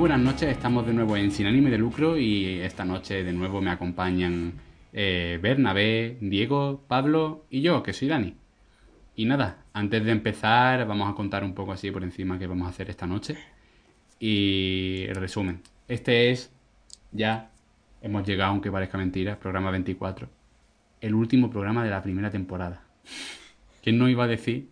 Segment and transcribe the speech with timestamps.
[0.00, 0.48] Buenas noches.
[0.48, 4.54] Estamos de nuevo en Sin Ánime de Lucro y esta noche de nuevo me acompañan
[4.94, 8.34] eh, Bernabé, Diego, Pablo y yo, que soy Dani.
[9.14, 12.66] Y nada, antes de empezar vamos a contar un poco así por encima qué vamos
[12.66, 13.36] a hacer esta noche.
[14.18, 16.50] Y resumen, este es
[17.12, 17.50] ya,
[18.00, 20.30] hemos llegado, aunque parezca mentira, programa 24,
[21.02, 22.84] el último programa de la primera temporada.
[23.82, 24.70] ¿Quién no iba a decir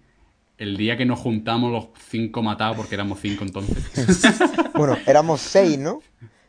[0.59, 4.23] el día que nos juntamos los cinco matados, porque éramos cinco entonces.
[4.75, 6.01] Bueno, éramos seis, ¿no?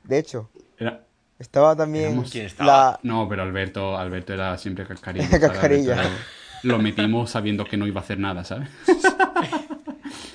[0.04, 1.04] De hecho, Era-
[1.40, 2.68] estaba también Éramos- ¿Quién estaba?
[2.72, 3.00] la...
[3.04, 5.28] No, pero Alberto, Alberto era siempre cascarilla.
[5.40, 5.98] Cascarilla.
[6.64, 8.70] Lo, metimos sabiendo que no iba a hacer nada, ¿sabes?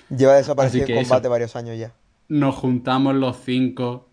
[0.08, 1.30] Lleva desaparecido en combate eso.
[1.30, 1.92] varios años ya.
[2.28, 4.08] Nos juntamos los cinco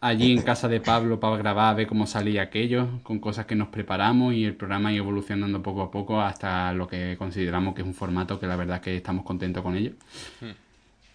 [0.00, 3.54] allí en casa de Pablo para grabar, a ver cómo salía aquello, con cosas que
[3.54, 7.82] nos preparamos y el programa ido evolucionando poco a poco hasta lo que consideramos que
[7.82, 9.92] es un formato que la verdad es que estamos contentos con ello.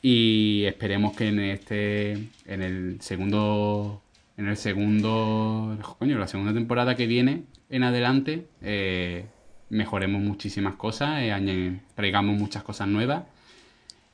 [0.02, 2.12] Y esperemos que en este,
[2.46, 4.02] en el segundo,
[4.36, 9.26] en el segundo, coño, la segunda temporada que viene en adelante, eh,
[9.70, 13.24] mejoremos muchísimas cosas, eh, traigamos muchas cosas nuevas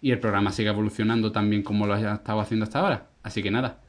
[0.01, 3.07] y el programa siga evolucionando también como lo ha estado haciendo hasta ahora.
[3.23, 3.79] Así que nada,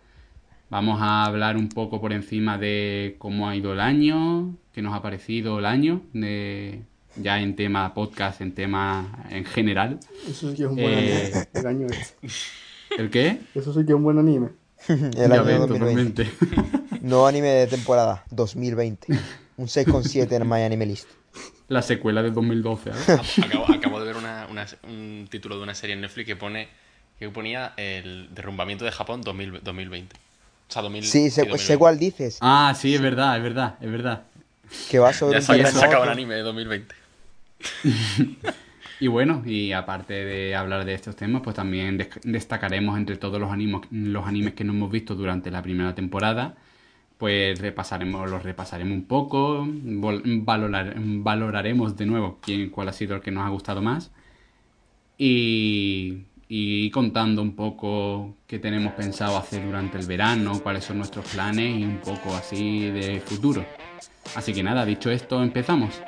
[0.70, 4.94] vamos a hablar un poco por encima de cómo ha ido el año, qué nos
[4.94, 6.82] ha parecido el año, de,
[7.16, 9.98] ya en tema podcast, en tema en general.
[10.28, 11.48] Eso sí que es un buen Eh, anime.
[11.54, 12.14] El año ese.
[12.98, 13.41] ¿El qué?
[13.54, 14.48] Eso sí que es un buen anime.
[14.88, 16.25] El Ya año ves, 2020.
[16.25, 17.00] totalmente.
[17.02, 19.08] No anime de temporada, 2020.
[19.56, 21.08] Un 6,7 en My Anime List.
[21.69, 22.91] La secuela de 2012.
[22.91, 22.92] ¿eh?
[23.44, 26.69] Acabo, acabo de ver una- una- un título de una serie en Netflix que pone
[27.19, 30.16] que ponía el derrumbamiento de Japón 2000 2020.
[30.70, 31.64] O sea, 2000, Sí, sé, 2020.
[31.64, 32.38] sé cuál dices.
[32.41, 34.22] Ah, sí, es verdad, es verdad, es verdad.
[34.88, 36.94] Que va sobre Ya un sacado un anime de 2020.
[39.03, 43.41] Y bueno, y aparte de hablar de estos temas, pues también des- destacaremos entre todos
[43.41, 46.54] los animes, los animes que no hemos visto durante la primera temporada,
[47.16, 53.22] pues repasaremos, los repasaremos un poco, valorar- valoraremos de nuevo quién, cuál ha sido el
[53.22, 54.10] que nos ha gustado más
[55.16, 61.25] y, y contando un poco qué tenemos pensado hacer durante el verano, cuáles son nuestros
[61.28, 63.65] planes y un poco así de futuro.
[64.34, 66.03] Así que nada, dicho esto, empezamos.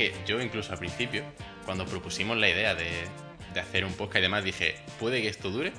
[0.00, 1.22] Que yo incluso al principio,
[1.66, 2.88] cuando propusimos la idea de,
[3.54, 5.72] de hacer un podcast y demás, dije, puede que esto dure,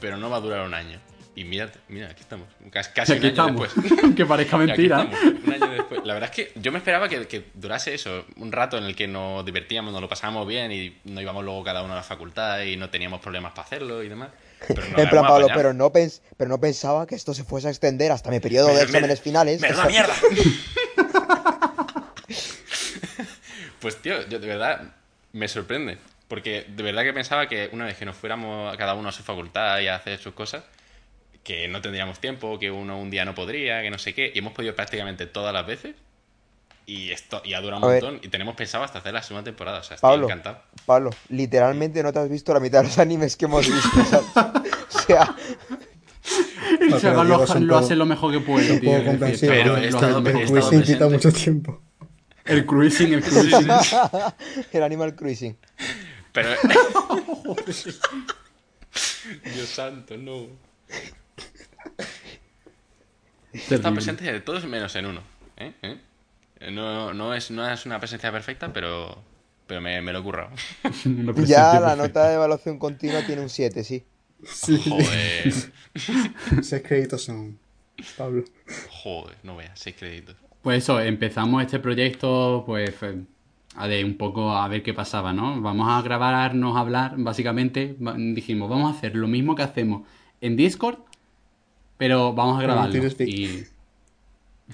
[0.00, 1.00] pero no va a durar un año.
[1.34, 2.46] Y mira, mira, aquí estamos.
[2.70, 3.74] Casi, casi Aquí un año estamos.
[3.84, 4.14] después.
[4.16, 5.02] que parezca Aquí mentira.
[5.10, 6.00] estamos, un año después.
[6.04, 8.94] La verdad es que yo me esperaba que, que durase eso, un rato en el
[8.94, 12.02] que nos divertíamos, nos lo pasábamos bien y no íbamos luego cada uno a la
[12.02, 14.28] facultad y no teníamos problemas para hacerlo y demás.
[14.68, 15.56] Pero no En plan, Pablo, apañado.
[15.58, 18.68] pero no, pens- pero no pensaba que esto se fuese a extender hasta mi periodo
[18.68, 19.60] de Me- exámenes me- finales.
[19.62, 20.14] ¡Menuda Eso- mierda!
[23.82, 24.94] Pues tío, yo de verdad
[25.32, 25.98] me sorprende.
[26.28, 29.22] Porque de verdad que pensaba que una vez que nos fuéramos cada uno a su
[29.22, 30.64] facultad y a hacer sus cosas,
[31.44, 34.38] que no tendríamos tiempo, que uno un día no podría, que no sé qué, y
[34.38, 35.94] hemos podido prácticamente todas las veces.
[36.86, 38.02] Y esto y ha durado A un ver.
[38.02, 38.20] montón.
[38.24, 39.80] Y tenemos pensado hasta hacer la segunda temporada.
[39.80, 40.62] O sea, estoy Pablo, encantado.
[40.86, 44.26] Pablo, literalmente no te has visto la mitad de los animes que hemos visto, ¿sabes?
[44.94, 45.34] O sea,
[46.80, 48.90] El chaval lo, hace lo mejor que puede, tío.
[49.40, 51.04] Pero lo he estado- he presente.
[51.08, 51.81] mucho tiempo.
[52.44, 53.68] El cruising, el cruising.
[54.72, 55.56] el Animal Cruising.
[56.32, 56.50] Pero.
[59.54, 60.46] Dios santo, no.
[63.52, 63.92] Está Terrible.
[63.92, 65.22] presente de todos menos en uno.
[65.56, 65.72] ¿eh?
[65.82, 66.00] ¿eh?
[66.72, 69.22] No, no, es, no es una presencia perfecta, pero,
[69.66, 70.50] pero me, me lo he currado.
[71.04, 71.96] Una Ya la perfecta.
[71.96, 74.04] nota de evaluación continua tiene un 7, sí.
[74.44, 75.52] Sí, Joder,
[76.62, 77.58] seis créditos son.
[78.16, 78.42] Pablo.
[78.90, 80.34] joder, no veas, seis créditos.
[80.62, 83.22] Pues eso, empezamos este proyecto, pues, eh,
[83.74, 85.60] a de un poco a ver qué pasaba, ¿no?
[85.60, 87.96] Vamos a grabarnos a hablar, básicamente.
[88.34, 90.06] Dijimos, vamos a hacer lo mismo que hacemos
[90.40, 90.98] en Discord,
[91.96, 92.92] pero vamos a Pero grabarlo.
[92.92, 93.28] tienes feed.
[93.28, 93.64] Y...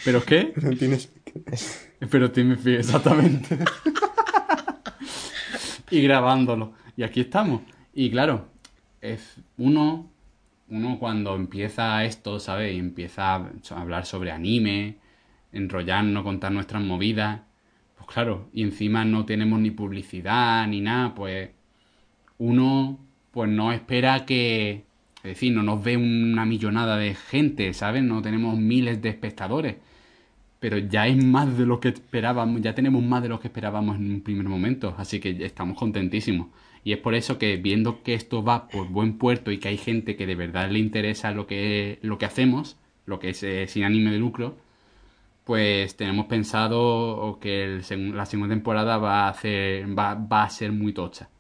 [0.05, 0.52] ¿Pero qué?
[0.62, 1.12] No tienes.
[2.11, 3.58] Pero Fi, exactamente.
[5.91, 6.73] y grabándolo.
[6.96, 7.62] Y aquí estamos.
[7.94, 8.46] Y claro,
[9.00, 10.08] es uno,
[10.69, 12.75] uno cuando empieza esto, ¿sabes?
[12.75, 14.96] Y empieza a hablar sobre anime,
[15.53, 17.43] enrollarnos, contar nuestras movidas.
[17.97, 21.50] Pues claro, y encima no tenemos ni publicidad ni nada, pues
[22.39, 22.99] uno
[23.33, 24.85] pues no espera que,
[25.19, 28.03] es decir, no nos ve una millonada de gente, ¿sabes?
[28.03, 29.77] No tenemos miles de espectadores
[30.61, 33.97] pero ya es más de lo que esperábamos, ya tenemos más de lo que esperábamos
[33.97, 36.49] en un primer momento, así que estamos contentísimos.
[36.85, 39.77] Y es por eso que viendo que esto va por buen puerto y que hay
[39.77, 43.67] gente que de verdad le interesa lo que, lo que hacemos, lo que es eh,
[43.69, 44.56] sin ánimo de lucro,
[45.49, 50.73] pues tenemos pensado que el la segunda temporada va a, hacer, va, va a ser
[50.73, 51.31] muy tocha.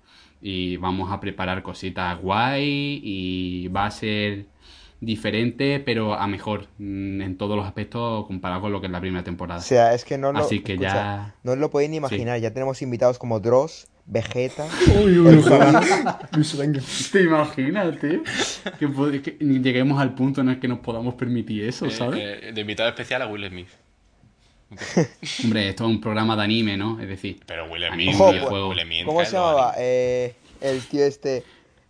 [0.40, 4.46] Y vamos a preparar cositas guay y va a ser
[5.02, 9.00] diferente, pero a mejor mm, en todos los aspectos comparado con lo que es la
[9.00, 9.60] primera temporada.
[9.60, 11.98] O sea, es que no lo, Así que escucha, ya- no os lo podéis ni
[11.98, 12.40] imaginar.
[12.40, 14.66] Ya tenemos invitados como Dross, Vegeta.
[15.04, 16.18] Uy, uy, ojalá.
[16.34, 16.80] Mi sueño.
[17.12, 18.22] ¿Te imaginas, tío?
[18.78, 22.18] Que, que lleguemos al punto en el que nos podamos permitir eso, Eh, ¿sabes?
[22.22, 23.68] eh, de invitado especial a Will Smith.
[25.44, 27.00] Hombre, esto es un programa de anime, ¿no?
[27.00, 29.74] Es decir, Pero Will Smith, Smith, ¿Cómo se llamaba?
[29.78, 31.42] Eh, el tío este.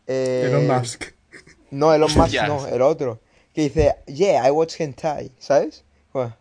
[0.07, 1.05] eh, Elon Musk.
[1.71, 3.21] No, Elon Musk no, el otro.
[3.55, 5.85] Que dice, yeah, I watch hentai, ¿sabes?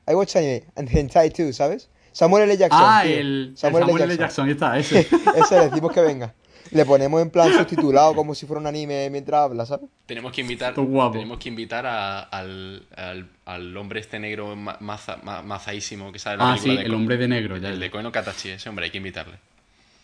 [0.08, 1.90] I watch anime and hentai too, ¿sabes?
[2.12, 2.58] Samuel L.
[2.58, 2.80] Jackson.
[2.82, 3.18] ah, tío.
[3.20, 4.14] el Samuel, Samuel, L.
[4.14, 4.18] L.
[4.18, 4.48] Jackson.
[4.48, 5.08] Jackson, ahí está, ese.
[5.40, 6.34] Ese le decimos que venga.
[6.72, 9.90] Le ponemos en plan subtitulado como si fuera un anime mientras habla, ¿sabes?
[10.06, 15.18] Tenemos que invitar, tenemos que invitar a- al, al, al hombre este negro ma- maza,
[15.24, 17.70] ma- mazaísimo que sale en la ah, sí, de el Ko- hombre de negro, ya.
[17.70, 19.36] el de Koeno Katachi, ese hombre hay que invitarle.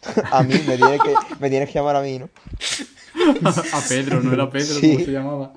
[0.31, 2.29] A mí, me tienes que, me tienes que llamar a mí, ¿no?
[3.49, 4.93] a Pedro, no era Pedro, Sí.
[4.93, 5.53] ¿cómo se llamaba?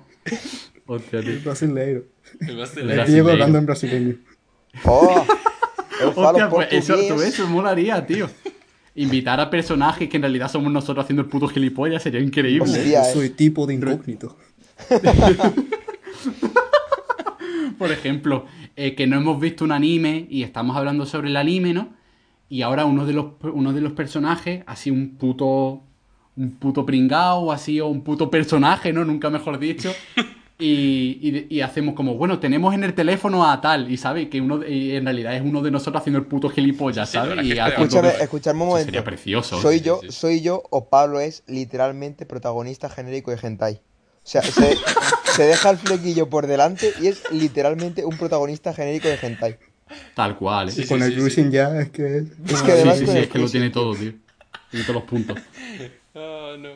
[0.87, 1.31] Hostia, tío.
[1.31, 2.03] El brasileiro.
[2.41, 3.05] El brasileiro.
[3.07, 4.15] Diego hablando en brasileño.
[4.85, 5.25] ¡Oh!
[6.15, 8.29] Hostia, pues eso, todo eso molaría, tío.
[8.97, 12.65] Invitar a personajes que en realidad somos nosotros haciendo el puto gilipollas sería increíble.
[12.65, 13.03] Hostia.
[13.03, 13.13] Eh.
[13.13, 14.37] soy tipo de incógnito.
[17.79, 21.75] Por ejemplo, eh, que no hemos visto un anime y estamos hablando sobre el anime,
[21.75, 21.91] ¿no?
[22.49, 25.83] Y ahora uno de los, uno de los personajes, así un puto.
[26.39, 29.07] Un puto pringao, así, o un puto personaje, ¿no?
[29.07, 29.91] Nunca mejor dicho.
[30.59, 31.19] Y,
[31.51, 34.59] y- y hacemos como, bueno, tenemos en el teléfono a tal, y sabe que uno
[34.59, 37.45] de- y en realidad es uno de nosotros haciendo el puto gilipollas, Sí, la ¿sabes?
[37.45, 38.87] verdad Y Escúchame, escuchadme un Eso momento.
[38.87, 39.61] sería precioso.
[39.61, 40.09] Soy sí, yo, sí.
[40.11, 43.75] soy yo o Pablo es literalmente protagonista genérico de hentai.
[43.75, 44.79] O sea, se,
[45.25, 49.57] se deja el flequillo por delante y es literalmente un protagonista genérico de hentai.
[50.15, 50.73] Tal cual, ¿eh?
[50.73, 52.25] Sí, Y con el sí, cruising ya es que es.
[52.49, 54.15] Es que además sí, sí, sí, es que lo tiene todo, tío.
[54.71, 55.39] Tiene todos los puntos.
[56.19, 56.71] Ah, no.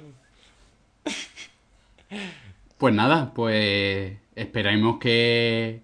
[2.81, 5.83] Pues nada, pues esperemos que,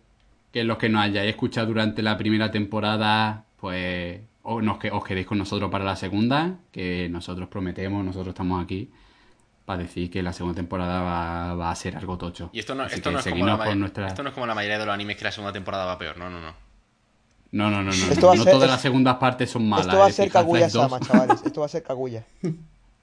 [0.50, 5.05] que los que nos hayáis escuchado durante la primera temporada, pues o nos, que, os
[5.05, 8.91] quedéis con nosotros para la segunda, que nosotros prometemos, nosotros estamos aquí
[9.67, 12.49] para decir que la segunda temporada va, va a ser algo tocho.
[12.55, 14.47] Y esto no, esto, no es como la por may- nuestra- esto no es como
[14.47, 16.55] la mayoría de los animes que la segunda temporada va peor, no, no, no.
[17.53, 17.91] No, no, no, no.
[17.93, 19.87] Esto no, ser- todas es- las segundas partes son malas.
[19.88, 21.43] Esto va a ser Kaguya-sama, 2 chavales.
[21.45, 22.25] Esto va a ser Kaguya.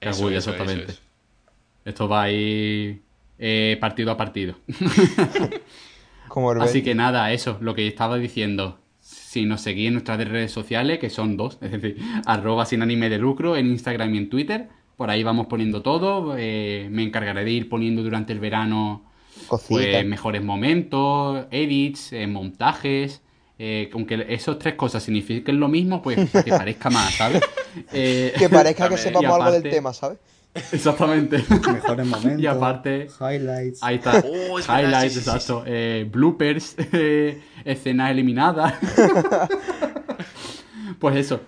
[0.38, 0.92] eso, exactamente.
[0.92, 1.00] eso.
[1.84, 3.02] Esto va a ir
[3.38, 4.56] eh, partido a partido.
[6.28, 8.78] Como Así que nada, eso, lo que estaba diciendo.
[9.00, 13.08] Si nos seguís en nuestras redes sociales, que son dos, es decir, arroba sin anime
[13.10, 16.34] de lucro en Instagram y en Twitter, por ahí vamos poniendo todo.
[16.38, 19.04] eh, me encargaré de ir poniendo durante el verano
[19.68, 23.22] pues, mejores momentos, edits, eh, montajes.
[23.58, 27.42] eh, aunque esos tres cosas signifiquen lo mismo, pues que parezca más, ¿sabes?
[27.92, 30.18] Eh, Que parezca que sepamos algo del tema, ¿sabes?
[30.72, 31.44] Exactamente.
[31.72, 32.40] Mejores momentos.
[32.40, 33.82] Y aparte- Highlights.
[33.82, 34.22] Ahí está.
[34.24, 35.64] Oh, es verdad, Highlights, sí, sí, sí, exacto.
[35.66, 38.74] Eh, bloopers, eh, escenas eliminadas.
[40.98, 41.40] Pues eso.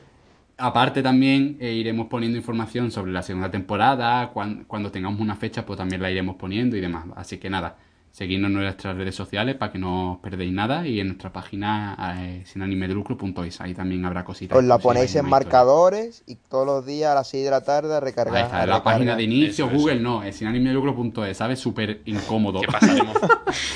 [0.58, 5.66] Aparte también eh, iremos poniendo información sobre la segunda temporada, cuan- cuando tengamos una fecha
[5.66, 7.04] pues también la iremos poniendo y demás.
[7.14, 7.76] Así que nada,
[8.16, 12.14] seguidnos en nuestras redes sociales para que no os perdéis nada y en nuestra página
[12.18, 14.56] eh, sinanimedelucro.es, ahí también habrá cositas.
[14.56, 17.94] Os la ponéis en marcadores y todos los días a las 6 de la tarde
[17.94, 18.34] a recargar.
[18.34, 18.82] Ahí está, la recargar.
[18.84, 19.76] página de inicio, Eso, eso.
[19.76, 21.58] Google no, es sinanimedelucro.es, ¿sabes?
[21.58, 22.62] Súper incómodo.
[22.62, 23.18] Que pasaremos,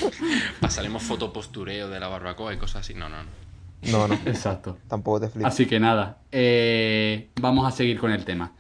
[0.61, 2.95] pasaremos fotopostureo de la barbacoa y cosas así.
[2.95, 3.29] No, no, no.
[3.93, 4.79] No, no, Exacto.
[4.89, 5.53] tampoco te flipes.
[5.53, 8.53] Así que nada, eh, vamos a seguir con el tema.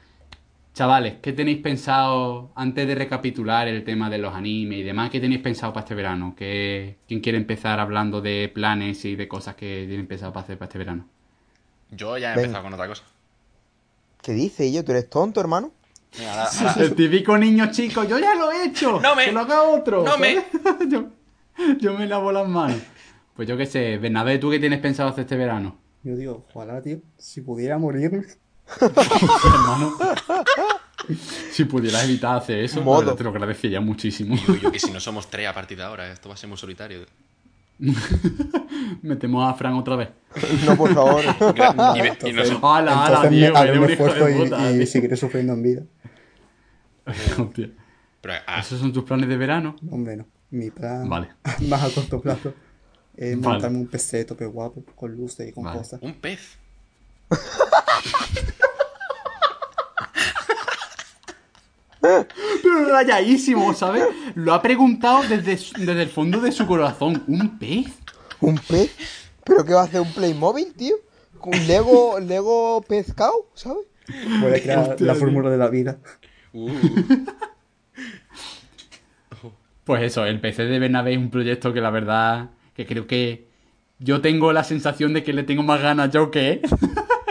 [0.80, 5.10] Chavales, ¿qué tenéis pensado antes de recapitular el tema de los animes y demás?
[5.10, 6.32] ¿Qué tenéis pensado para este verano?
[6.34, 10.56] ¿Qué- ¿Quién quiere empezar hablando de planes y de cosas que tienen pensado para hacer
[10.56, 11.06] para este verano?
[11.90, 13.02] Yo ya he empezado con otra cosa.
[14.22, 14.82] ¿Qué dices, yo?
[14.82, 15.70] ¿Tú eres tonto, hermano?
[16.16, 18.98] Venga, ahora- ahora- El típico niño chico, yo ya lo he hecho.
[19.02, 20.02] No me- Que lo haga otro.
[20.02, 20.42] no me-
[20.88, 21.10] yo,
[21.78, 22.78] yo me lavo las manos.
[23.36, 25.76] Pues yo qué sé, Bernabé, ¿tú qué tienes pensado hacer este verano?
[26.04, 28.24] Yo digo, ojalá, tío, si pudiera morirme.
[28.80, 29.96] Hermano.
[31.50, 33.00] Si pudieras evitar hacer eso, Modo.
[33.00, 34.36] la verdad te lo agradecería muchísimo.
[34.36, 36.48] Digo yo que si no somos tres a partir de ahora, esto va a ser
[36.48, 37.06] muy solitario.
[39.02, 40.08] Metemos a Fran otra vez.
[40.66, 41.22] No, por favor.
[41.24, 41.28] Y,
[43.42, 44.70] esfuerzo de y, puta.
[44.70, 44.86] y tío.
[44.86, 45.82] seguiré sufriendo en vida.
[47.38, 47.70] Hostia.
[48.20, 49.74] pero, ah, ¿Esos son tus planes de verano?
[49.90, 50.26] Hombre, no.
[50.50, 51.30] Mi plan Vale.
[51.68, 52.52] más a corto plazo
[53.16, 53.52] es Vale.
[53.54, 55.78] montarme un PC tope guapo, con luces y con Vale.
[55.78, 56.00] cosas.
[56.02, 56.58] un pez.
[62.00, 64.04] Pero rayadísimo, ¿sabes?
[64.34, 67.22] Lo ha preguntado desde, desde el fondo de su corazón.
[67.26, 67.86] ¿Un pez?
[68.40, 68.94] ¿Un pez?
[69.44, 70.96] ¿Pero qué va a hacer un Playmobil, tío?
[71.42, 73.84] ¿Un Lego, Lego pescado, ¿sabes?
[74.62, 75.98] Crear la fórmula de la vida.
[76.52, 76.70] Uh,
[79.84, 83.48] Pues eso, el PC de Bernabé es un proyecto que la verdad que creo que
[83.98, 86.60] yo tengo la sensación de que le tengo más ganas yo que él.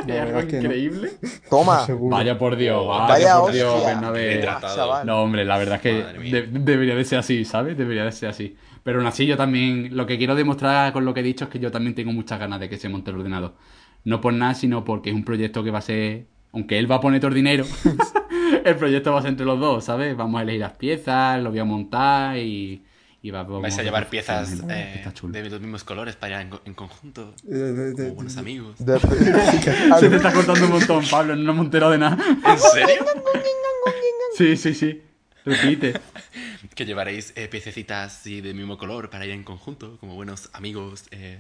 [0.08, 0.62] Algo es que no.
[0.64, 1.12] increíble.
[1.50, 1.80] Toma.
[1.86, 2.16] Seguro.
[2.16, 3.90] Vaya por Dios, vaya, Vaya por Dios, hostia.
[3.94, 4.46] Bernabé.
[5.06, 7.78] No, hombre, la verdad es que de- debería de ser así, ¿sabes?
[7.78, 8.56] Debería de ser así.
[8.84, 11.50] Pero aún así yo también, lo que quiero demostrar con lo que he dicho es
[11.52, 13.54] que yo también tengo muchas ganas de que se monte el ordenador.
[14.06, 16.96] No por nada, sino porque es un proyecto que va a ser, aunque él va
[16.96, 17.66] a poner todo el dinero,
[18.66, 20.16] el proyecto va a ser entre los dos, ¿sabes?
[20.16, 22.84] Vamos a elegir las piezas, lo voy a montar y,
[23.22, 26.50] y va, vamos vais a llevar piezas eh, de los mismos colores para ir en,
[26.52, 27.34] co- en conjunto.
[27.48, 28.76] Eh, de- de- Como buenos amigos.
[28.80, 29.00] De-
[30.00, 32.18] Se te está cortando un montón, Pablo, no me he enterado de nada.
[32.46, 33.06] ¿En serio?
[34.38, 35.02] Sí, sí, sí.
[35.46, 35.94] Repite.
[36.76, 41.04] Que llevaréis eh, piececitas así del mismo color para ir en conjunto, como buenos amigos.
[41.12, 41.40] Eh,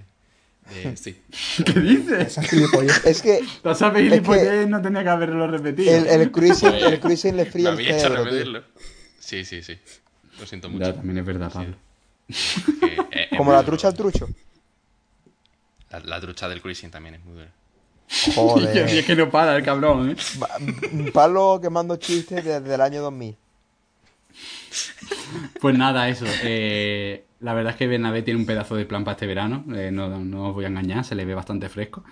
[0.95, 1.21] sí.
[1.63, 2.37] ¿Qué dices?
[3.05, 5.95] Es que Te has sabido Es que- gilipollez, no tenía que haberlo repetido.
[5.95, 8.63] el, el, cruising, el cruising le fría el había hecho cerebro, tío.
[9.19, 9.77] Sí, sí, sí.
[10.39, 10.85] Lo siento mucho.
[10.85, 11.75] Ya, también es verdad, Pablo.
[12.27, 14.27] Que, eh, es Como la trucha al trucho.
[15.89, 17.51] La, la trucha del cruising también es muy dura.
[18.91, 20.15] Y es que no para el cabrón, ¿eh?
[21.13, 23.35] Pablo quemando chistes desde el año 2000.
[25.59, 26.25] Pues nada, eso.
[26.43, 29.63] eh, la verdad es que Bernabé tiene un pedazo de plan para este verano.
[29.75, 32.03] eh, no, no os voy a engañar, se le ve bastante fresco.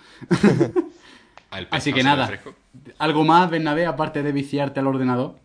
[1.50, 2.30] Ah, Así que ve nada.
[2.98, 5.36] ¿Algo más, Bernabé, aparte de viciarte al ordenador?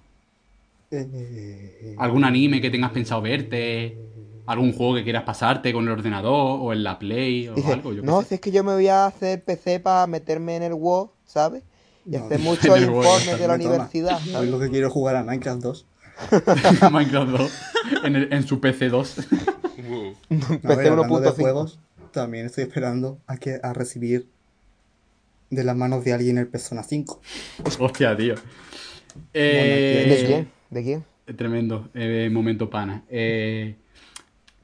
[1.97, 3.97] ¿Algún anime que tengas pensado verte?
[4.45, 7.93] ¿Algún juego que quieras pasarte con el ordenador o en la Play o Dice, algo?
[7.93, 8.27] Yo no, sé.
[8.29, 11.63] si es que yo me voy a hacer PC para meterme en el WoW, ¿sabes?
[12.05, 14.49] Y No, hacer muchos informes de la universidad, Hoy ¿sabes?
[14.49, 15.85] lo que quiero es jugar a Minecraft 2.
[16.91, 17.51] Minecraft 2
[18.03, 19.17] en, el- en su PC 2.
[19.17, 21.35] Uh, A PC ver, hablando de 1.5.
[21.35, 21.79] juegos,
[22.11, 24.27] también estoy esperando a, que, a recibir
[25.49, 27.21] de las manos de alguien el Persona 5.
[27.79, 28.35] Hostia, tío.
[28.35, 28.41] ¿De
[29.33, 30.47] Eh?
[30.73, 31.03] ¿De quién?
[31.37, 33.03] Tremendo, eh, momento pana.
[33.07, 33.75] Eh,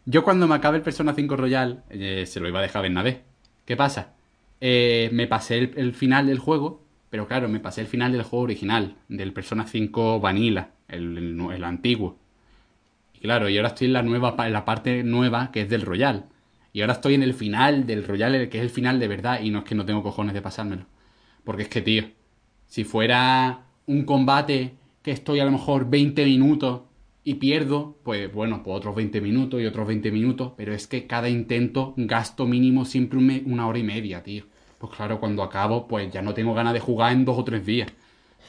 [0.06, 3.22] yo cuando me acabe el Persona 5 Royal, eh, se lo iba a dejar Bernabé.
[3.64, 4.14] ¿Qué pasa?
[4.60, 8.46] Eh, me pasé el, final del juego, pero claro, me pasé el final del juego
[8.46, 12.18] original, del Persona 5 Vanilla, el, el antiguo.
[13.14, 15.84] Y claro, y ahora estoy en la nueva, en la parte nueva que es del
[15.84, 16.26] Royal.
[16.74, 19.52] Y ahora estoy en el final del Royal, que es el final de verdad, y
[19.52, 20.86] no es que no tengo cojones de pasármelo.
[21.44, 22.06] Porque es que, tío,
[22.66, 26.82] si fuera un combate que estoy a lo mejor 20 minutos
[27.24, 31.06] y pierdo, pues bueno, pues otros 20 minutos y otros 20 minutos, pero es que
[31.08, 34.46] cada intento gasto mínimo siempre una hora y media, tío.
[34.78, 37.66] Pues claro, cuando acabo, pues ya no tengo ganas de jugar en dos o tres
[37.66, 37.90] días.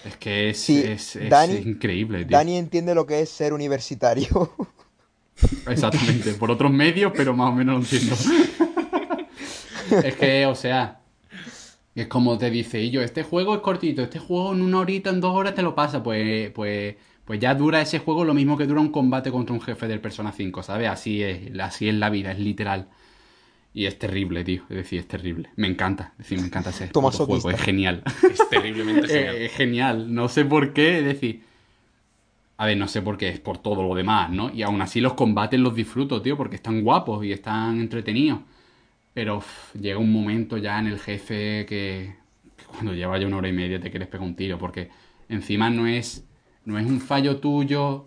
[0.05, 2.37] Es que es, Sí, es- es Dani- increíble, tío.
[2.39, 4.51] Dani entiende lo que es ser universitario.
[5.69, 8.15] Exactamente, por otros medios, pero más o menos lo entiendo.
[10.05, 11.00] es que, o sea,
[11.95, 15.11] es como te dice, y yo, este juego es cortito, este juego en una horita,
[15.11, 18.57] en dos horas te lo pasa, pues, pues, pues ya dura ese juego lo mismo
[18.57, 20.89] que dura un combate contra un jefe del Persona 5, ¿sabes?
[20.89, 22.89] Así es, así es la vida, es literal.
[23.73, 24.63] Y es terrible, tío.
[24.69, 25.51] Es decir, es terrible.
[25.57, 26.13] Me encanta.
[26.13, 27.51] Es decir, me encanta ese juego.
[27.51, 28.03] Es genial.
[28.29, 29.37] Es terriblemente genial.
[29.37, 30.15] Es genial.
[30.15, 30.99] No sé por qué.
[30.99, 31.45] Es decir.
[32.57, 33.29] A ver, no sé por qué.
[33.29, 34.51] Es por todo lo demás, ¿no?
[34.53, 36.37] Y aún así los combates los disfruto, tío.
[36.37, 38.41] Porque están guapos y están entretenidos.
[39.15, 42.15] Pero uf, llega un momento ya en el jefe que,
[42.57, 44.59] que cuando lleva ya una hora y media te quieres pegar un tiro.
[44.59, 44.89] Porque
[45.29, 46.25] encima no es,
[46.65, 48.05] no es un fallo tuyo.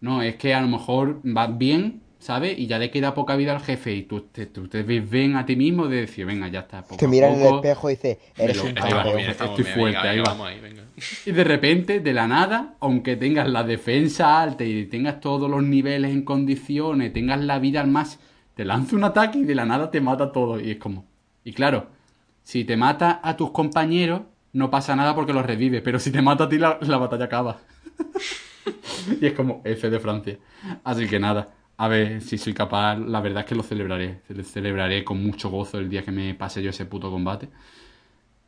[0.00, 2.58] No, es que a lo mejor vas bien, ¿sabes?
[2.58, 3.94] Y ya le queda poca vida al jefe.
[3.94, 6.82] Y tú te, tú te ves bien a ti mismo de decir, venga, ya está.
[6.82, 9.30] Poco Te a mira en el espejo y dice, eres lo- un ahí va, bien,
[9.30, 10.24] estoy bien, fuerte, venga, ahí va.
[10.30, 10.82] vamos ahí, venga.
[11.26, 15.62] Y de repente, de la nada, aunque tengas la defensa alta y tengas todos los
[15.62, 18.18] niveles en condiciones, tengas la vida al más,
[18.58, 20.58] te lanza un ataque y de la nada te mata todo.
[20.58, 21.06] Y es como.
[21.44, 21.86] Y claro,
[22.42, 24.22] si te mata a tus compañeros,
[24.52, 27.26] no pasa nada porque los revive, pero si te mata a ti, la, la batalla
[27.26, 27.60] acaba.
[29.20, 30.38] y es como F de Francia.
[30.82, 34.22] Así que nada, a ver si soy capaz, la verdad es que lo celebraré.
[34.42, 37.48] Celebraré con mucho gozo el día que me pase yo ese puto combate.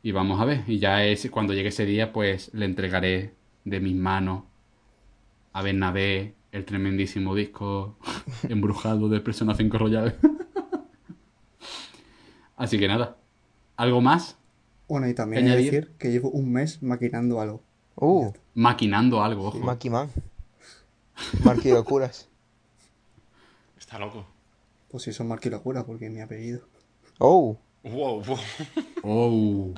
[0.03, 0.65] Y vamos a ver.
[0.67, 4.43] Y ya es cuando llegue ese día, pues le entregaré de mis manos
[5.53, 7.97] a Bernabé el tremendísimo disco
[8.49, 10.17] embrujado de Persona 5 Royal.
[12.57, 13.17] Así que nada.
[13.77, 14.37] ¿Algo más?
[14.87, 15.71] Bueno, y también Añadir.
[15.71, 17.63] decir que llevo un mes maquinando algo.
[17.95, 19.59] Uh, Maquinando algo, ojo.
[19.59, 20.09] Maki Man.
[21.43, 22.29] Marqui locuras.
[23.77, 24.25] Está loco.
[24.89, 26.61] Pues si son Marquilocura, porque es mi apellido.
[27.19, 28.37] Oh, Wow, wow.
[29.03, 29.73] Oh.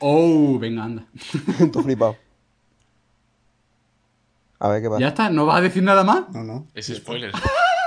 [0.00, 1.06] Oh, venga, anda.
[1.72, 2.16] tú flipado.
[4.58, 5.00] A ver qué pasa.
[5.00, 6.24] Ya está, ¿no vas a decir nada más?
[6.32, 6.66] No, no.
[6.74, 7.32] Es spoiler.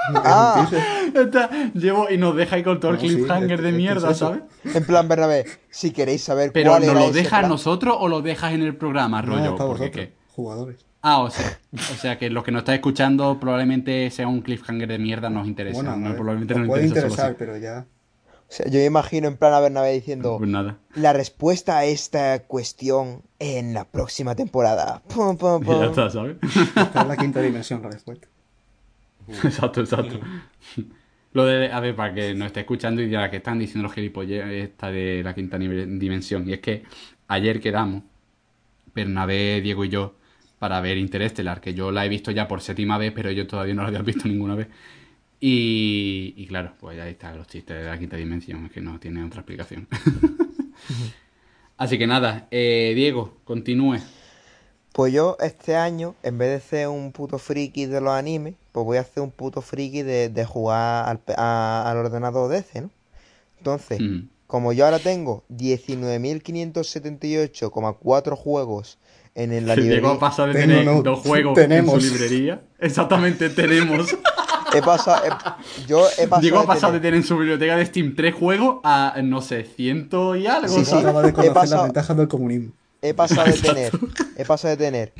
[0.12, 0.68] Ah.
[1.14, 4.10] Está, llevo y nos deja ahí con todo el No, sí, cliffhanger es- de mierda,
[4.10, 4.18] es.
[4.18, 4.42] ¿sabes?
[4.74, 8.08] En plan, Bernabé, si queréis saber Pero cuál ¿nos era lo dejas a nosotros o
[8.08, 9.56] lo dejas en el programa, No, rollo?
[9.56, 10.14] para vosotros, ¿qué?
[10.30, 10.84] jugadores.
[11.04, 14.88] Ah, o sea, o sea que los que nos estáis escuchando probablemente sea un cliffhanger
[14.88, 15.76] de mierda, nos interesa.
[15.84, 17.86] Bueno, no, ver, probablemente os nos puede interesa interesar, solo pero ya.
[18.50, 20.38] O sea, yo me imagino en plan a Bernabé diciendo.
[20.40, 20.78] Pues nada.
[20.96, 25.04] la respuesta a esta cuestión en la próxima temporada.
[25.08, 25.80] Pum, pum, Y pum.
[25.80, 26.38] ya está, ¿sabes?
[26.76, 28.28] Está en la quinta dimensión la respuesta.
[29.28, 30.20] exacto, exacto.
[31.34, 33.94] Lo de, a ver, para que nos esté escuchando y diga que están diciendo los
[33.94, 36.50] gilipollas esta de la quinta dimensión.
[36.50, 36.82] Y es que
[37.28, 38.02] ayer quedamos,
[38.96, 40.16] Bernabé, Diego y yo,
[40.58, 43.76] para ver Interestelar, que yo la he visto ya por séptima vez, pero yo todavía
[43.76, 44.70] no la había visto ninguna vez.
[45.42, 49.00] Y, y claro, pues ahí están los chistes de la quinta dimensión, es que no
[49.00, 49.88] tiene otra explicación.
[51.78, 54.00] Así que nada, eh, Diego, continúe.
[54.92, 58.86] Pues yo este año, en vez de ser un puto friki de los animes, pues
[58.86, 62.58] voy a hacer un puto friki de, de jugar al, pe- a- al ordenador de
[62.58, 62.90] ese, ¿no?
[63.60, 64.28] Entonces, Mm.
[64.48, 68.98] como yo ahora tengo 19.578,4 juegos
[69.36, 71.96] en el- la Diego librería, ha pasado de Tengo, tener no, dos juegos tenemos.
[71.96, 72.62] en su librería.
[72.80, 74.18] Exactamente, tenemos.
[74.74, 77.76] he pasado, he- yo he pasado, Diego ha de pasado de tener- en su biblioteca
[77.78, 80.68] de Steam tres juegos a, no sé, ciento y algo.
[80.68, 80.96] Sí, sí.
[80.96, 82.72] Acaba de conocer pasado- las ventajas del comunismo.
[83.02, 83.92] he pasado de tener,
[84.38, 85.14] he pasado de tener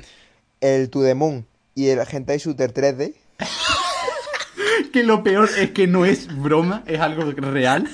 [0.62, 3.14] el To The Moon y el Hentai Shooter 3D
[4.94, 7.88] Que lo peor es que no es broma, es algo real.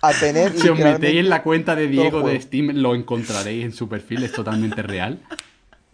[0.00, 2.40] a tener Si os metéis en la cuenta de Diego de.
[2.40, 5.20] Steam, lo encontraréis en su perfil, es totalmente real.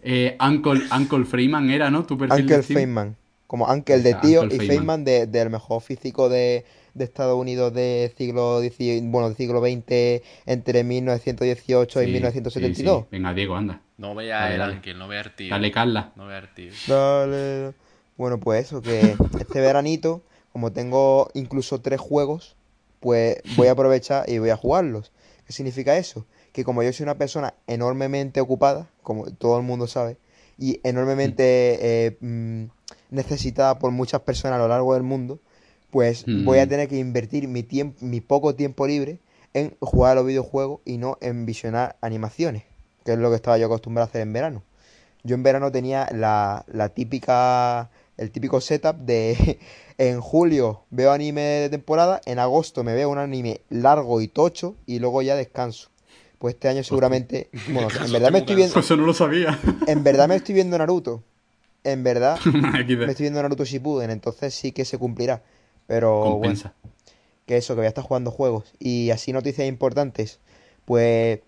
[0.01, 2.03] Eh, Uncle, Uncle Freeman era, ¿no?
[2.05, 2.77] Tu perfil Uncle de Steam.
[2.77, 3.15] Feynman.
[3.49, 4.77] Como Uncle de tío Uncle y Feynman.
[4.77, 8.61] Feynman de- del mejor físico de, de Estados Unidos de siglo
[9.05, 12.99] bueno, del siglo XX entre 1918 y Sí, 1972.
[12.99, 13.07] sí, sí.
[13.11, 13.81] Venga, Diego, anda.
[13.97, 14.75] No vea el dale.
[14.75, 15.49] ángel, no vea el tío.
[15.49, 16.11] Dale, Carla.
[16.15, 16.71] No vea el tío.
[16.87, 17.73] Dale.
[18.17, 20.21] Bueno, pues eso, que este veranito,
[20.53, 22.55] como tengo incluso tres juegos,
[22.99, 25.11] pues voy a aprovechar y voy a jugarlos.
[25.47, 26.25] ¿Qué significa eso?
[26.53, 30.17] Que como yo soy una persona enormemente ocupada, como todo el mundo sabe,
[30.59, 32.65] y enormemente eh, mm,
[33.09, 35.39] necesitada por muchas personas a lo largo del mundo,
[35.91, 36.45] pues Mm.
[36.45, 39.19] voy a tener que invertir mi tiempo, mi poco tiempo libre
[39.53, 42.63] en jugar a los videojuegos y no en visionar animaciones,
[43.03, 44.63] que es lo que estaba yo acostumbrado a hacer en verano.
[45.23, 49.59] Yo en verano tenía la, la típica, el típico setup de
[49.97, 54.75] en julio veo anime de temporada, en agosto me veo un anime largo y tocho
[54.85, 55.89] y luego ya descanso.
[56.37, 59.59] Pues este año seguramente, bueno, en verdad me estoy viendo, eso no lo sabía.
[59.87, 61.23] en verdad me estoy viendo Naruto.
[61.83, 65.43] En verdad me estoy viendo Naruto Shippuden, entonces sí que se cumplirá.
[65.87, 66.73] Pero bueno, Compensa.
[67.45, 68.73] que eso, que voy a estar jugando juegos.
[68.79, 70.39] Y así noticias importantes,
[70.85, 71.39] pues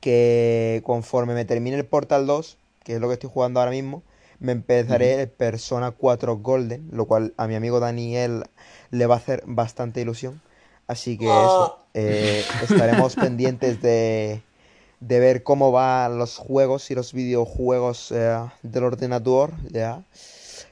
[0.00, 4.02] que conforme me termine el Portal 2, que es lo que estoy jugando ahora mismo,
[4.38, 8.44] me empezaré el Persona 4 Golden, lo cual a mi amigo Daniel
[8.90, 10.40] le va a hacer bastante ilusión.
[10.86, 14.42] Así que eso, eh, estaremos pendientes de,
[15.00, 20.04] de ver cómo van los juegos y los videojuegos eh, del ordenador, ¿ya?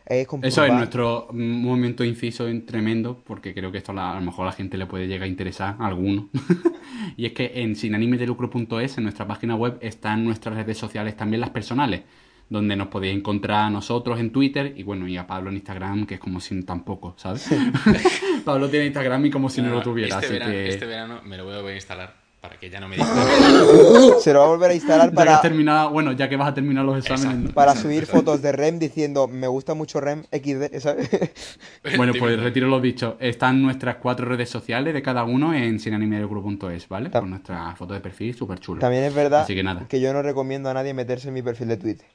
[0.05, 4.15] Es Eso es nuestro mm, momento inciso en tremendo, porque creo que esto la- a
[4.15, 6.31] lo mejor a la gente le puede llegar a interesar a alguno.
[7.17, 11.51] y es que en sinanimedelucro.es, en nuestra página web, están nuestras redes sociales también las
[11.51, 12.03] personales,
[12.49, 16.07] donde nos podéis encontrar a nosotros en Twitter y bueno, y a Pablo en Instagram,
[16.07, 17.47] que es como si tampoco, ¿sabes?
[18.47, 20.69] Pablo tiene Instagram y como si no, lo tuviera, este, así verano, que...
[20.69, 24.19] este verano me lo voy a instalar para que ya no me distraiga.
[24.21, 26.49] Se lo va a volver a instalar Ya para, has terminado, bueno, ya que vas
[26.49, 30.79] a terminar los exámenes, para subir fotos de Rem diciendo me gusta mucho Rem XD,
[30.81, 31.09] ¿sabes?
[31.97, 33.17] Bueno, pues retiro lo dicho.
[33.21, 37.11] Están nuestras cuatro redes sociales de cada uno en sinanimedelucro.es, ¿vale?
[37.11, 38.81] Con nuestra foto de perfil súper chula.
[38.81, 39.87] También es verdad Así que nada.
[39.91, 42.07] yo no recomiendo a nadie meterse en mi perfil de Twitter.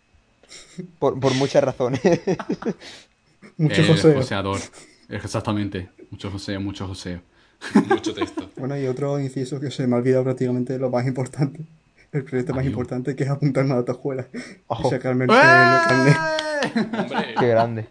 [1.00, 2.02] Por, por muchas razones.
[3.58, 4.14] Mucho Eh, joseo.
[4.16, 4.60] joseador.
[5.10, 5.90] Exactamente.
[6.12, 7.22] Mucho joseo, mucho joseo.
[7.90, 8.50] Mucho texto.
[8.58, 11.62] Bueno, y otro inciso que se me ha olvidado prácticamente lo más importante.
[12.12, 14.28] El proyecto más importante que es apuntarme a la autoescuela.
[14.68, 14.88] Ojo.
[14.88, 16.18] Y sacarme el, el carnet.
[17.40, 17.88] Qué grande.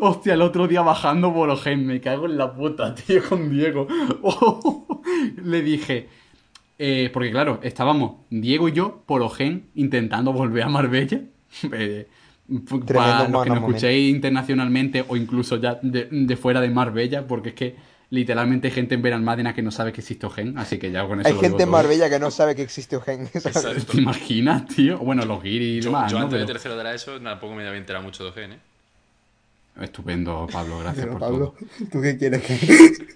[0.00, 3.86] Hostia, el otro día bajando por Ojen, me cago en la puta, tío, con Diego.
[5.44, 6.08] Le dije,
[6.78, 11.20] eh, porque claro, estábamos Diego y yo por Ojen intentando volver a Marbella.
[11.72, 12.08] Eh,
[12.94, 17.48] para los que nos escuchéis internacionalmente o incluso ya de, de fuera de Marbella, porque
[17.50, 17.76] es que
[18.10, 21.20] literalmente hay gente en Benalmádena que no sabe que existe Ojen, así que ya con
[21.20, 21.70] eso Hay lo gente en.
[21.70, 23.74] Marbella que no sabe que existe exacto.
[23.92, 24.98] ¿Te imaginas, tío?
[24.98, 26.24] Bueno, los guiris y Yo, demás, yo ¿no?
[26.24, 28.58] antes de tercero de la ESO tampoco me había enterado mucho de Ogen, ¿eh?
[29.80, 31.88] Estupendo, Pablo, gracias Pero por Pablo, todo.
[31.92, 32.42] ¿tú qué quieres?
[32.42, 33.06] ¿Que,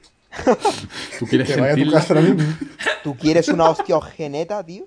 [1.19, 1.93] ¿Tú quieres que vaya a tu sentirla?
[1.93, 2.55] casa ahora mismo?
[3.03, 4.87] ¿Tú quieres una hostia ogeneta, tío?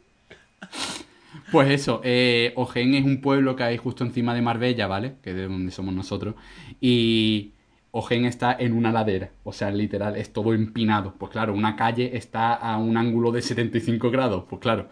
[1.52, 5.16] Pues eso, eh, Ojén es un pueblo que hay justo encima de Marbella, ¿vale?
[5.24, 6.36] Que es de donde somos nosotros.
[6.80, 7.52] Y
[7.96, 11.14] Ojén está en una ladera, o sea, literal, es todo empinado.
[11.20, 14.90] Pues claro, una calle está a un ángulo de 75 grados, pues claro.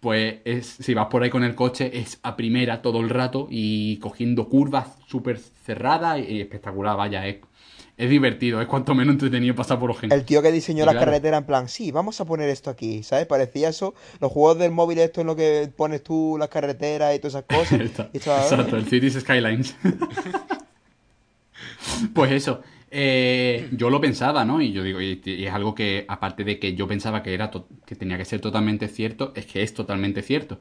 [0.00, 3.48] Pues es, si vas por ahí con el coche es a primera todo el rato
[3.50, 7.38] y cogiendo curvas súper cerradas y espectacular, vaya, es,
[7.96, 10.12] es divertido, es cuanto menos entretenido pasar por Ojén.
[10.12, 11.06] El tío que diseñó Y la claro.
[11.06, 13.26] carretera en plan, sí, vamos a poner esto aquí, ¿sabes?
[13.26, 17.20] Parecía eso, los juegos del móvil esto en lo que pones tú las carreteras y
[17.20, 17.80] todas esas cosas.
[17.80, 19.74] Está- Y estaba- Exacto, el Cities Skylines.
[22.14, 24.60] pues eso, eh, yo lo pensaba, ¿no?
[24.60, 27.50] Y yo digo, y, es algo que, aparte de que yo pensaba que era
[27.86, 30.60] que tenía que ser totalmente cierto, es que es totalmente cierto.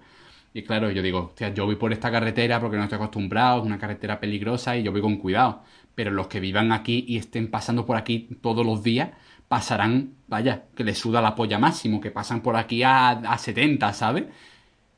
[0.53, 3.65] Y claro, yo digo, hostia, yo voy por esta carretera porque no estoy acostumbrado, es
[3.65, 5.63] una carretera peligrosa y yo voy con cuidado.
[5.95, 9.11] Pero los que vivan aquí y estén pasando por aquí todos los días,
[9.47, 13.93] pasarán, vaya, que les suda la polla máximo, que pasan por aquí a, a 70,
[13.93, 14.25] ¿sabes?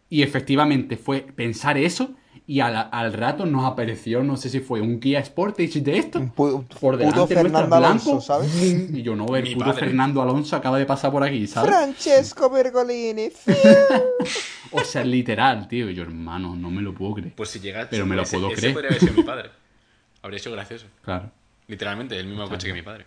[0.10, 2.16] Y efectivamente fue pensar eso
[2.52, 6.20] y al, al rato nos apareció, no sé si fue un Kia Sportage de esto,
[6.36, 8.56] pu- por delante puto nuestra, Fernando Alonso, blanco, ¿sabes?
[8.92, 9.80] Y yo no, el Mi puto padre.
[9.82, 11.70] Fernando Alonso acaba de pasar por aquí, ¿sabes?
[11.70, 13.30] Francesco Bergolini.
[14.72, 15.90] O sea, literal, tío.
[15.90, 17.34] Yo, hermano, no me lo puedo creer.
[17.36, 18.74] Pues si llega Pero me lo ese, puedo ese creer.
[18.74, 19.50] podría haber sido mi padre.
[20.22, 20.86] Habría sido gracioso.
[21.04, 21.32] Claro.
[21.68, 23.06] Literalmente, el mismo coche que mi padre.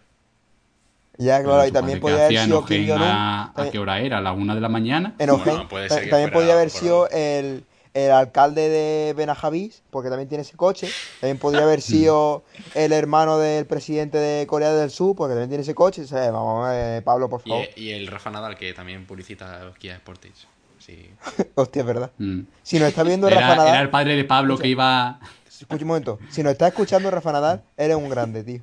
[1.18, 4.18] Ya, claro, y también padre, ¿qué podía haber sido a, ¿A También- qué hora era?
[4.18, 5.14] ¿A la una de la mañana?
[5.18, 8.68] En Bueno, Ojén puede ta- ser que también fuera podía haber sido el, el alcalde
[8.68, 10.88] de Benajavís, porque también tiene ese coche.
[11.20, 12.42] También podría haber sido
[12.74, 16.02] el hermano del presidente de Corea del Sur, porque también tiene ese coche.
[16.02, 17.64] O sea, vamos, eh, Pablo, por Y, favor.
[17.76, 20.32] y el Rafa Nadal, que también publicita Kia Sportage.
[20.78, 21.10] Sí.
[21.54, 22.10] Hostia, es verdad.
[22.18, 22.40] Mm.
[22.62, 25.20] Si nos está viendo Era, Rafa Nadal, era el padre de Pablo que iba...
[25.46, 26.18] escucha un momento.
[26.30, 28.62] Si nos está escuchando Rafa Nadal, eres un grande, tío.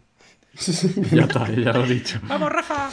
[1.13, 2.19] Ya está, ya lo he dicho.
[2.23, 2.89] ¡Vamos, Rafa!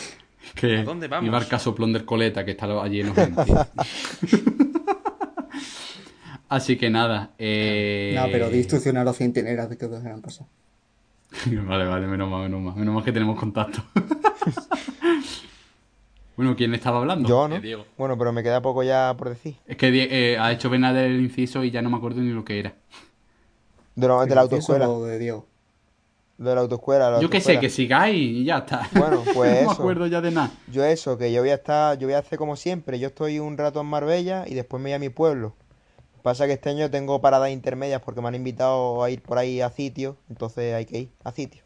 [0.54, 1.26] Que ¿A dónde vamos?
[1.26, 3.66] iba al casoplón del coleta que está allí en tío.
[6.48, 7.32] Así que nada.
[7.38, 8.14] Eh...
[8.16, 10.46] No, pero di instrucciones a los centinelas de que os dejan pasar.
[11.46, 12.76] Vale, vale, menos mal, menos mal.
[12.76, 13.82] Menos mal que tenemos contacto.
[16.36, 17.28] bueno, ¿quién estaba hablando?
[17.28, 17.56] Yo, ¿no?
[17.56, 17.84] Eh, Diego.
[17.98, 19.56] Bueno, pero me queda poco ya por decir.
[19.66, 22.44] Es que eh, ha hecho Bernal el inciso y ya no me acuerdo ni lo
[22.44, 22.74] que era.
[23.96, 24.86] De, lo- de la autoescuela.
[24.88, 25.46] De Diego.
[26.38, 27.10] De la autoescuela.
[27.10, 28.88] la Yo qué sé, que sigáis y ya está.
[28.94, 30.52] Bueno, pues no me acuerdo ya de nada.
[30.70, 32.98] Yo eso, que yo voy a estar, yo voy a hacer como siempre.
[32.98, 35.54] Yo estoy un rato en Marbella y después me voy a mi pueblo.
[36.26, 39.60] Pasa que este año tengo paradas intermedias porque me han invitado a ir por ahí
[39.60, 41.64] a sitios, entonces hay que ir a sitios.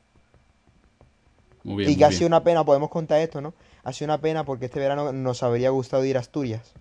[1.64, 1.88] Muy bien.
[1.88, 2.18] Y muy que ha bien.
[2.18, 3.54] sido una pena, podemos contar esto, ¿no?
[3.84, 6.74] Ha sido una pena porque este verano nos habría gustado ir a Asturias.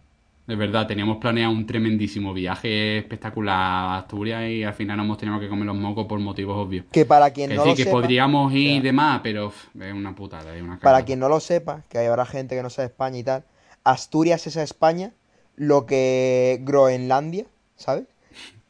[0.45, 5.17] De verdad, teníamos planeado un tremendísimo viaje espectacular a Asturias y al final nos hemos
[5.17, 6.85] tenido que comer los mocos por motivos obvios.
[6.91, 9.93] Que para quien Que no sí, lo que sepa, podríamos ir y demás, pero es
[9.93, 12.81] una putada, es una para quien no lo sepa, que habrá gente que no sea
[12.81, 13.45] de España y tal,
[13.85, 15.13] Asturias es a España
[15.55, 17.45] lo que Groenlandia,
[17.79, 18.05] ¿sabes?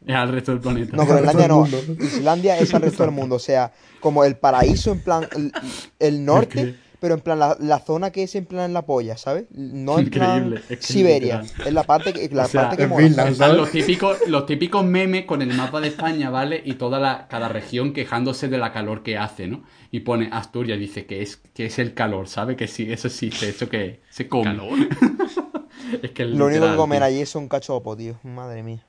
[0.05, 0.95] Es al resto del planeta.
[0.95, 1.67] No, Groenlandia no.
[1.99, 3.35] Islandia es al resto del mundo.
[3.35, 5.51] O sea, como el paraíso en plan el,
[5.99, 9.45] el norte, pero en plan la, la zona que es en plan la polla, ¿sabes?
[9.51, 11.51] No en plan Increíble, es que Siberia, literal.
[11.63, 13.33] es la parte que, la O sea, parte que mola, Finland.
[13.33, 13.33] ¿sabes?
[13.33, 16.61] Están los típicos, los típicos memes con el mapa de España, ¿vale?
[16.63, 19.63] Y toda la, cada región quejándose de la calor que hace, ¿no?
[19.91, 22.55] Y pone Asturias, dice que es, que es el calor, ¿sabe?
[22.55, 24.43] Que sí, eso existe, eso que se come.
[24.43, 24.79] Calor.
[26.03, 27.03] Es que Lo único que literal, tío.
[27.03, 28.19] allí es un cachopo, tío.
[28.23, 28.85] Madre mía.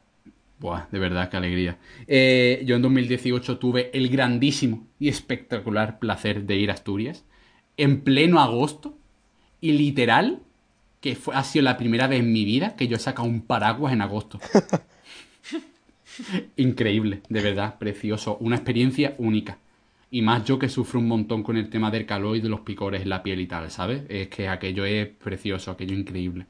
[0.61, 1.79] Buah, de verdad, qué alegría.
[2.07, 7.25] Eh, yo en 2018 tuve el grandísimo y espectacular placer de ir a Asturias
[7.79, 8.95] en pleno agosto
[9.63, 10.43] y literal
[11.01, 13.41] que fue, ha sido la primera vez en mi vida que yo he sacado un
[13.41, 14.39] paraguas en agosto.
[16.57, 19.57] Increíble, de verdad, precioso, una experiencia única.
[20.11, 22.61] Y más yo que sufro un montón con el tema del calor y de los
[22.61, 24.03] picores en la piel y tal, ¿sabes?
[24.11, 26.45] Es que aquello es precioso, aquello increíble.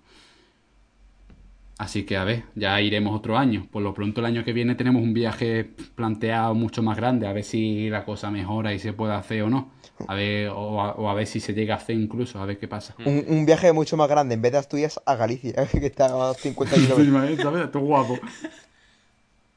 [1.80, 3.66] Así que a ver, ya iremos otro año.
[3.70, 5.64] Por lo pronto el año que viene tenemos un viaje
[5.94, 9.48] planteado mucho más grande, a ver si la cosa mejora y se puede hacer o
[9.48, 9.70] no.
[10.06, 12.58] A ver, o a, o a ver si se llega a hacer incluso, a ver
[12.58, 12.94] qué pasa.
[13.06, 16.34] Un, un viaje mucho más grande, en vez de Asturias a Galicia, que está a
[16.34, 17.82] 50 kilómetros.
[17.82, 18.18] Guapo.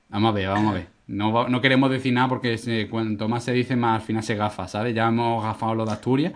[0.07, 0.87] Vamos a ver, vamos a ver.
[1.07, 4.35] No, no queremos decir nada porque se- cuanto más se dice, más al final se
[4.35, 4.95] gafa, ¿sabes?
[4.95, 6.31] Ya hemos gafado lo de Asturias.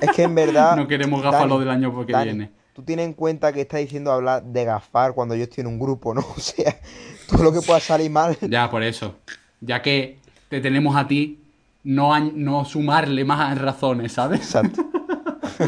[0.00, 0.76] Es que en verdad.
[0.76, 2.50] No queremos gafar lo del año que viene.
[2.72, 5.78] Tú tienes en cuenta que estás diciendo hablar de gafar cuando yo estoy en un
[5.78, 6.20] grupo, ¿no?
[6.36, 6.80] O sea,
[7.28, 8.36] todo lo que pueda salir mal.
[8.40, 9.16] Ya, por eso.
[9.60, 11.40] Ya que te tenemos a ti,
[11.84, 14.40] no, añ- no sumarle más razones, ¿sabes?
[14.40, 14.82] Exacto.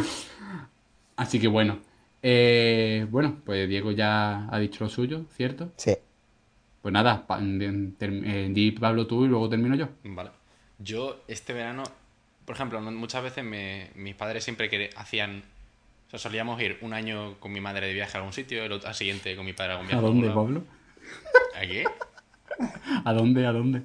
[1.16, 1.78] Así que bueno.
[2.22, 5.72] Eh, bueno, pues Diego ya ha dicho lo suyo, ¿cierto?
[5.76, 5.94] Sí.
[6.80, 9.88] Pues nada, di Pablo tú y luego termino yo.
[10.04, 10.30] Vale.
[10.78, 11.82] Yo este verano,
[12.46, 15.42] por ejemplo, muchas veces me- mis padres siempre que hacían...
[16.14, 18.88] Sea, solíamos ir un año con mi madre de viaje a algún sitio, el otro,
[18.88, 20.06] al siguiente con mi padre a algún ¿A viaje.
[20.06, 20.62] dónde, algún lado.
[20.62, 21.54] Pablo?
[21.56, 21.84] ¿A qué?
[23.04, 23.46] ¿A dónde?
[23.46, 23.82] ¿A dónde?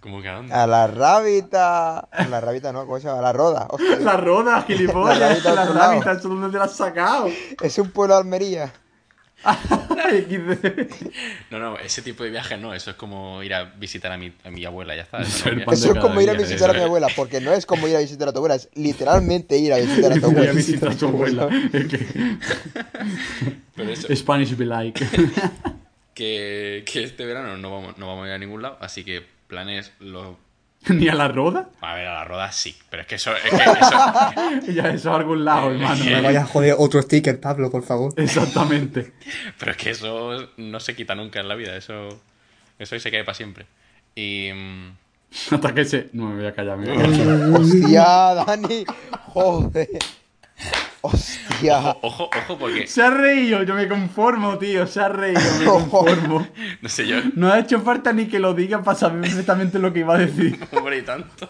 [0.00, 0.52] ¿Cómo que a dónde?
[0.52, 2.00] A la rabita.
[2.00, 2.84] A la rabita, ¿no?
[2.84, 3.20] ¿Cómo se llama?
[3.20, 3.68] A la roda.
[3.70, 5.42] Hostia, La roda, gilipollas.
[5.44, 7.28] La a rabita, ¿eso dónde te la has sacado?
[7.62, 8.72] Es un pueblo de Almería.
[11.50, 14.32] No, no, ese tipo de viaje no, eso es como ir a visitar a mi,
[14.44, 15.18] a mi abuela, ya está.
[15.22, 17.86] Eso no es Eso como ir a visitar a mi abuela, porque no es como
[17.88, 20.52] ir a visitar a tu abuela, es literalmente ir a visitar a tu abuela.
[20.52, 21.48] visitar a tu abuela.
[23.76, 25.04] Pero eso, Spanish be like.
[26.14, 29.22] que, que este verano no vamos, no vamos a ir a ningún lado, así que
[29.46, 30.36] planes los...
[30.88, 31.70] ¿Ni a la roda?
[31.80, 33.34] A ver, a la roda sí, pero es que eso...
[33.36, 35.96] Es que eso Ya, eso a algún lado, hermano.
[36.04, 38.12] No me vayas a joder otro sticker, Pablo, por favor.
[38.16, 39.12] Exactamente.
[39.58, 42.08] pero es que eso no se quita nunca en la vida, eso...
[42.78, 43.66] Eso ahí se cae para siempre.
[44.14, 44.50] Y...
[44.52, 44.96] mm,
[45.50, 46.10] Hasta que se.
[46.12, 47.60] No me voy a callar, me voy a callar.
[47.60, 48.04] Hostia,
[48.46, 48.84] Dani.
[49.32, 49.88] Joder.
[51.00, 51.78] Hostia.
[51.78, 52.86] Ojo, ojo, ojo, porque...
[52.86, 54.86] Se ha reído, yo me conformo, tío.
[54.86, 56.46] Se ha reído, me conformo.
[56.82, 59.92] No sé yo, No ha hecho falta ni que lo diga para saber perfectamente lo
[59.92, 60.58] que iba a decir.
[60.72, 61.48] hombre, y tanto.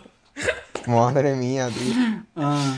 [0.87, 2.25] Madre mía, tío.
[2.37, 2.77] Ah,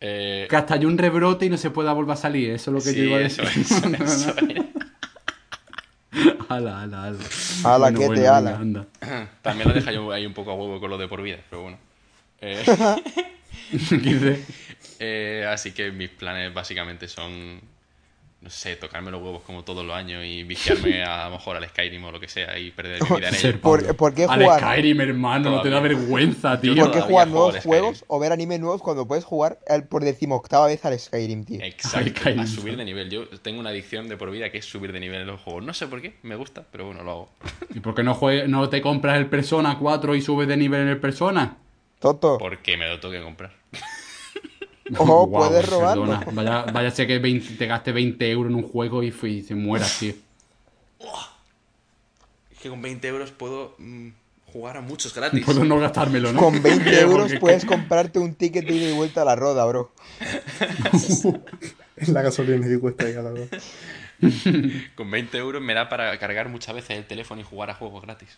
[0.00, 2.50] Eh, que hasta hay un rebrote y no se pueda volver a salir.
[2.50, 3.62] Eso es lo que sí, yo iba a eso, decir.
[4.02, 4.34] eso,
[6.48, 7.18] ala, ala, ala.
[7.64, 8.56] Ala, que te ala.
[8.56, 8.86] anda.
[9.42, 11.62] También lo deja yo ahí un poco a huevo con lo de por vida, pero
[11.62, 11.78] bueno.
[12.40, 12.62] Eh,
[13.72, 14.44] Dice,
[15.00, 17.60] eh, así que mis planes básicamente son,
[18.40, 21.68] no sé, tocarme los huevos como todos los años y viciarme a, lo mejor al
[21.68, 23.60] Skyrim o lo que sea y perder mi vida en ello.
[23.60, 24.60] ¿Por- qué Al jugar?
[24.60, 26.74] Skyrim, hermano, no te da vergüenza, tío.
[26.76, 30.04] ¿Por qué jugar nuevos al juegos o ver animes nuevos cuando puedes jugar el- por
[30.04, 31.60] decimoctava vez al Skyrim, tío?
[31.62, 33.10] Exacto, Skyrim, a subir de nivel.
[33.10, 35.64] Yo tengo una adicción de por vida que es subir de nivel en los juegos.
[35.64, 37.28] No sé por qué, me gusta, pero bueno, lo hago.
[37.74, 40.82] ¿Y por qué no, jue- no te compras el Persona 4 y subes de nivel
[40.82, 41.56] en el Persona?
[41.98, 42.36] Toto.
[42.38, 43.50] Porque me lo tengo que comprar.
[44.98, 46.06] Ojo, puedes robarlo.
[46.06, 46.26] perdona.
[46.32, 49.38] Vaya, vaya a ser que 20 te gaste 20 euros en un juego y, fui-
[49.38, 50.14] y se mueras, tío.
[52.50, 54.08] Es que con 20 euros puedo mm,
[54.52, 55.44] jugar a muchos gratis.
[55.44, 56.38] Puedo no gastármelo, ¿no?
[56.40, 59.92] Con 20 euros puedes comprarte un ticket de ida y vuelta a la roda, bro.
[61.96, 63.62] Es la gasolina que cuesta ya, la verdad.
[64.96, 68.02] Con 20 euros me da para cargar muchas veces el teléfono y jugar a juegos
[68.02, 68.36] gratis.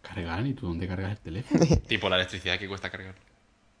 [0.00, 0.46] ¿Cargar?
[0.46, 1.66] ¿Y tú dónde cargas el teléfono?
[1.86, 3.14] Tipo la electricidad que cuesta cargar.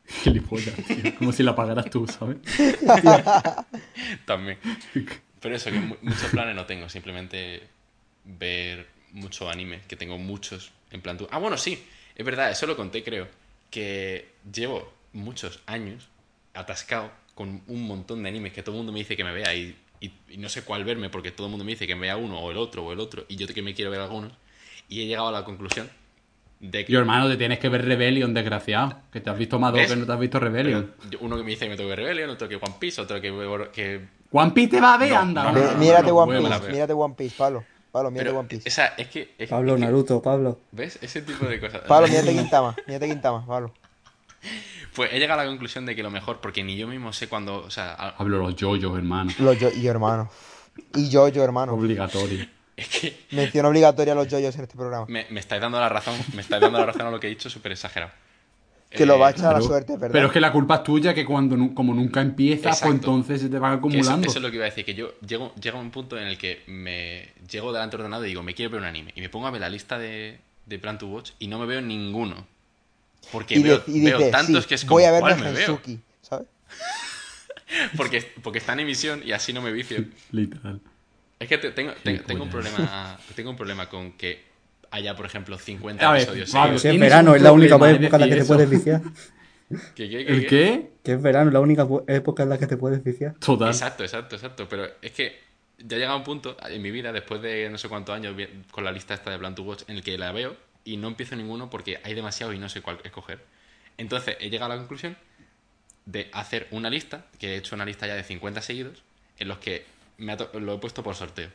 [0.08, 1.14] Gilipollas, tío.
[1.16, 2.38] Como si la pagaras tú, ¿sabes?
[4.24, 4.58] También.
[5.40, 6.88] Pero eso, que mu- muchos planes no tengo.
[6.88, 7.62] Simplemente
[8.24, 11.28] ver mucho anime, que tengo muchos en plan tú.
[11.30, 11.84] Ah, bueno, sí.
[12.14, 13.28] Es verdad, eso lo conté, creo.
[13.70, 16.08] Que llevo muchos años
[16.54, 19.54] atascado con un montón de animes que todo el mundo me dice que me vea
[19.54, 22.02] y, y- y no sé cuál verme porque todo el mundo me dice que me
[22.02, 24.32] vea uno o el otro o el otro y yo que me quiero ver algunos.
[24.88, 25.88] Y he llegado a la conclusión
[26.60, 26.92] de que...
[26.92, 29.00] Yo, hermano, te tienes que ver Rebellion, desgraciado.
[29.12, 30.92] Que te has visto Madoka que no te has visto Rebellion.
[30.98, 32.74] Pero yo- uno que me dice que me tengo que ver Rebellion, otro que One
[32.78, 33.32] Piece, otro que...
[33.72, 34.00] que
[34.32, 35.44] One Piece te va a ver, No, anda.
[35.44, 37.64] no, no, mírate One Piece, mírate One Piece, Pablo.
[37.90, 38.68] Pablo, mírate pero One Piece.
[38.68, 39.34] esa, es que...
[39.38, 40.60] es- Pablo, es Naruto, Pablo.
[40.72, 40.98] ¿Ves?
[41.00, 41.80] Ese tipo de cosas.
[41.88, 43.72] Pablo, mírate Quintama, mírate Quintama, Pablo.
[44.94, 47.28] Pues he llegado a la conclusión de que lo mejor, porque ni yo mismo sé
[47.28, 47.56] cuándo.
[47.64, 49.32] O sea, a- Hablo los yoyos, hermano.
[49.38, 50.28] Los yo y hermano.
[50.94, 51.72] Y yo, yo, hermano.
[51.74, 52.46] Obligatorio.
[52.80, 55.06] Es que Mención obligatoria a los yoyos en este programa.
[55.08, 56.14] me, me estáis dando la razón.
[56.34, 58.12] Me estáis dando la razón a lo que he dicho, súper exagerado.
[58.90, 60.12] Que lo va a Eh, echar a la suerte, ¿verdad?
[60.12, 62.84] Pero es que la culpa es tuya, que cuando como nunca empiezas, Exacto.
[62.86, 64.26] pues entonces se te van que eso, acumulando.
[64.28, 66.26] eso es lo que iba a decir, que yo llego, llego a un punto en
[66.26, 69.12] el que me llego delante del ordenador y digo, me quiero ver un anime.
[69.14, 71.66] Y me pongo a ver la lista de, de Plan to Watch y no me
[71.66, 72.46] veo ninguno.
[73.30, 75.28] Porque y, de- veo, y veo dice, tantos sí, que es como, voy a verme
[75.34, 75.80] ¿cuál me veo?
[76.22, 76.46] ¿sabes?
[77.96, 80.02] Porque, porque está en emisión y así no me vicio.
[80.32, 80.80] Literal.
[81.40, 84.44] Es que te- tengo, tengo, tengo un problema tengo un problema con que
[84.90, 86.82] haya, por ejemplo, 50 A ver, episodios seguidos.
[86.82, 88.78] Si es verano, es la única época en la que te decir puedes eso.
[88.78, 89.02] viciar.
[89.94, 90.90] ¿Qué, qué, qué, ¿El qué?
[91.04, 93.34] Que es verano, es la única época en la que te puedes viciar.
[93.34, 93.68] Total.
[93.68, 94.66] Exacto, exacto, exacto.
[94.68, 95.38] Pero es que
[95.78, 98.34] ya ha llegado un punto en mi vida, después de no sé cuántos años
[98.70, 101.08] con la lista esta de Plan to Watch, en el que la veo y no
[101.08, 103.44] empiezo ninguno porque hay demasiado y no sé cuál escoger.
[103.98, 105.18] Entonces he llegado a la conclusión
[106.06, 109.02] de hacer una lista, que he hecho una lista ya de 50 seguidos,
[109.38, 109.84] en los que
[110.18, 111.50] me ha to- lo he puesto por sorteo.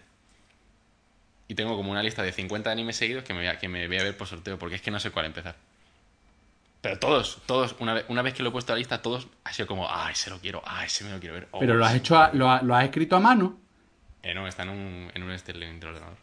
[1.48, 3.88] Y tengo como una lista de 50 animes seguidos que me, voy a, que me
[3.88, 5.56] voy a ver por sorteo, porque es que no sé cuál empezar.
[6.82, 9.28] Pero todos, todos, una vez, una vez que lo he puesto a la lista, todos
[9.44, 11.48] ha sido como, ah, ese lo quiero, ah, ese me lo quiero ver.
[11.52, 11.96] oh, Pero lo has sí".
[11.96, 13.58] hecho, a- lo, ha- lo has escrito a mano.
[14.24, 16.18] Eh, no, está en un, en un del ordenador.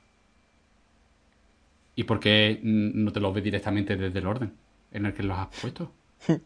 [1.94, 4.54] ¿Y por qué no te lo ves directamente desde el orden
[4.92, 5.92] en el que los has puesto?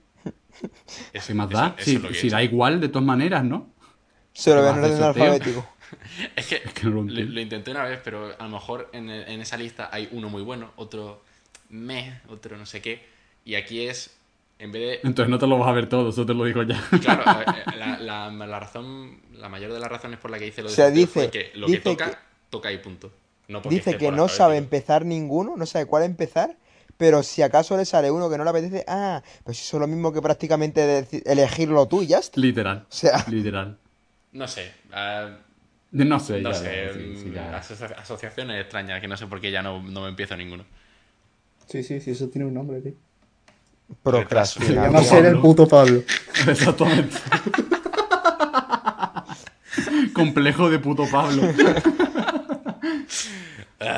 [1.12, 1.76] Eso, ¿Qué más da?
[1.76, 2.36] eso Si, es lo que he si hecho.
[2.36, 3.72] da igual, de todas maneras, ¿no?
[4.34, 5.73] Se lo ¿Qué ven en vas a orden alfabético.
[6.36, 7.32] Es que, que no lo lo, entiendo.
[7.34, 10.28] lo intenté una vez, pero a lo mejor en, el- en esa lista hay uno
[10.28, 11.22] muy bueno, otro
[11.70, 13.04] meh, otro no sé qué.
[13.44, 14.14] Y aquí es,
[14.58, 15.08] en vez de...
[15.08, 16.82] Entonces no te lo vas a ver todo, eso te lo digo ya.
[17.00, 20.46] Claro, ver, eh, la, la- la razón, la mayor de las razones por la que
[20.46, 22.16] hice lo de O sea, dice- fue que lo dice que toca, que-
[22.50, 23.10] toca y punto.
[23.48, 26.56] No Dice que no sabe empezar ninguno, no sabe cuál empezar,
[26.96, 29.86] pero si acaso le sale uno que no le apetece, ah, pues eso es lo
[29.86, 32.40] mismo que prácticamente elegirlo tú y ya está.
[32.40, 32.86] Literal.
[32.88, 33.76] O sea, Literal.
[34.32, 35.36] No sé, ah,
[35.94, 37.56] No sé, no ya, sé, ya, sí, sí, mm, ya.
[37.98, 40.64] asociaciones extrañas que no sé por qué ya no, no me empiezo ninguno.
[41.68, 42.94] Sí, sí, sí, eso tiene un nombre, tío.
[44.02, 44.66] Procrastinar.
[44.68, 46.02] Se llama ser el puto Pablo.
[46.48, 47.16] Exactamente.
[50.12, 51.42] Complejo de puto Pablo.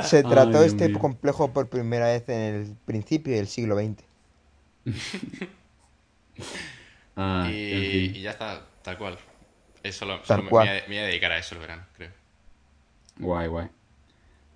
[0.02, 0.98] Se trató Ay, este mío.
[0.98, 4.04] complejo por primera vez en el principio del siglo XX.
[7.18, 8.16] Ah, y, en fin.
[8.16, 9.18] y ya está, tal cual.
[9.88, 10.66] Eso lo, Tal solo me, cual.
[10.66, 12.11] me voy a- me voy a dedicar a eso el verano, creo.
[13.18, 13.68] Guay, guay.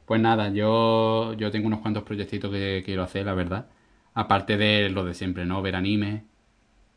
[0.06, 3.66] Pues nada, yo, yo tengo unos cuantos proyectitos que quiero hacer, la verdad.
[4.14, 5.62] Aparte de lo de siempre, ¿no?
[5.62, 6.24] Ver anime.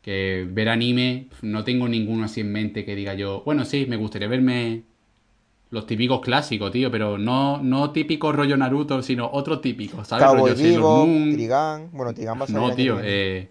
[0.02, 3.42] Que ver anime, no tengo ninguno así en mente que diga yo.
[3.44, 4.82] Bueno, sí, me gustaría verme
[5.70, 10.26] los típicos clásicos, tío, pero no, no típico rollo Naruto, sino otro típico, ¿sabes?
[10.26, 11.32] Cowboy Vivo, Moon.
[11.34, 11.90] Trigan.
[11.92, 13.50] Bueno, Trigan va a el No, tío, eh,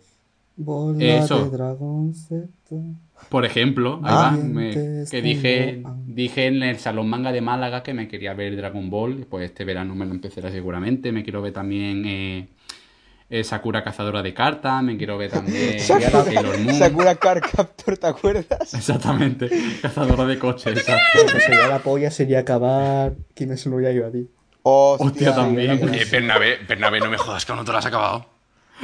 [0.55, 1.45] Bola Eso.
[1.45, 2.47] de dragón Z.
[3.29, 4.31] Por ejemplo, ahí Ah.
[4.31, 8.33] va, me- Dientes que dije, dije en el Salón Manga de Málaga que me quería
[8.33, 12.47] ver Dragon Ball, pues este verano me lo empezaré seguramente, me quiero ver también eh,
[13.29, 16.75] eh, Sakura Cazadora de Cartas, me quiero ver también Sakura, Sailor Moon.
[16.75, 18.73] Sakura Card Captor, ¿te acuerdas?
[18.73, 19.49] Exactamente,
[19.81, 21.19] Cazadora de Coches, exacto.
[21.25, 24.25] Lo que sería la polla sería acabar Kimetsu no Yaiba, tío.
[24.63, 25.71] Hostia, Hostia, también.
[25.93, 28.32] Eh, Bernabé, Bernabé, no me jodas, que aún no te lo has acabado.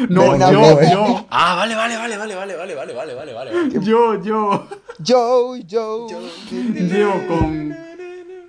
[0.08, 0.92] No, Venga, yo, venga.
[0.92, 4.68] yo, Ah, vale, vale, vale, vale, vale, vale, vale, vale, vale, vale, yo, yo.
[5.06, 6.08] Joe, Joe.
[6.74, 7.76] Llevo con,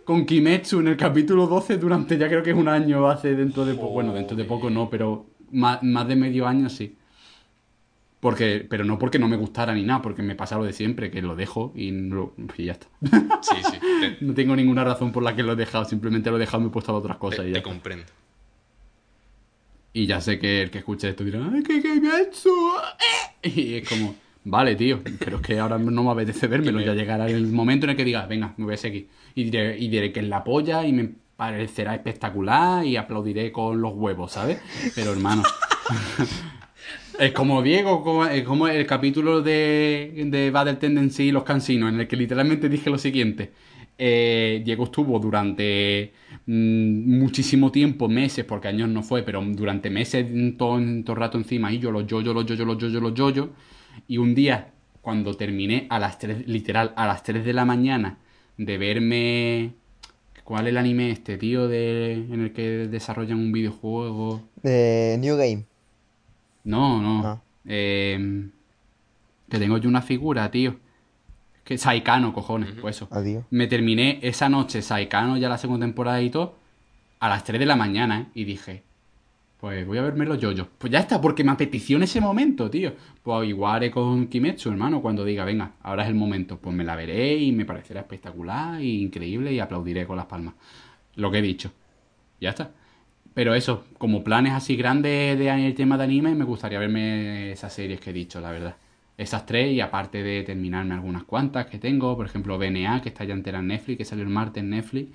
[0.04, 3.64] con Kimetsu en el capítulo 12 durante ya creo que es un año hace dentro
[3.64, 3.90] de poco.
[3.90, 6.96] Bueno, dentro de poco no, pero más, más de medio año sí.
[8.20, 11.10] Porque, pero no porque no me gustara ni nada, porque me pasa lo de siempre,
[11.10, 12.86] que lo dejo y, no lo- y ya está.
[13.40, 16.36] Sí, sí, te, No tengo ninguna razón por la que lo he dejado, simplemente lo
[16.36, 17.58] he dejado y me he puesto a otras te- cosas y te ya.
[17.58, 17.70] está.
[17.70, 18.04] comprendo.
[19.92, 22.50] Y ya sé que el que escuche esto dirá, ¡ay, qué Kimetsu!
[23.42, 23.48] eh".
[23.48, 26.80] Y es como, vale, tío, pero es que ahora no me apetece vérmelo.
[26.80, 29.08] Ya llegará el momento en el que diga, venga, me voy a seguir.
[29.34, 33.80] Y diré, y diré que es la polla y me parecerá espectacular y aplaudiré con
[33.80, 34.60] los huevos, ¿sabes?
[34.94, 35.42] Pero hermano.
[37.18, 41.92] Es como Diego, como, es como el capítulo de, de Battle Tendency y los cansinos,
[41.92, 43.52] en el que literalmente dije lo siguiente.
[44.02, 46.14] Eh, Diego estuvo durante
[46.46, 51.20] mm, muchísimo tiempo, meses, porque años no fue, pero durante meses mm, todo, todo el
[51.20, 53.28] rato encima, y yo los yo, yo, los yo, yo, los yo, yo, los yo,
[53.28, 53.50] yo.
[54.08, 54.72] Y un día,
[55.02, 58.16] cuando terminé a las 3, literal, a las 3 de la mañana,
[58.56, 59.74] de verme.
[60.44, 61.68] ¿Cuál es el anime este, tío?
[61.68, 64.40] De, en el que desarrollan un videojuego.
[64.62, 65.64] Eh, New Game.
[66.64, 67.22] No, no.
[67.22, 67.42] Ah.
[67.66, 68.48] Eh,
[69.50, 70.76] que tengo yo una figura, tío.
[71.70, 73.06] Que Saikano, cojones, pues eso.
[73.12, 73.44] Adiós.
[73.50, 76.56] Me terminé esa noche Saikano, ya la segunda temporada y todo,
[77.20, 78.26] a las 3 de la mañana, ¿eh?
[78.34, 78.82] Y dije,
[79.60, 80.66] Pues voy a verme los yoyos.
[80.78, 82.94] Pues ya está, porque me apeteció en ese momento, tío.
[83.22, 86.58] Pues igual haré con Kimetsu, hermano, cuando diga, venga, ahora es el momento.
[86.58, 90.54] Pues me la veré y me parecerá espectacular e increíble y aplaudiré con las palmas.
[91.14, 91.70] Lo que he dicho.
[92.40, 92.72] Ya está.
[93.32, 97.72] Pero eso, como planes así grandes de el tema de anime, me gustaría verme esas
[97.72, 98.74] series que he dicho, la verdad.
[99.20, 103.24] Esas tres, y aparte de terminarme algunas cuantas que tengo, por ejemplo, BNA, que está
[103.24, 105.10] ya entera en Netflix, que salió el martes en Netflix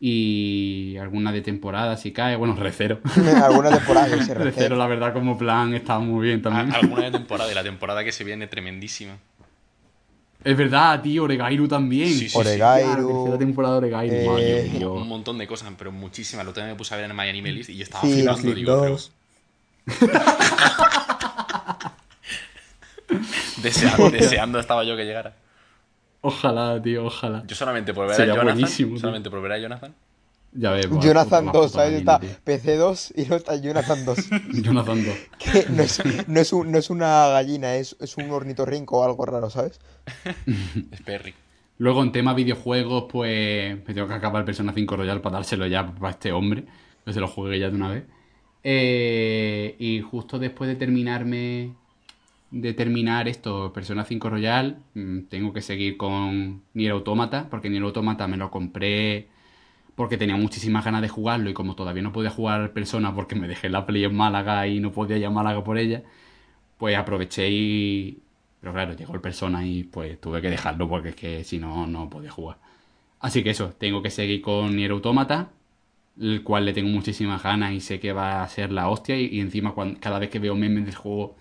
[0.00, 2.98] y alguna de temporada si cae, bueno, Recero.
[3.44, 6.74] alguna temporada que se Recero, la verdad, como plan está muy bien también.
[6.74, 9.18] alguna de temporada, y la temporada que se viene tremendísima.
[10.42, 12.08] Es verdad, tío, Oregairu también.
[12.08, 13.06] Sí, sí, Oregairu.
[13.06, 14.38] Sí, tercera temporada de Oregairu.
[14.38, 16.46] Eh, Un montón de cosas, pero muchísimas.
[16.46, 18.80] Lo tengo me puse a ver en My Anime List y yo estaba flipando, digo,
[18.80, 18.96] pero...
[23.62, 25.36] deseando, deseando estaba yo que llegara.
[26.20, 27.44] Ojalá, tío, ojalá.
[27.46, 28.68] Yo solamente por ver a Jonathan.
[28.98, 29.94] solamente por ver a Jonathan.
[30.52, 31.92] Ya ves, Jonathan 2, ¿sabes?
[31.92, 34.18] Está PC2 y no está Jonathan 2.
[34.62, 35.14] Jonathan 2.
[35.38, 39.04] Que no es, no es, un, no es una gallina, es, es un ornitorrinco o
[39.04, 39.78] algo raro, ¿sabes?
[40.90, 41.34] es Perry.
[41.78, 45.66] Luego en tema videojuegos, pues me tengo que acabar el Persona 5 Royal para dárselo
[45.66, 46.64] ya para este hombre,
[47.04, 48.04] que se lo juegue ya de una vez.
[48.64, 51.74] Eh, y justo después de terminarme
[52.50, 57.82] de terminar esto, Persona 5 Royal, mm, tengo que seguir con Nier Automata, porque Nier
[57.82, 59.28] Automata me lo compré
[59.96, 63.48] porque tenía muchísimas ganas de jugarlo y como todavía no podía jugar Persona porque me
[63.48, 66.04] dejé la Play en Málaga y no podía ir a Málaga por ella,
[66.78, 68.20] pues aproveché y...
[68.60, 71.86] Pero claro, llegó el Persona y pues tuve que dejarlo porque es que si no,
[71.86, 72.58] no podía jugar.
[73.20, 75.50] Así que eso, tengo que seguir con Nier Automata,
[76.20, 79.40] el cual le tengo muchísimas ganas y sé que va a ser la hostia y,
[79.40, 81.36] encima cada vez que veo memes del juego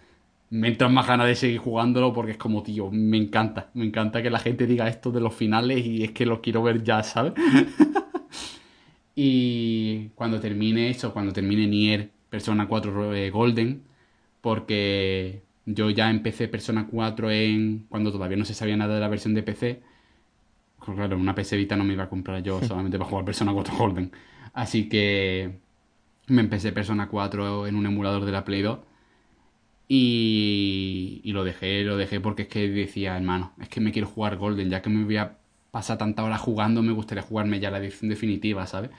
[0.49, 3.69] me entran más ganas de seguir jugándolo porque es como, tío, me encanta.
[3.73, 6.63] Me encanta que la gente diga esto de los finales y es que lo quiero
[6.63, 7.33] ver ya, ¿sabes?
[9.15, 13.83] y cuando termine eso, cuando termine Nier Persona 4 eh, Golden,
[14.41, 19.07] porque yo ya empecé Persona 4 en cuando todavía no se sabía nada de la
[19.07, 19.81] versión de PC.
[20.85, 23.53] Pues claro, una PC Vita no me iba a comprar yo solamente para jugar Persona
[23.53, 24.11] 4 Golden.
[24.53, 25.59] Así que
[26.27, 28.79] me empecé Persona 4 en un emulador de la Play 2
[29.88, 34.38] y, lo dejé, lo dejé porque es que decía, hermano, es que me quiero jugar
[34.38, 35.38] Golden, ya que me voy a
[35.71, 38.89] pasar tanta hora jugando, me gustaría jugarme ya la edición definitiva, ¿sabes?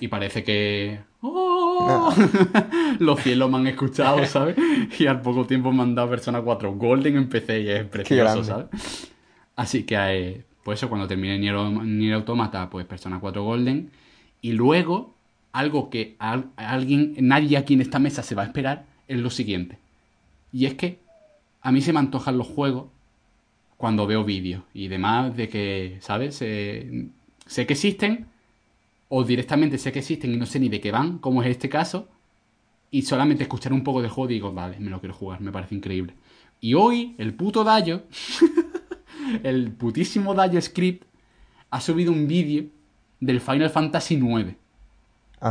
[0.00, 1.00] Y parece que...
[1.22, 2.14] ¡Oh!
[2.98, 4.56] Los cielos me han escuchado, ¿sabes?
[4.98, 8.44] Y al poco tiempo me han dado Persona 4 Golden en PC y es precioso,
[8.44, 8.66] ¿sabes?
[9.54, 13.90] Así que, eh, pues eso, cuando termine Nier, Nier Automata, pues Persona 4 Golden.
[14.42, 15.14] Y luego,
[15.52, 19.78] algo que alguien, nadie aquí en esta mesa se va a esperar, es lo siguiente.
[20.56, 21.00] Y es que
[21.60, 22.86] a mí se me antojan los juegos
[23.76, 26.36] cuando veo vídeos y demás de que, ¿sabes?
[26.36, 28.26] sé que existen
[29.10, 31.68] o directamente sé que existen y no sé ni de qué van, como es este
[31.68, 32.08] caso,
[32.90, 35.74] y solamente escuchar un poco de juego digo, vale, me lo quiero jugar, me parece
[35.74, 36.14] increíble.
[36.58, 38.04] Y hoy el puto Dayo,
[39.42, 41.04] el putísimo Dayo Script,
[41.68, 42.64] ha subido un vídeo
[43.20, 44.54] del Final Fantasy IX.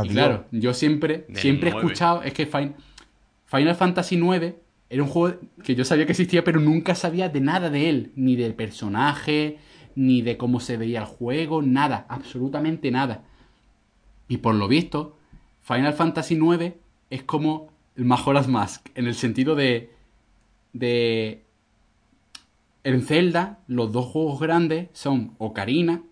[0.02, 5.40] y claro, yo siempre, siempre he escuchado, es que Final Fantasy IX era un juego
[5.64, 8.12] que yo sabía que existía, pero nunca sabía de nada de él.
[8.14, 9.58] Ni del personaje,
[9.96, 13.24] ni de cómo se veía el juego, nada, absolutamente nada.
[14.28, 15.16] Y por lo visto,
[15.62, 16.74] Final Fantasy IX
[17.10, 19.90] es como el Majora's Mask, en el sentido de.
[20.72, 21.42] de.
[22.84, 26.04] En Zelda, los dos juegos grandes son Ocarina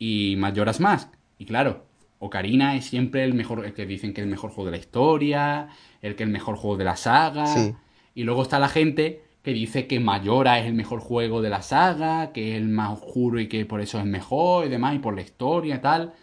[0.00, 1.12] y Majora's Mask.
[1.38, 1.85] Y claro,
[2.18, 4.80] Ocarina es siempre el mejor, el que dicen que es el mejor juego de la
[4.80, 5.68] historia,
[6.02, 7.46] el que es el mejor juego de la saga.
[8.14, 11.62] Y luego está la gente que dice que Mayora es el mejor juego de la
[11.62, 14.98] saga, que es el más oscuro y que por eso es mejor y demás, y
[14.98, 16.14] por la historia y tal.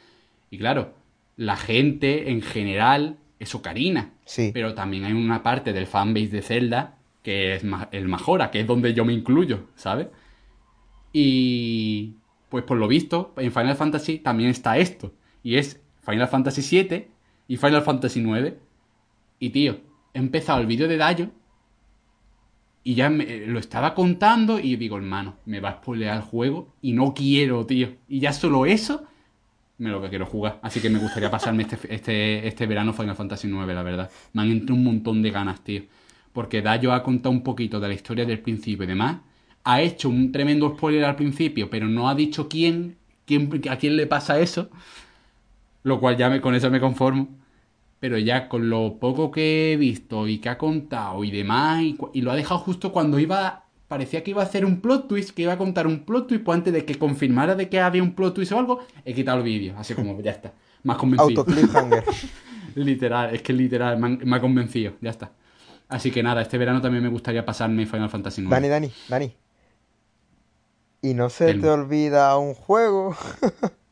[0.49, 0.93] Y claro,
[1.37, 4.11] la gente en general es Ocarina.
[4.25, 4.51] Sí.
[4.53, 8.67] Pero también hay una parte del fanbase de Zelda que es el Majora, que es
[8.67, 10.07] donde yo me incluyo, ¿sabes?
[11.13, 12.15] Y
[12.49, 15.13] pues por lo visto, en Final Fantasy también está esto.
[15.41, 17.07] Y es Final Fantasy VII
[17.47, 18.53] y Final Fantasy IX.
[19.39, 19.77] Y tío,
[20.13, 21.29] he empezado el vídeo de Dayo
[22.83, 26.73] y ya me, lo estaba contando y digo, hermano, me va a spoilear el juego
[26.81, 27.95] y no quiero, tío.
[28.07, 29.05] Y ya solo eso
[29.77, 30.59] me lo que quiero jugar.
[30.61, 34.11] Así que me gustaría pasarme este, este, este verano Final Fantasy IX, la verdad.
[34.33, 35.83] Me han entrado un montón de ganas, tío.
[36.31, 39.17] Porque Dayo ha contado un poquito de la historia del principio y demás.
[39.63, 43.95] Ha hecho un tremendo spoiler al principio, pero no ha dicho quién, quién a quién
[43.95, 44.69] le pasa eso.
[45.83, 47.29] Lo cual ya me, con eso me conformo
[48.03, 51.81] pero ya con lo poco que he visto y que ha contado y demás,
[52.11, 55.29] y, lo ha dejado justo cuando iba, parecía que iba a hacer un plot twist,
[55.29, 58.03] que iba a contar un plot twist, pues antes de que confirmara de que había
[58.03, 60.51] un plot twist o algo, he quitado el vídeo, así como ya está,
[60.83, 61.45] más convencido.
[61.45, 61.55] Auto
[62.75, 65.31] literal, es que literal, me, ha convencido, ya está.
[65.87, 68.49] Así que nada, este verano también me gustaría pasarme Final Fantasy IX.
[68.49, 69.33] Dani, Dani, Dani.
[71.01, 73.15] ¿Y no se El- te olvida un juego?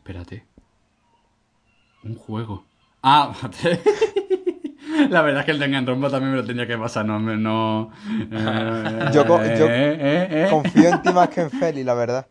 [0.00, 0.44] Espérate.
[2.04, 2.64] Un juego.
[3.02, 3.32] Ah,
[5.10, 7.20] la verdad es que el Danganronpa también me lo tenía que pasar, no...
[7.20, 7.90] me- no
[8.32, 10.46] eh, Yo co- yo eh, eh.
[10.50, 12.26] Confío en ti más que en Feli, la verdad.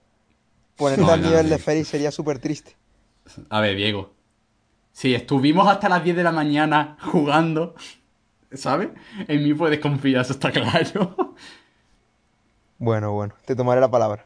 [0.75, 2.75] Ponerte al nivel de Feli sería súper triste.
[3.49, 4.13] A ver, Diego.
[4.91, 7.75] Si estuvimos hasta las 10 de la mañana jugando,
[8.51, 8.89] ¿sabes?
[9.27, 11.35] En mí puedes confiar, eso está claro.
[12.79, 14.25] Bueno, bueno, te tomaré la palabra.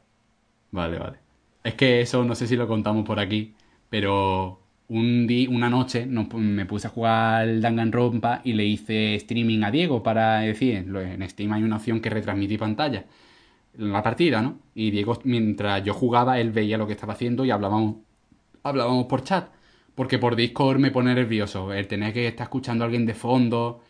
[0.72, 1.23] Vale, vale.
[1.64, 3.54] Es que eso no sé si lo contamos por aquí,
[3.90, 4.60] pero
[4.90, 9.72] un día, una noche me puse a jugar el Danganronpa y le hice streaming a
[9.72, 13.06] Diego para decir, en Steam hay una opción que retransmití pantalla,
[13.78, 14.60] la partida, ¿no?
[14.76, 17.98] Y Diego, mientras yo jugaba, él veía lo que estaba haciendo y hablábamos,
[18.64, 19.50] hablábamos por chat.
[19.96, 23.82] Porque por Discord me pone nervioso el tener que estar escuchando a alguien de fondo.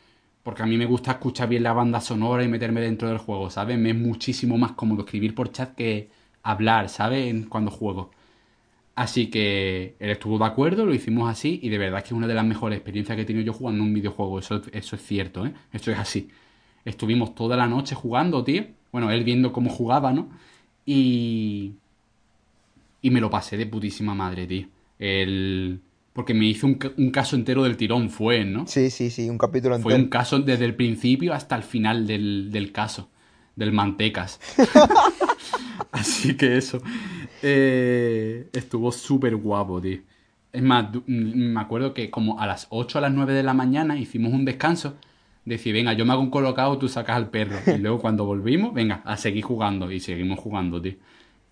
[0.43, 3.49] Porque a mí me gusta escuchar bien la banda sonora y meterme dentro del juego,
[3.49, 3.77] ¿sabes?
[3.77, 6.09] Me es muchísimo más cómodo escribir por chat que
[6.43, 7.33] hablar, ¿sabes?
[7.47, 8.11] Cuando juego.
[8.95, 12.27] Así que él estuvo de acuerdo, lo hicimos así y de verdad que es una
[12.27, 14.37] de las mejores experiencias que he tenido yo jugando un videojuego.
[14.39, 15.53] Eso, eso es cierto, ¿eh?
[15.71, 16.29] Eso es así.
[16.85, 18.65] Estuvimos toda la noche jugando, tío.
[18.91, 20.29] Bueno, él viendo cómo jugaba, ¿no?
[20.85, 21.73] Y...
[23.01, 24.67] Y me lo pasé de putísima madre, tío.
[24.99, 25.79] El...
[26.13, 28.67] Porque me hizo un, ca- un caso entero del tirón, fue, ¿no?
[28.67, 30.03] Sí, sí, sí, un capítulo Fue entero.
[30.03, 33.09] un caso desde el principio hasta el final del, del caso,
[33.55, 34.39] del Mantecas.
[35.91, 36.81] Así que eso.
[37.41, 39.99] Eh, estuvo súper guapo, tío.
[40.51, 43.97] Es más, me acuerdo que como a las 8 a las 9 de la mañana
[43.97, 44.95] hicimos un descanso.
[45.45, 47.57] Decir, venga, yo me hago un colocado, tú sacas al perro.
[47.67, 49.91] Y luego cuando volvimos, venga, a seguir jugando.
[49.91, 50.93] Y seguimos jugando, tío.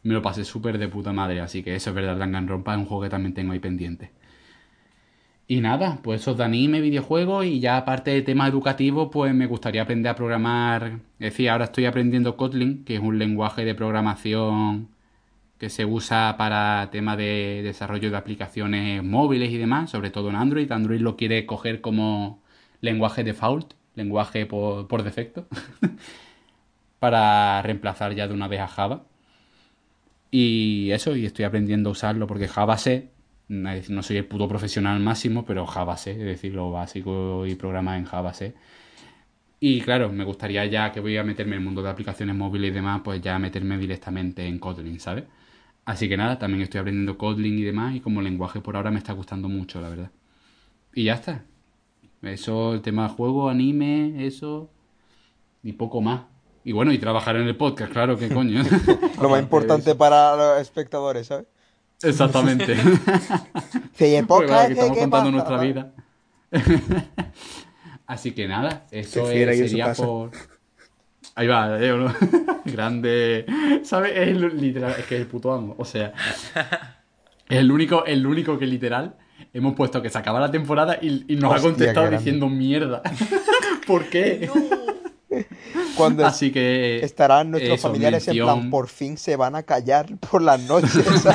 [0.04, 1.42] Me lo pasé súper de puta madre.
[1.42, 4.12] Así que eso es verdad, Danganronpa es un juego que también tengo ahí pendiente.
[5.52, 9.48] Y nada, pues eso de anime, videojuegos y ya aparte de tema educativo, pues me
[9.48, 11.02] gustaría aprender a programar.
[11.20, 14.88] Es decir, ahora estoy aprendiendo Kotlin, que es un lenguaje de programación
[15.58, 20.38] que se usa para tema de desarrollo de aplicaciones móviles y demás, sobre todo en
[20.38, 20.72] Android.
[20.72, 22.42] Android lo quiere coger como
[22.80, 25.48] lenguaje default, lenguaje por, por defecto,
[27.00, 29.04] para reemplazar ya de una vez a Java.
[30.32, 33.11] Y eso, y estoy aprendiendo a usarlo porque Java sé,
[33.52, 37.98] no soy el puto profesional máximo, pero Java sé, es decir, lo básico y programar
[38.00, 38.54] en Java sé.
[39.60, 42.72] Y claro, me gustaría ya que voy a meterme en el mundo de aplicaciones móviles
[42.72, 45.26] y demás, pues ya meterme directamente en Kotlin, ¿sabes?
[45.86, 49.00] Así que nada, también estoy aprendiendo Kotlin y demás, y como lenguaje por ahora me
[49.00, 50.12] está gustando mucho, la verdad.
[50.96, 51.44] Y ya está.
[52.22, 54.70] Eso, el tema de juego, anime, eso,
[55.64, 56.24] y poco más.
[56.64, 58.64] Y bueno, y trabajar en el podcast, claro, que coño.
[59.22, 61.48] Lo más importante para los espectadores, ¿sabes?
[62.04, 62.76] Exactamente.
[63.98, 64.10] Que
[64.68, 65.32] que- estamos ¿qué contando pasa?
[65.32, 65.92] nuestra vida.
[68.08, 68.86] Así que nada,
[69.26, 70.32] fiera es- sería por.
[71.36, 72.14] Ahí va, Diego, ¿no?
[72.66, 73.46] Grande.
[73.84, 74.12] ¿Sabes?
[74.16, 75.76] Es el, literal, es que es el puto amo.
[75.78, 76.12] O sea,
[77.48, 79.16] es el único, el único que literal
[79.54, 83.02] hemos puesto que se acaba la temporada y, y nos Hostia, ha contestado diciendo mierda.
[83.88, 84.50] ¿Por qué?
[85.96, 87.04] Cuando Así que.
[87.04, 91.06] estarán nuestros eso, familiares en plan, por fin se van a callar por las noches.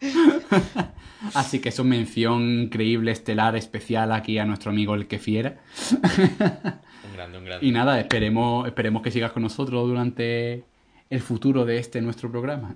[1.34, 5.58] Así que eso, mención increíble, estelar, especial aquí a nuestro amigo el que fiera.
[5.98, 7.66] Un grande, un grande.
[7.66, 10.64] Y nada, esperemos, esperemos que sigas con nosotros durante
[11.08, 12.74] el futuro de este nuestro programa.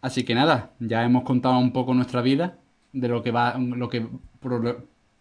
[0.00, 2.58] Así que nada, ya hemos contado un poco nuestra vida,
[2.92, 4.04] de lo que va, lo que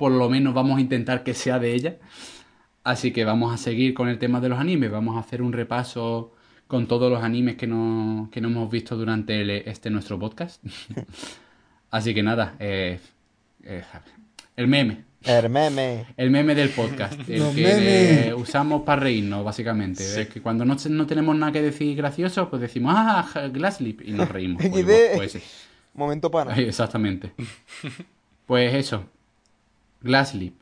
[0.02, 1.98] por lo menos vamos a intentar que sea de ella.
[2.84, 5.54] Así que vamos a seguir con el tema de los animes, vamos a hacer un
[5.54, 6.34] repaso
[6.68, 10.64] con todos los animes que no, que no hemos visto durante el- este nuestro podcast.
[11.92, 13.00] Así que nada, eh,
[13.64, 13.84] eh,
[14.56, 16.06] el meme, El meme.
[16.18, 18.34] el meme del podcast, el Los que memes.
[18.36, 20.04] usamos para reírnos, básicamente.
[20.04, 20.22] Sí.
[20.22, 24.14] Es que cuando no, no tenemos nada que decir gracioso, pues decimos, ah, Glasslip, y
[24.14, 24.64] nos reímos.
[24.72, 25.40] Pues, pues, sí.
[25.94, 26.54] Momento pana.
[26.56, 27.34] Ay, Exactamente.
[28.46, 29.04] Pues eso,
[30.02, 30.61] Glasslip.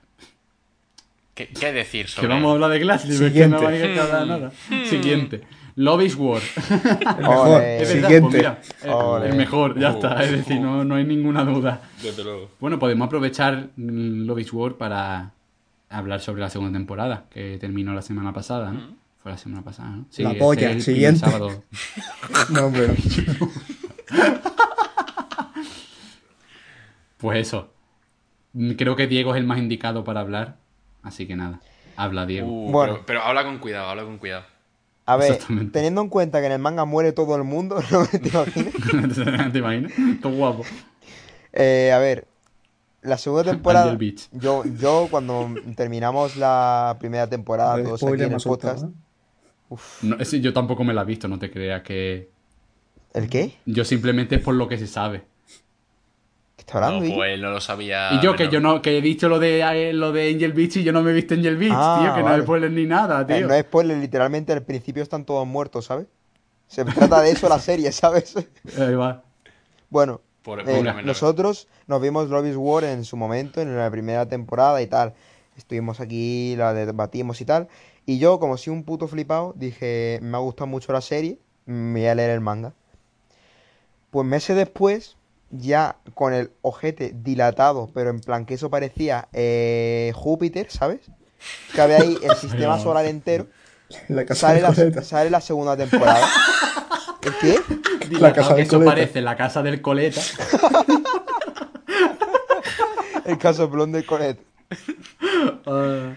[1.39, 3.47] ¿Qué, qué decir Que sobre vamos a hablar de que Siguiente.
[3.47, 4.51] no que hablar nada.
[4.89, 5.41] Siguiente.
[5.75, 6.41] Love is War.
[7.17, 7.61] Mejor.
[7.61, 8.19] Es verdad, Siguiente.
[8.19, 8.61] pues mira,
[9.23, 10.21] el- el mejor, ya Uh, está.
[10.25, 11.81] Es decir, no, no hay ninguna duda.
[12.03, 12.49] Desde luego.
[12.59, 15.31] Bueno, podemos aprovechar Love is War para
[15.89, 18.97] hablar sobre la segunda temporada, que terminó la semana pasada, ¿no?
[19.23, 20.05] Fue la semana pasada, ¿no?
[20.09, 21.21] Sí, La polla, el siguiente.
[21.21, 21.63] sábado.
[22.49, 22.93] No, pero.
[27.17, 27.73] Pues eso.
[28.77, 30.57] Creo que Diego es el más indicado para hablar,
[31.03, 31.59] así que nada.
[31.95, 32.47] Habla Diego.
[32.49, 32.93] Uh, Bueno.
[32.93, 34.45] pero, pero habla con cuidado, habla con cuidado.
[35.05, 35.39] A ver,
[35.71, 39.51] teniendo en cuenta que en el manga muere todo el mundo, ¿no te imaginas?
[39.51, 39.91] ¿Te imaginas?
[40.21, 40.63] Todo guapo.
[41.51, 42.27] Eh, a ver,
[43.01, 43.97] la segunda temporada.
[44.33, 48.85] Yo, yo cuando terminamos la primera temporada, Vale, todos aquí en el podcast.
[50.19, 52.29] ese yo tampoco me la he visto, no te creas que...
[53.13, 53.55] ¿El qué?
[53.65, 55.23] Yo simplemente es por lo que se sabe.
[56.71, 57.07] ¿Qué está hablando?
[57.09, 58.09] No, pues no lo sabía.
[58.13, 60.77] y yo que yo no, que he dicho lo de eh, lo de Angel Beach
[60.77, 62.35] y yo no me he visto Angel Beach, Ah, tío, que no vale.
[62.37, 63.47] hay spoilers ni nada, Eh, tío.
[63.47, 66.07] no es spoiler, literalmente al principio están todos muertos, ¿sabes?
[66.67, 68.35] Se trata de eso la serie, ¿sabes?
[68.77, 69.23] Ahí va.
[69.89, 73.89] Bueno, Por- eh, por nosotros nos vimos Love is War en su momento, en la
[73.89, 75.13] primera temporada y tal.
[75.57, 77.67] Estuvimos aquí, la debatimos y tal.
[78.05, 81.99] Y yo, como soy un puto flipado, dije, me ha gustado mucho la serie, me
[82.01, 82.73] voy a leer el manga.
[84.11, 85.17] Pues meses después,
[85.51, 91.01] ya con el ojete dilatado, pero en plan que eso parecía eh, Júpiter, ¿sabes?
[91.73, 93.47] Que había ahí el sistema solar entero.
[94.07, 95.01] La casa Sale de la, coleta.
[95.03, 96.27] sale la segunda temporada.
[97.23, 97.59] ¿El qué?
[98.19, 98.91] La casa que del eso coleta.
[98.91, 100.21] parece la casa del coleta.
[103.25, 104.39] El caso blonde del Conet.
[105.65, 106.13] Ah,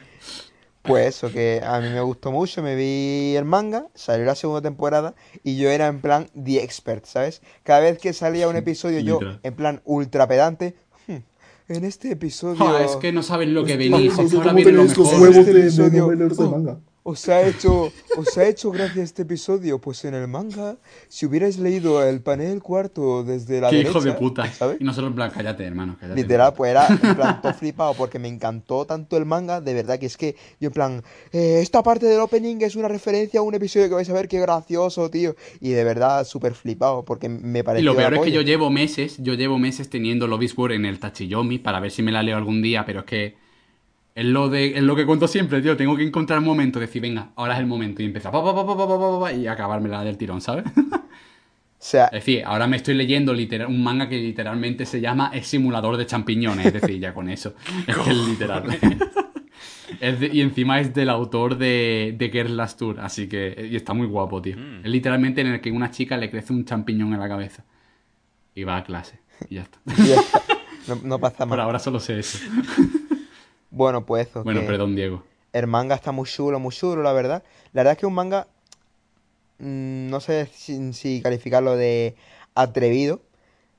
[0.83, 4.61] Pues eso, que a mí me gustó mucho, me vi el manga, salió la segunda
[4.63, 5.15] temporada
[5.45, 7.41] y yo era en plan The Expert, ¿sabes?
[7.63, 10.75] Cada vez que salía un episodio yo en plan ultra pedante,
[11.07, 11.19] "Hmm,
[11.69, 14.37] en este episodio joder, es que no saben lo que venís, No es sé que
[14.43, 16.81] ahora viene lo los huevos de, de oh.
[17.05, 20.77] Os ha hecho, os ha hecho gracia este episodio, pues en el manga,
[21.09, 24.47] si hubierais leído el panel cuarto desde la Qué derecha, hijo de puta.
[24.53, 24.77] ¿sabes?
[24.81, 26.21] Y nosotros en plan, cállate, hermano, cállate.
[26.21, 29.99] Literal, pues era en plan todo flipado porque me encantó tanto el manga, de verdad
[29.99, 33.43] que es que yo en plan, eh, esta parte del opening es una referencia a
[33.43, 35.35] un episodio que vais a ver qué gracioso, tío.
[35.61, 38.71] Y de verdad súper flipado porque me Y pareció lo peor es que yo llevo
[38.71, 42.13] meses, yo llevo meses teniendo Love is War en el Tachiyomi para ver si me
[42.13, 43.42] la leo algún día, pero es que
[44.15, 45.77] es lo, de, es lo que cuento siempre, tío.
[45.77, 48.03] Tengo que encontrar un momento, decir, venga, ahora es el momento.
[48.03, 50.65] Y empezar pa, pa, pa, y acabármela del tirón, ¿sabes?
[50.67, 51.01] o
[51.79, 55.45] sea, es decir, ahora me estoy leyendo literal, un manga que literalmente se llama El
[55.45, 56.67] simulador de champiñones.
[56.67, 57.55] Es decir, ya con eso.
[57.87, 58.65] es que es literal.
[60.01, 63.01] es de, y encima es del autor de, de Girl Last Tour.
[63.01, 64.59] Así que y está muy guapo, tío.
[64.59, 64.85] Mm.
[64.85, 67.65] Es literalmente en el que una chica le crece un champiñón en la cabeza.
[68.55, 69.21] Y va a clase.
[69.49, 69.79] Y ya está.
[69.87, 70.43] y ya está.
[70.87, 71.49] No, no pasa nada.
[71.49, 72.39] Por ahora solo sé eso.
[73.73, 74.45] Bueno, pues eso.
[74.45, 75.25] Bueno, que perdón, Diego.
[75.53, 77.43] El manga está muy chulo, muy chulo, la verdad.
[77.73, 78.47] La verdad es que un manga,
[79.59, 82.15] mm, no sé si, si calificarlo de
[82.55, 83.21] atrevido,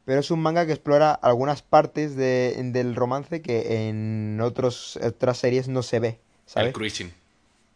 [0.06, 5.38] pero es un manga que explora algunas partes de- del romance que en otros, otras
[5.38, 6.68] series no se ve, ¿sabes?
[6.70, 7.14] El cruising.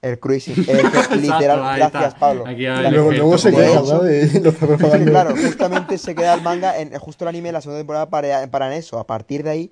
[0.02, 0.56] El cruising.
[1.10, 2.16] que literal, gracias.
[2.16, 2.46] Pablo.
[2.92, 4.34] Luego, luego se De queja, hecho- ¿sabes?
[4.44, 5.12] Lo está Es que, preparando.
[5.12, 8.68] claro, justamente se queda el manga, en, justo el anime, la segunda temporada para, para
[8.68, 9.00] en eso.
[9.00, 9.72] A partir de ahí,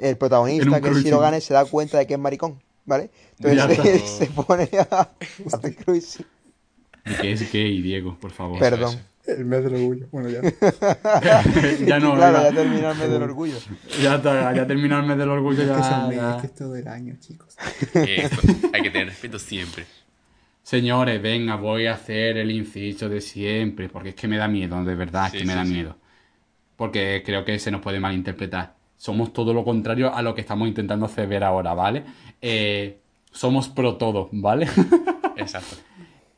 [0.00, 1.04] el En protagonista, que es cruising.
[1.04, 3.10] Shirogane, se da cuenta de que es maricón, ¿vale?
[3.38, 5.08] Ya Entonces se pone a
[5.52, 6.26] hacer cruising.
[7.06, 8.18] ¿Y qué es gay, Diego?
[8.20, 8.58] Por favor.
[8.58, 8.98] Perdón.
[9.26, 10.06] El mes del orgullo.
[10.10, 10.40] Bueno, ya.
[11.86, 12.50] ya no, claro, venga.
[12.50, 13.58] ya termina el mes del orgullo.
[14.02, 15.62] Ya está, ya terminó el mes del orgullo.
[15.62, 16.30] Es que es Ya, el mes, ya.
[16.36, 17.56] es que es todo el año, chicos.
[17.94, 18.36] Esto,
[18.72, 19.84] hay que tener respeto siempre.
[20.62, 24.82] Señores, venga, voy a hacer el inciso de siempre, porque es que me da miedo,
[24.84, 25.72] de verdad, es Sí, que me sí, da sí.
[25.72, 25.96] miedo.
[26.76, 28.77] Porque creo que se nos puede malinterpretar.
[28.98, 32.04] Somos todo lo contrario a lo que estamos intentando hacer ver ahora, ¿vale?
[32.42, 32.98] Eh,
[33.32, 34.66] somos pro todo, ¿vale?
[35.36, 35.76] Exacto.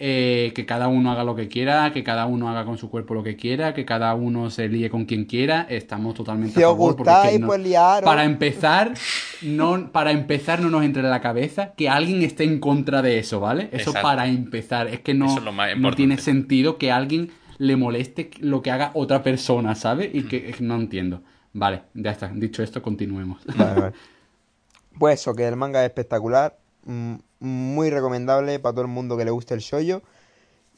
[0.03, 3.13] Eh, que cada uno haga lo que quiera, que cada uno haga con su cuerpo
[3.13, 6.71] lo que quiera, que cada uno se líe con quien quiera, estamos totalmente Si a
[6.71, 6.97] os favor.
[6.97, 8.05] porque es que gustáis, no- pues liaros.
[8.09, 8.95] Para empezar,
[9.43, 13.19] no, para empezar no nos entre en la cabeza que alguien esté en contra de
[13.19, 13.65] eso, ¿vale?
[13.73, 14.01] Eso Exacto.
[14.03, 14.87] para empezar.
[14.89, 18.31] Es que no, Eso es lo más no tiene sentido que a alguien le moleste
[18.41, 20.11] lo que haga otra persona, ¿sabes?
[20.15, 21.23] Y que es que no entiendo.
[21.53, 22.29] Vale, ya está.
[22.29, 23.45] Dicho esto, continuemos.
[23.57, 23.93] Vale, vale.
[24.99, 29.25] Pues eso, que el manga es espectacular, mm, muy recomendable para todo el mundo que
[29.25, 30.03] le guste el shoyo.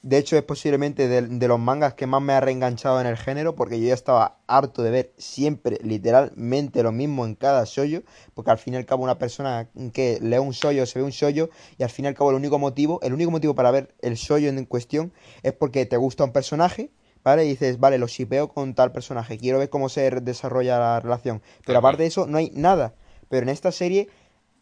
[0.02, 3.16] De hecho, es posiblemente de, de los mangas que más me ha reenganchado en el
[3.16, 8.02] género, porque yo ya estaba harto de ver siempre, literalmente, lo mismo en cada shoyo,
[8.34, 11.12] porque al fin y al cabo una persona que lee un shoyo, se ve un
[11.12, 13.94] shoyo, y al fin y al cabo el único motivo, el único motivo para ver
[14.02, 15.12] el shoyo en cuestión
[15.42, 16.90] es porque te gusta un personaje,
[17.24, 17.44] ¿vale?
[17.44, 21.42] Y dices, vale, lo shipeo con tal personaje, quiero ver cómo se desarrolla la relación.
[21.64, 22.94] Pero aparte de eso, no hay nada.
[23.28, 24.08] Pero en esta serie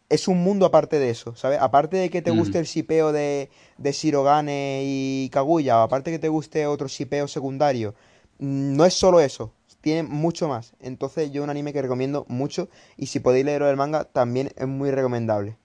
[0.09, 1.59] es un mundo aparte de eso, ¿sabes?
[1.59, 2.37] Aparte de que te Mm.
[2.37, 7.27] guste el shipeo de, de Shirogane y Kaguya, o aparte que te guste otro shipeo
[7.27, 7.95] secundario,
[8.39, 10.73] mm, no es solo eso, tiene mucho más.
[10.81, 14.67] Entonces yo un anime que recomiendo mucho y si podéis leerlo del manga también es
[14.67, 15.57] muy recomendable.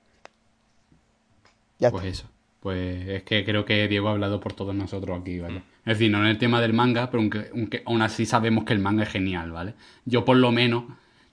[1.78, 2.08] Ya Pues está.
[2.24, 2.30] eso.
[2.60, 5.62] Pues es que creo que Diego ha hablado por todos nosotros aquí, ¿vale?
[5.86, 8.72] Es decir, no en el tema del manga, pero aunque, aunque aún así sabemos que
[8.72, 9.74] el manga es genial, ¿vale?
[10.04, 10.84] Yo por lo menos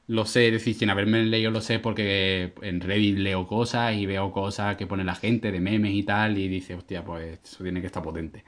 [0.08, 4.06] lo sé, es decir, sin haberme leído lo sé porque en Reddit leo cosas y
[4.06, 7.64] veo cosas que pone la gente de memes y tal y dice, hostia, pues eso
[7.64, 8.44] tiene que estar potente.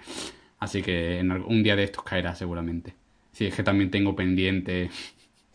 [0.60, 2.93] Así que en un día de estos caerá seguramente.
[3.32, 4.91] Sí, es que también tengo pendiente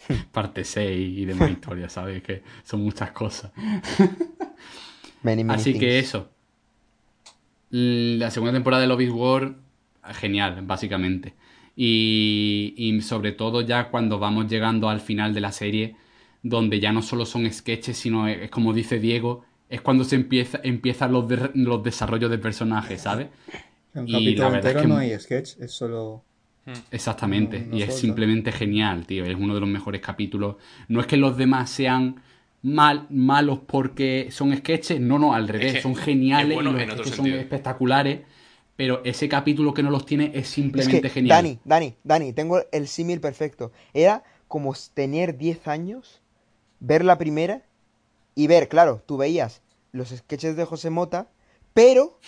[0.32, 2.24] parte 6 y demás historias, ¿sabes?
[2.24, 3.52] Que son muchas cosas.
[5.22, 6.28] Many, many Así que eso.
[7.70, 9.54] La segunda temporada de Love is War,
[10.14, 11.34] genial, básicamente.
[11.76, 15.96] Y, y sobre todo ya cuando vamos llegando al final de la serie,
[16.42, 20.16] donde ya no solo son sketches, sino es, es como dice Diego, es cuando se
[20.16, 23.28] empieza, empiezan los, de- los desarrollos de personajes, ¿sabes?
[23.94, 26.22] En un Y la capítulo verdad es que- no hay sketch, es solo.
[26.90, 29.24] Exactamente, No, no y es simplemente genial, tío.
[29.24, 30.56] Es uno de los mejores capítulos.
[30.88, 32.16] No es que los demás sean
[32.62, 36.74] mal, malos porque son sketches, no, no, al revés, que son geniales es bueno y
[36.74, 38.20] los en otro sketches son espectaculares,
[38.80, 41.36] pero ese capítulo que no los tiene es Es simplemente que, genial.
[41.36, 43.72] Dani, Dani, Dani, tengo el símil perfecto.
[43.92, 46.22] Era como tener 10 años,
[46.78, 47.60] ver la primera
[48.34, 49.60] y ver, claro, tú veías
[49.92, 51.28] los sketches de José Mota,
[51.74, 52.18] pero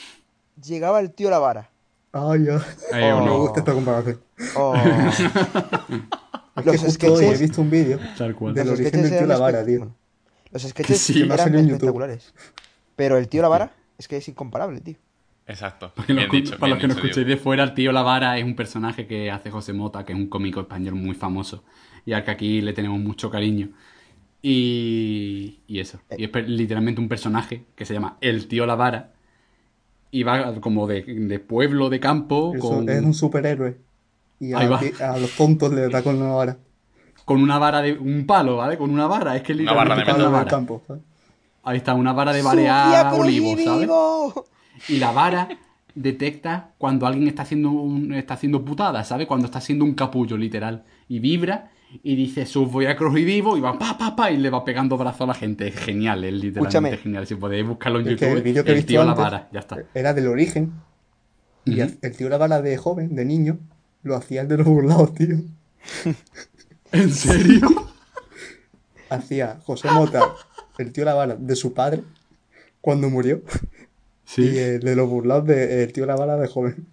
[0.62, 1.70] llegaba el tío Lavara.
[2.12, 2.62] Ay, ya.
[2.92, 3.20] Ay, Oh.
[3.20, 4.20] Me no, gusta esta comparación.
[4.54, 4.74] Oh,
[6.54, 9.64] Es Los que justo hoy he visto un vídeo del los origen del tío Lavara,
[9.64, 9.78] tío.
[9.78, 9.94] bueno,
[10.50, 12.34] los sketches Sí, eran espectaculares.
[12.94, 14.98] Pero el tío Lavara es que es incomparable, tío.
[15.46, 15.92] Exacto.
[15.94, 19.30] Para, dicho, los que nos escuchéis de fuera, el tío Lavara es un personaje que
[19.30, 21.64] hace José Mota, que es un cómico español muy famoso
[22.06, 23.70] y al que aquí le tenemos mucho cariño.
[24.40, 26.00] Y, y eso.
[26.16, 29.12] Y es literalmente un personaje que se llama El tío Lavara
[30.10, 33.78] y va como de, de pueblo, de campo, Eso con, es un superhéroe.
[34.40, 34.80] Y Ahí a, va.
[35.14, 36.58] a los tontos les da con una vara.
[37.24, 38.76] con una vara de un palo, ¿vale?
[38.76, 39.36] Con una vara.
[39.36, 40.50] Es que Una barra de literalmente con Palo una vara.
[40.50, 41.02] campo, ¿sabes?
[41.62, 43.88] Ahí está, una vara de ¡Sofía barear olivos, ¿sabes?
[44.88, 45.48] Y la vara
[45.94, 49.26] detecta cuando alguien está haciendo un, está haciendo putada, ¿sabes?
[49.26, 50.84] Cuando está haciendo un capullo, literal.
[51.08, 51.70] Y vibra
[52.02, 54.64] y dice, sus voy a crujir vivo y va pa, pa, pa, y le va
[54.64, 55.68] pegando brazo a la gente.
[55.68, 56.96] Es genial, es literalmente Escúchame.
[56.96, 57.26] genial.
[57.26, 59.48] Si podéis buscarlo en Es YouTube, el vídeo que he el visto tío la vara,
[59.52, 59.78] ya está.
[59.94, 60.72] era del origen.
[61.64, 63.58] Y el, el tío Lavara de joven, de niño,
[64.02, 65.36] lo hacía el de los burlados, tío.
[66.92, 67.68] ¿En serio?
[69.10, 70.22] Hacía José Mota,
[70.78, 72.02] el tío Lavara de su padre,
[72.80, 73.42] cuando murió.
[74.34, 74.42] Sí.
[74.50, 76.86] Y el de los burlados de el tío Lavara de joven.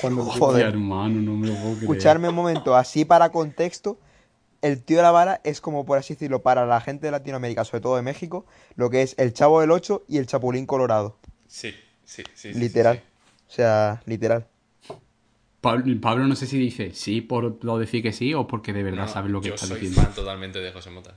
[0.00, 0.24] Cuando.
[0.24, 0.66] Joder.
[0.66, 1.82] Hermano, no me lo puedo creer.
[1.82, 3.98] Escucharme un momento, así para contexto,
[4.62, 7.96] el tío Lavara es como, por así decirlo, para la gente de Latinoamérica, sobre todo
[7.96, 8.44] de México,
[8.76, 11.16] lo que es el Chavo del 8 y el Chapulín Colorado.
[11.46, 11.72] Sí,
[12.04, 12.52] sí, sí.
[12.54, 12.96] Literal.
[12.96, 13.02] sí,
[13.48, 14.46] O sea, literal.
[15.60, 18.82] Pablo, Pablo no sé si dice sí por lo decir que sí o porque de
[18.82, 20.00] verdad No, sabe lo que yo está soy diciendo.
[20.02, 21.14] fan totalmente de José Mota.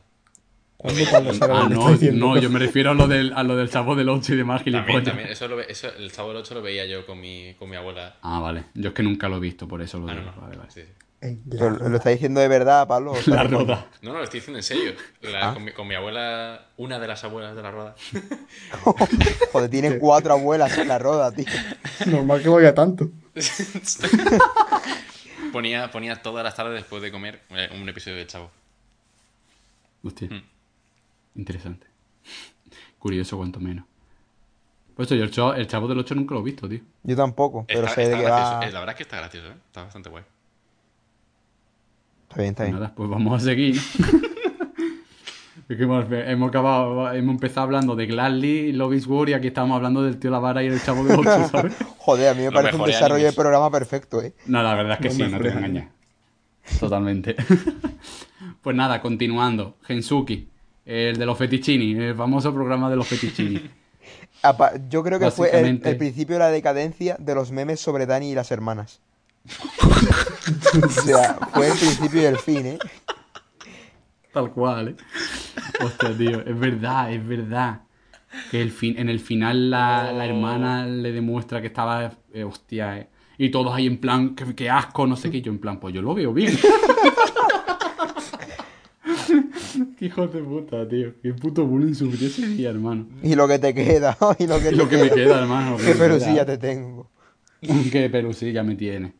[0.83, 3.95] ¿Cuándo Pablo sabe Ah, no, yo me refiero a lo del, a lo del chavo
[3.95, 5.07] del 8 y demás También, gilipollas.
[5.07, 7.69] también, eso, lo ve- eso el Chavo del 8 lo veía yo con mi, con
[7.69, 8.17] mi abuela.
[8.21, 8.65] Ah, vale.
[8.75, 10.25] Yo es que nunca lo he visto, por eso lo Ah, digo.
[10.35, 10.41] no.
[10.41, 10.69] Vale, vale.
[10.71, 10.87] Sí, sí.
[11.21, 11.97] Ey, la Pero, ¿Lo roda.
[11.97, 13.13] está diciendo de verdad, Pablo?
[13.27, 13.87] La roda.
[14.01, 14.91] No, no, lo estoy diciendo en serio.
[15.21, 15.53] La- Ah.
[15.53, 17.95] con, mi, con mi abuela, una de las abuelas de la rueda.
[19.53, 21.45] Joder, tiene cuatro abuelas en la roda, tío.
[22.07, 23.09] Normal que vaya tanto.
[25.53, 28.51] ponía, ponía todas las tardes después de comer eh, un episodio de Chavo.
[30.03, 30.27] Hostia.
[30.29, 30.43] Mm.
[31.35, 31.87] Interesante.
[32.99, 33.85] Curioso, cuanto menos.
[34.95, 36.81] Pues eso, yo el chavo, el chavo del 8 nunca lo he visto, tío.
[37.03, 38.53] Yo tampoco, pero Está- sé de está gracioso.
[38.59, 38.65] va.
[38.67, 39.55] Eh, La verdad es que está gracioso, ¿eh?
[39.67, 40.23] Está bastante guay.
[42.29, 42.79] Está bien, está Pues bien.
[42.79, 43.79] nada, pues vamos a seguir.
[45.69, 49.47] Es que hemos, hemos acabado, hemos empezado hablando de Gladly, Love is War y aquí
[49.47, 51.73] estamos hablando del tío Lavara y el chavo del 8, ¿sabes?
[51.99, 54.33] Joder, a mí me parece un desarrollo de programa perfecto, ¿eh?
[54.45, 55.69] No, la verdad es que No sí, no te voy a frenes.
[55.69, 55.91] engañar.
[56.79, 57.35] Totalmente.
[58.61, 59.77] pues nada, continuando.
[59.83, 60.49] Gensuki,
[60.85, 63.61] el de los fetichini, el famoso programa de los fetichini.
[64.89, 68.35] Yo creo que fue el, principio de la decadencia de los memes sobre Dani y
[68.35, 68.99] las hermanas.
[70.83, 72.79] o sea, fue el principio y el fin, ¿eh?
[74.33, 74.95] Tal cual, ¿eh?
[75.83, 77.81] Hostia, tío, es verdad, es verdad.
[78.51, 82.97] Que el fin, en el final la, la hermana le demuestra que estaba, eh, hostia,
[82.97, 83.09] eh.
[83.37, 85.41] Y todos ahí en plan, que, que asco, no sé qué.
[85.41, 86.57] Yo en plan, pues yo lo veo bien.
[90.03, 91.13] Qué hijo de puta, tío.
[91.21, 93.07] Qué puto bullying sufrí ese día, hermano.
[93.21, 95.77] Y lo que te queda, y lo que te Lo que me queda, hermano.
[95.77, 97.09] Qué de pelusilla te tengo.
[97.89, 99.13] Qué pelusilla me tiene.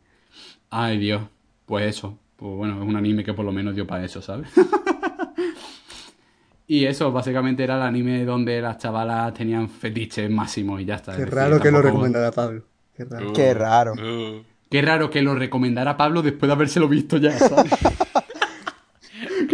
[0.70, 1.22] Ay, Dios.
[1.66, 2.20] Pues eso.
[2.36, 4.50] Pues bueno, es un anime que por lo menos dio para eso, ¿sabes?
[6.68, 11.14] y eso, básicamente era el anime donde las chavalas tenían fetiches máximos y ya está.
[11.16, 12.66] Qué Es decir, raro que lo recomendara Pablo.
[12.94, 13.30] Qué raro.
[13.30, 13.94] Uh, Qué raro.
[13.94, 14.44] uh.
[14.70, 17.72] Qué raro que lo recomendara Pablo después de habérselo visto ya, ¿sabes?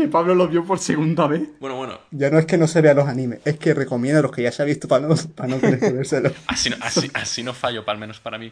[0.09, 1.49] Pablo lo vio por segunda vez.
[1.59, 1.99] Bueno, bueno.
[2.11, 4.51] Ya no es que no se vea los animes, es que recomienda los que ya
[4.51, 6.31] se ha visto para no, para no querer vérselo.
[6.47, 8.51] Así no, así, así no fallo, al menos para mí.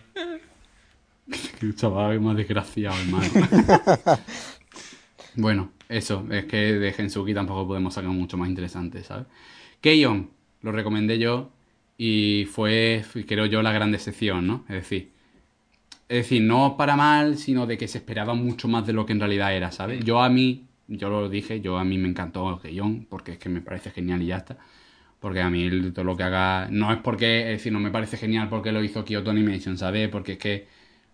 [1.59, 3.27] Qué chaval qué más desgraciado, hermano.
[5.35, 9.25] bueno, eso, es que de Gensuki tampoco podemos sacar mucho más interesante, ¿sabes?
[9.81, 10.29] Keion,
[10.61, 11.51] lo recomendé yo
[11.97, 14.65] y fue, creo yo, la gran decepción, ¿no?
[14.69, 15.11] Es decir,
[16.09, 19.13] es decir, no para mal, sino de que se esperaba mucho más de lo que
[19.13, 20.03] en realidad era, ¿sabes?
[20.03, 23.49] Yo a mí, yo lo dije, yo a mí me encantó Keion, porque es que
[23.49, 24.57] me parece genial y ya está.
[25.19, 27.91] Porque a mí el- todo lo que haga, no es porque, es decir, no me
[27.91, 30.09] parece genial porque lo hizo Kyoto Animation, ¿sabes?
[30.09, 30.67] Porque es que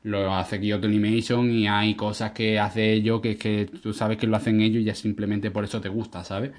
[0.03, 4.17] lo hace Kyoto Animation y hay cosas que hace ellos que es que tú sabes
[4.17, 6.51] que lo hacen ellos y ya simplemente por eso te gusta, ¿sabes?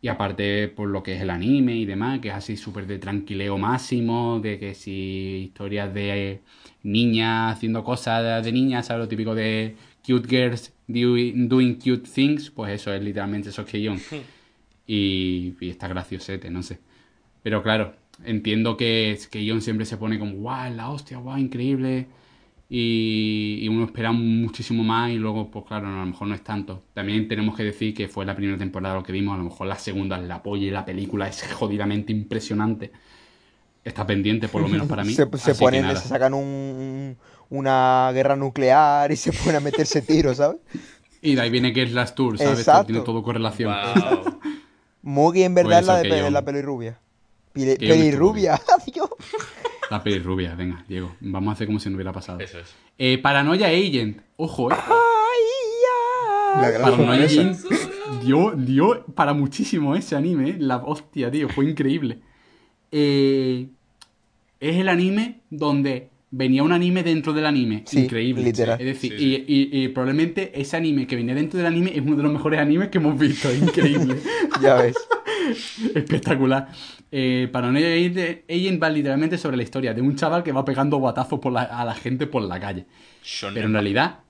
[0.00, 2.98] Y aparte por lo que es el anime y demás, que es así súper de
[2.98, 6.40] tranquileo máximo, de que si historias de
[6.82, 9.02] niñas haciendo cosas de niñas, ¿sabes?
[9.04, 13.68] Lo típico de cute girls doing, doing cute things, pues eso es literalmente eso es
[13.68, 13.98] Keion.
[14.86, 16.78] Y, y está graciosete, no sé.
[17.42, 22.06] Pero claro, entiendo que Keion siempre se pone como, guau, la hostia, guau, increíble.
[22.74, 26.42] Y, y uno espera muchísimo más y luego, pues claro, a lo mejor no es
[26.42, 26.82] tanto.
[26.94, 29.66] También tenemos que decir que fue la primera temporada lo que vimos, a lo mejor
[29.66, 32.90] la segunda es la polla y la película es jodidamente impresionante.
[33.84, 35.12] Está pendiente, por lo menos para mí.
[35.14, 37.16] Se, que ponen, se sacan un-
[37.52, 40.58] una guerra nuclear y se ponen a meterse tiros, ¿sabes?
[41.20, 42.60] Y de ahí viene que es las Tour, ¿sabes?
[42.60, 42.86] Exacto.
[42.86, 43.72] Tiene todo correlación.
[43.72, 44.38] Wow.
[45.02, 46.98] Mugi en verdad Pues es la de que pe- yo- la pelirrubia.
[47.54, 48.58] Me pelirrubia,
[48.92, 49.10] Dios.
[49.90, 51.14] La pelirrubia, venga, Diego.
[51.20, 52.40] Vamos a hacer como si no hubiera pasado.
[52.40, 52.74] Eso es.
[52.98, 54.22] Eh, Paranoia Agent.
[54.36, 54.76] Ojo, eh.
[56.60, 57.24] La gran Paranoia.
[57.24, 57.58] Agent
[58.22, 60.50] dio, dio para muchísimo ese anime.
[60.50, 60.56] eh.
[60.58, 62.18] La hostia, tío, fue increíble.
[62.90, 63.68] Eh,
[64.60, 67.84] es el anime donde venía un anime dentro del anime.
[67.86, 68.42] Sí, increíble.
[68.42, 68.80] literal.
[68.80, 69.44] Es decir, Sí, sí.
[69.46, 72.32] Y, y- y probablemente ese anime que venía dentro del anime es uno de los
[72.32, 73.52] mejores animes que hemos visto.
[73.54, 74.16] Increíble.
[74.62, 74.96] Ya ves.
[75.94, 76.68] Espectacular.
[77.10, 80.98] Eh, Paranoia Agent Agent va literalmente sobre la historia de un chaval que va pegando
[81.00, 82.86] batazos por la- a la gente por la calle.
[83.24, 83.54] Shonen.
[83.54, 84.20] Pero en realidad,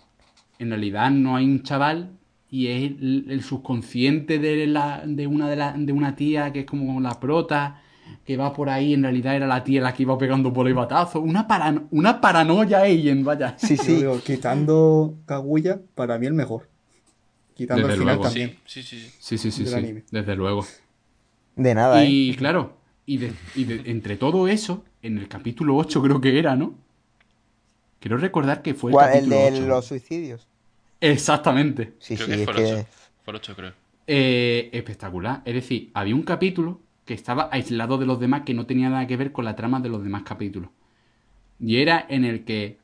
[0.58, 2.10] en realidad no hay un chaval
[2.50, 6.60] y es el, el subconsciente de, la, de, una de, la- de una tía que
[6.60, 7.80] es como la prota,
[8.24, 10.74] que va por ahí, en realidad era la tía la que iba pegando por el
[10.74, 11.20] batazo.
[11.20, 13.54] Una, parano- una paranoia Agent, vaya.
[13.58, 13.96] Sí, sí.
[13.96, 16.68] digo, quitando Kaguya, para mí el mejor.
[17.54, 18.28] Quitando Desde el final luego.
[18.28, 18.58] también.
[18.66, 19.10] Sí, sí, sí.
[19.18, 19.38] sí.
[19.38, 20.04] Sí, sí, sí, anime.
[20.10, 20.64] desde luego.
[21.56, 22.08] De nada, ¿eh?
[22.08, 26.38] Y claro, y, de- y de- entre todo eso, en el capítulo 8 creo que
[26.38, 26.74] era, ¿no?
[28.00, 29.08] Quiero recordar que fue el ¿Cuál?
[29.10, 29.66] El capítulo de 8.
[29.66, 30.46] los suicidios.
[31.00, 31.94] Exactamente.
[31.98, 32.68] Sí, Creo sí, que es fue que.
[32.70, 32.86] el 8.
[33.24, 33.72] Fue el 8, creo.
[34.06, 35.42] Eh, espectacular.
[35.44, 36.80] Es decir, había un capítulo
[37.12, 39.80] que estaba aislado de los demás que no tenía nada que ver con la trama
[39.80, 40.70] de los demás capítulos.
[41.60, 42.78] Y era en el que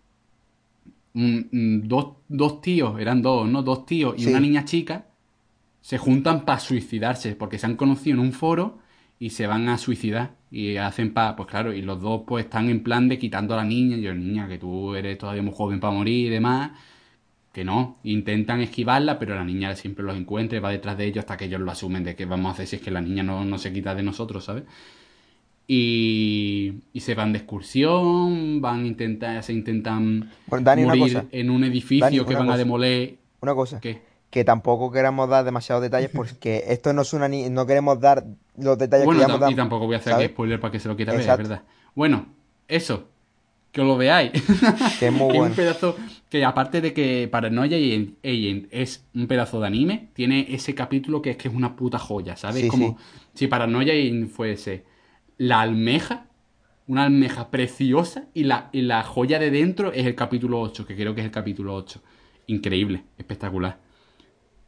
[1.15, 3.63] dos, dos tíos, eran dos, ¿no?
[3.63, 4.29] Dos tíos y Sí.
[4.29, 5.07] una niña chica
[5.81, 8.79] se juntan para suicidarse porque se han conocido en un foro
[9.19, 12.69] y se van a suicidar y hacen pa, pues claro, y los dos pues están
[12.69, 15.55] en plan de quitando a la niña, y yo, niña, que tú eres todavía muy
[15.55, 16.73] joven para morir y demás,
[17.59, 21.23] que no, intentan esquivarla, pero la niña siempre los encuentra y va detrás de ellos
[21.23, 23.25] hasta que ellos lo asumen de que vamos a hacer si es que la niña
[23.25, 24.63] no, no se quita de nosotros, ¿sabes?
[25.67, 31.15] Y, y se van de excursión, van a intentar, se intentan Bueno, Dani, una morir
[31.15, 31.27] cosa.
[31.33, 33.17] en un edificio Dani, que una van a demoler.
[33.41, 33.81] Una cosa.
[33.81, 34.01] ¿Qué?
[34.31, 37.51] Que tampoco queremos dar demasiados detalles porque esto no es una ni...
[37.51, 38.25] no queremos dar
[38.57, 39.53] los detalles Bueno, que ya tam- hemos dado.
[39.53, 41.63] y tampoco voy a hacer aquí spoiler para que se lo quiera ver, es verdad.
[41.95, 42.27] Bueno,
[42.69, 43.09] eso,
[43.83, 44.33] que lo veáis.
[44.99, 45.45] Que es muy bueno.
[45.45, 45.97] un pedazo
[46.29, 51.31] que aparte de que Paranoia Agent es un pedazo de anime, tiene ese capítulo que
[51.31, 52.63] es que es una puta joya, ¿sabes?
[52.63, 52.99] Sí, Como
[53.35, 54.85] si Paranoia Agent fuese
[55.39, 56.27] la almeja,
[56.87, 60.97] una almeja preciosa y la, y la joya de dentro es el capítulo 8, que
[60.97, 62.03] creo que es el capítulo 8.
[62.47, 63.79] Increíble, espectacular.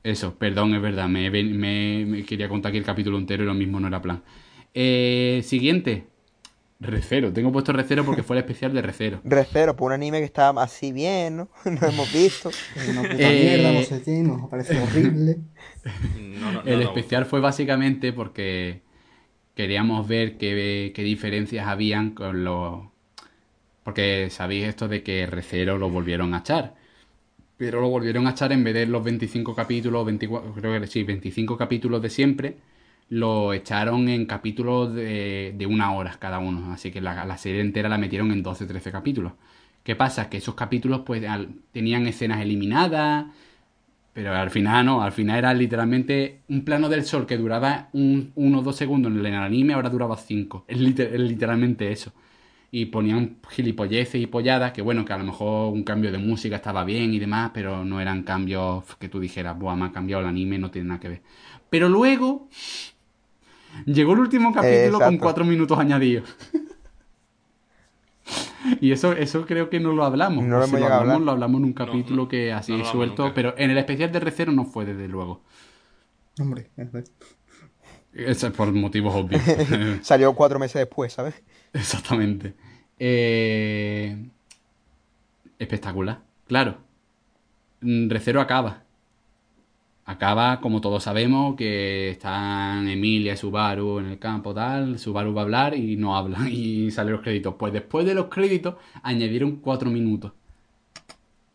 [0.03, 3.55] Eso, perdón, es verdad, me, me- me quería contar aquí el capítulo entero y lo
[3.55, 4.23] mismo no era plan.
[4.73, 6.07] Eh, siguiente,
[6.81, 7.33] Recero.
[7.33, 9.21] Tengo puesto Recero porque fue el especial de Recero.
[9.25, 11.51] Recero, por un anime que está así bien, ¿no?
[11.65, 12.51] No hemos visto.
[12.75, 15.39] Es una puta Eh, mierda, no sé qué, nos parece horrible.
[16.15, 16.83] No, no, no, El no.
[16.83, 18.83] especial fue básicamente porque
[19.55, 22.87] queríamos ver qué, qué diferencias habían con los...
[23.83, 26.75] Porque sabéis esto de que Recero lo volvieron a echar.
[27.57, 31.05] Pero lo volvieron a echar en vez de los 25 capítulos, 24, creo que sí,
[31.05, 32.57] 25 capítulos de siempre,
[33.11, 36.73] lo echaron en capítulos de, de una hora cada uno.
[36.73, 39.33] Así que la, la serie entera la metieron en 12-13 capítulos.
[39.83, 40.29] ¿Qué pasa?
[40.31, 41.23] Que esos capítulos pues
[41.73, 43.27] tenían escenas eliminadas,
[44.13, 48.33] pero al final no, al final era literalmente un plano del sol que duraba un,
[48.37, 50.65] uno o dos segundos en el anime, ahora duraba cinco.
[50.69, 52.13] Es, es literalmente eso.
[52.73, 56.57] Y ponían gilipolleces y polladas, que bueno, que a lo mejor un cambio de música
[56.57, 60.23] estaba bien y demás, pero no eran cambios que tú dijeras, buah, me ha cambiado
[60.23, 61.23] el anime, no tiene nada que ver.
[61.71, 62.49] Pero luego
[63.87, 66.37] llegó el último capítulo con cuatro minutos añadidos.
[68.81, 70.45] Y eso, eso creo que no lo hablamos.
[70.45, 72.85] No lo si a hablamos, lo hablamos en un capítulo no, que así no lo
[72.85, 73.35] suelto, nunca.
[73.35, 75.43] pero en el especial de Recero no fue desde luego.
[76.39, 77.11] Hombre, es verdad.
[78.13, 79.43] Eso es por motivos obvios.
[80.03, 81.43] Salió cuatro meses después, ¿sabes?
[81.73, 82.55] Exactamente.
[82.99, 84.29] Eh,
[85.59, 86.21] Espectacular.
[86.47, 86.79] Claro.
[87.81, 88.83] Mm, Recero acaba.
[90.11, 94.99] Acaba, como todos sabemos, que están Emilia y Subaru en el campo, tal.
[94.99, 97.55] Subaru va a hablar y no habla y salen los créditos.
[97.57, 100.33] Pues después de los créditos añadieron cuatro minutos.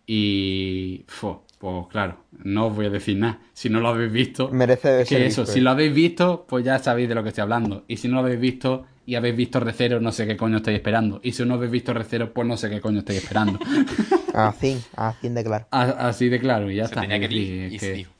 [0.07, 1.03] Y.
[1.07, 3.39] fo, pues claro, no os voy a decir nada.
[3.53, 4.49] Si no lo habéis visto.
[4.49, 5.61] Merece que ser eso, visto, si eh.
[5.61, 7.83] lo habéis visto, pues ya sabéis de lo que estoy hablando.
[7.87, 10.77] Y si no lo habéis visto y habéis visto Recero, no sé qué coño estáis
[10.77, 11.19] esperando.
[11.23, 13.59] Y si no habéis visto Recero, pues no sé qué coño estáis esperando.
[14.33, 15.65] Así, así de claro.
[15.71, 17.01] A- Así de claro, y ya Se está.
[17.01, 17.25] tenía que
[17.67, 18.14] es y que-.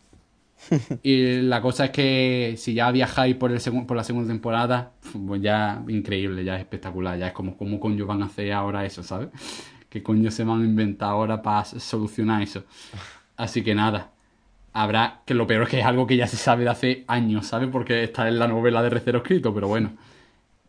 [1.03, 4.91] Y la cosa es que si ya viajáis por, el por la segunda temporada,
[5.27, 7.17] pues ya increíble, ya es espectacular.
[7.17, 9.29] Ya es como, ¿cómo coño van a hacer ahora eso, ¿sabes?
[9.89, 12.63] ¿Qué coño se van a inventar ahora para solucionar eso?
[13.37, 14.11] Así que nada.
[14.73, 17.47] Habrá, que lo peor es que es algo que ya se sabe de hace años,
[17.47, 17.69] ¿sabes?
[17.71, 19.93] Porque está en la novela de Recero escrito, pero bueno.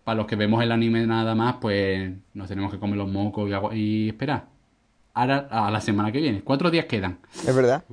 [0.04, 3.50] Para los que vemos el anime nada más, pues nos tenemos que comer los mocos
[3.50, 4.55] y, y esperar.
[5.18, 6.42] Ahora, a la semana que viene.
[6.42, 7.18] Cuatro días quedan.
[7.34, 7.84] Es verdad.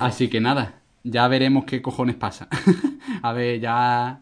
[0.00, 2.48] Así que nada, ya veremos qué cojones pasa.
[3.22, 4.20] a ver, ya,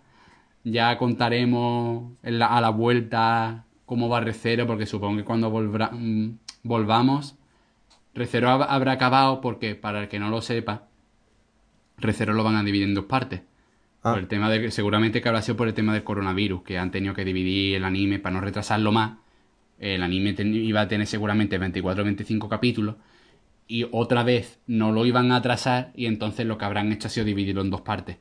[0.62, 5.90] ya contaremos en la- a la vuelta cómo va Recero, porque supongo que cuando volvra-
[5.90, 7.36] mm, volvamos,
[8.14, 10.82] Recero hab- habrá acabado, porque para el que no lo sepa,
[11.96, 13.40] Recero lo van a dividir en dos partes.
[14.02, 14.10] Ah.
[14.12, 16.90] Por el tema de, seguramente que habrá sido por el tema del coronavirus, que han
[16.90, 19.12] tenido que dividir el anime para no retrasarlo más.
[19.78, 22.96] El anime iba a tener seguramente 24 o 25 capítulos
[23.66, 27.10] y otra vez no lo iban a atrasar y entonces lo que habrán hecho ha
[27.10, 28.18] sido dividirlo en dos partes.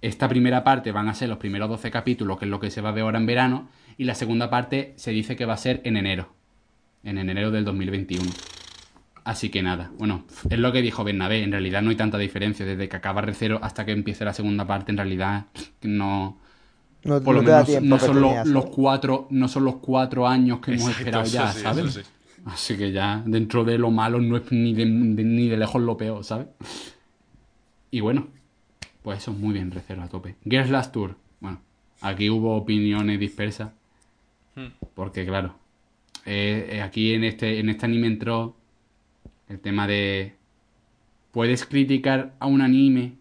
[0.00, 2.80] Esta primera parte van a ser los primeros 12 capítulos, que es lo que se
[2.80, 5.58] va a ver ahora en verano, y la segunda parte se dice que va a
[5.58, 6.32] ser en enero,
[7.04, 8.28] en enero del 2021.
[9.24, 12.66] Así que nada, bueno, es lo que dijo Bernabé, en realidad no hay tanta diferencia,
[12.66, 15.46] desde que acaba Recero hasta que empiece la segunda parte, en realidad
[15.82, 16.40] no...
[17.04, 20.26] No, Por lo no menos no son los, tenías, los cuatro, no son los cuatro
[20.28, 21.94] años que hemos Exacto, esperado ya, sí, ¿sabes?
[21.94, 22.00] sí.
[22.44, 25.82] Así que ya, dentro de lo malo, no es ni de, de- ni de lejos
[25.82, 26.46] lo peor, ¿sabes?
[27.90, 28.28] Y bueno,
[29.02, 30.36] pues eso, muy bien, recero a tope.
[30.44, 31.16] Girls Last Tour.
[31.40, 31.60] Bueno,
[32.00, 33.70] aquí hubo opiniones dispersas.
[34.54, 34.66] Hmm.
[34.94, 35.54] Porque, claro,
[36.24, 38.56] eh, eh, aquí en este, en este anime entró
[39.48, 40.34] el tema de.
[41.32, 43.14] Puedes criticar a un anime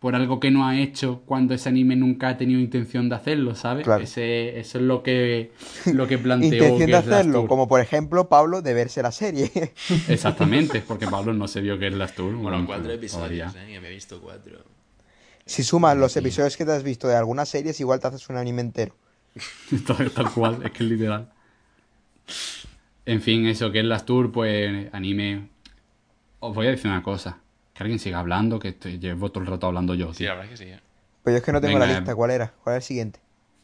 [0.00, 3.54] por algo que no ha hecho cuando ese anime nunca ha tenido intención de hacerlo,
[3.54, 3.84] ¿sabes?
[3.84, 4.02] Claro.
[4.02, 5.52] Ese, eso es lo que,
[5.92, 9.12] lo que planteó Intención de Girls Last hacerlo, como por ejemplo Pablo de verse la
[9.12, 9.50] serie.
[10.08, 12.34] Exactamente, porque Pablo no se vio Girls Last Tour.
[12.34, 13.66] Bueno, cuatro episodios, ¿eh?
[13.68, 14.64] Que me he visto cuatro.
[15.44, 18.38] si sumas los episodios que te has visto de algunas series, igual te haces un
[18.38, 18.96] anime entero.
[19.86, 21.28] tal, tal cual, es que es literal.
[23.04, 25.50] En fin, eso que es las tour, pues anime.
[26.38, 27.38] Os voy a decir una cosa.
[27.80, 30.12] Que alguien siga hablando, que estoy, llevo todo el rato hablando yo.
[30.12, 30.26] Sí, tío.
[30.28, 30.70] la verdad es que sí.
[30.70, 30.80] ¿eh?
[31.24, 32.12] Pero yo es que no tengo Venga, la lista.
[32.12, 32.14] eh.
[32.14, 32.52] ¿Cuál era?
[32.62, 33.20] ¿Cuál era el siguiente?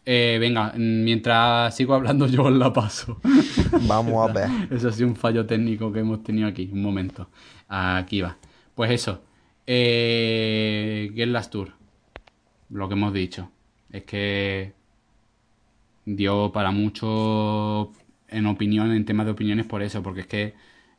[0.07, 3.21] Eh, venga, mientras sigo hablando yo la paso.
[3.87, 4.49] Vamos a ver.
[4.71, 6.71] Eso ha sido un fallo técnico que hemos tenido aquí.
[6.73, 7.29] Un momento.
[7.69, 8.39] Aquí va.
[8.75, 9.23] Pues eso.
[9.67, 11.73] Eh, Get Last Tour.
[12.71, 13.51] Lo que hemos dicho.
[13.93, 14.73] Es que
[16.07, 17.93] dio para mucho
[18.29, 20.03] en opinión, en temas de opiniones por eso.
[20.03, 20.55] Porque es que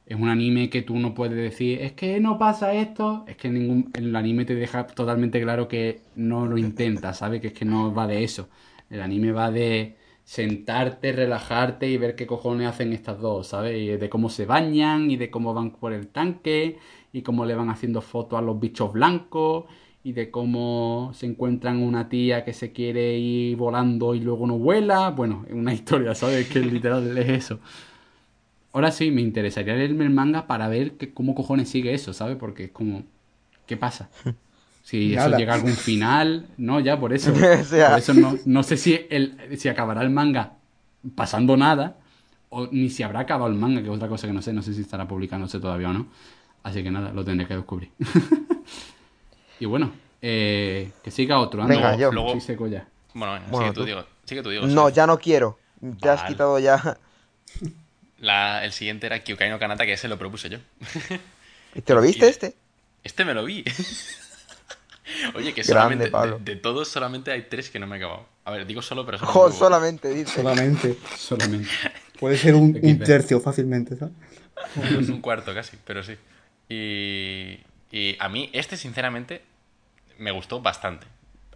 [0.08, 3.26] es un anime que tú no puedes decir, es que no pasa esto.
[3.28, 7.41] Es que ningún, el anime te deja totalmente claro que no lo intenta, ¿sabes?
[7.41, 8.49] Que es que no va de eso.
[8.89, 13.78] El anime va de sentarte, relajarte y ver qué cojones hacen estas dos, ¿sabes?
[13.78, 16.78] Y de cómo se bañan y de cómo van por el tanque
[17.12, 19.66] y cómo le van haciendo fotos a los bichos blancos
[20.03, 24.58] y de cómo se encuentran una tía que se quiere ir volando y luego no
[24.58, 25.10] vuela.
[25.12, 26.47] Bueno, es una historia, ¿sabes?
[26.49, 27.60] Que literal es eso.
[28.78, 32.38] Ahora sí, me interesaría leerme el manga para ver que- cómo cojones sigue eso, ¿sabes?
[32.38, 33.01] Porque es como,
[33.65, 34.07] ¿qué pasa?
[34.84, 37.32] Si eso llega a algún final, no, ya por eso.
[37.59, 40.53] O sea- Por eso no, no sé si, el, si acabará el manga
[41.15, 41.97] pasando nada
[42.49, 44.61] o ni si habrá acabado el manga, que es otra cosa que no sé, no
[44.61, 46.05] sé si estará publicándose todavía o no.
[46.61, 47.89] Así que nada, lo tendré que descubrir.
[49.59, 49.89] y bueno,
[50.21, 51.63] eh, que siga otro.
[51.63, 51.73] anda.
[51.73, 52.11] Venga, yo.
[52.11, 52.88] Luego- Estoy seco ya.
[53.15, 53.86] Bueno, venga, Bueno, sigue tú, tú.
[53.88, 54.03] Diego.
[54.25, 54.67] Sigue tú, Diego.
[54.67, 55.57] No, ya no quiero.
[55.99, 56.95] Te has quitado ya.
[58.20, 60.59] La- el siguiente era Kyukai no Kanata, que ese lo propuse yo.
[61.84, 62.55] ¿Te lo viste Y- este?
[63.03, 63.63] Este me lo vi.
[65.36, 66.39] Oye, que Grande, solamente, de, Pablo.
[66.43, 68.26] de todos solamente hay tres que no me he acabado.
[68.43, 69.55] A ver, digo solo, pero pocos.
[69.57, 70.32] solamente dice.
[70.36, 70.97] Solamente.
[71.18, 71.70] Solamente.
[72.20, 74.13] Puede ser un, tercio fácilmente, ¿sabes?
[74.76, 76.15] un, un cuarto casi, pero sí.
[76.68, 77.59] Y,
[77.91, 79.43] y a mí este, sinceramente,
[80.18, 81.05] me gustó bastante.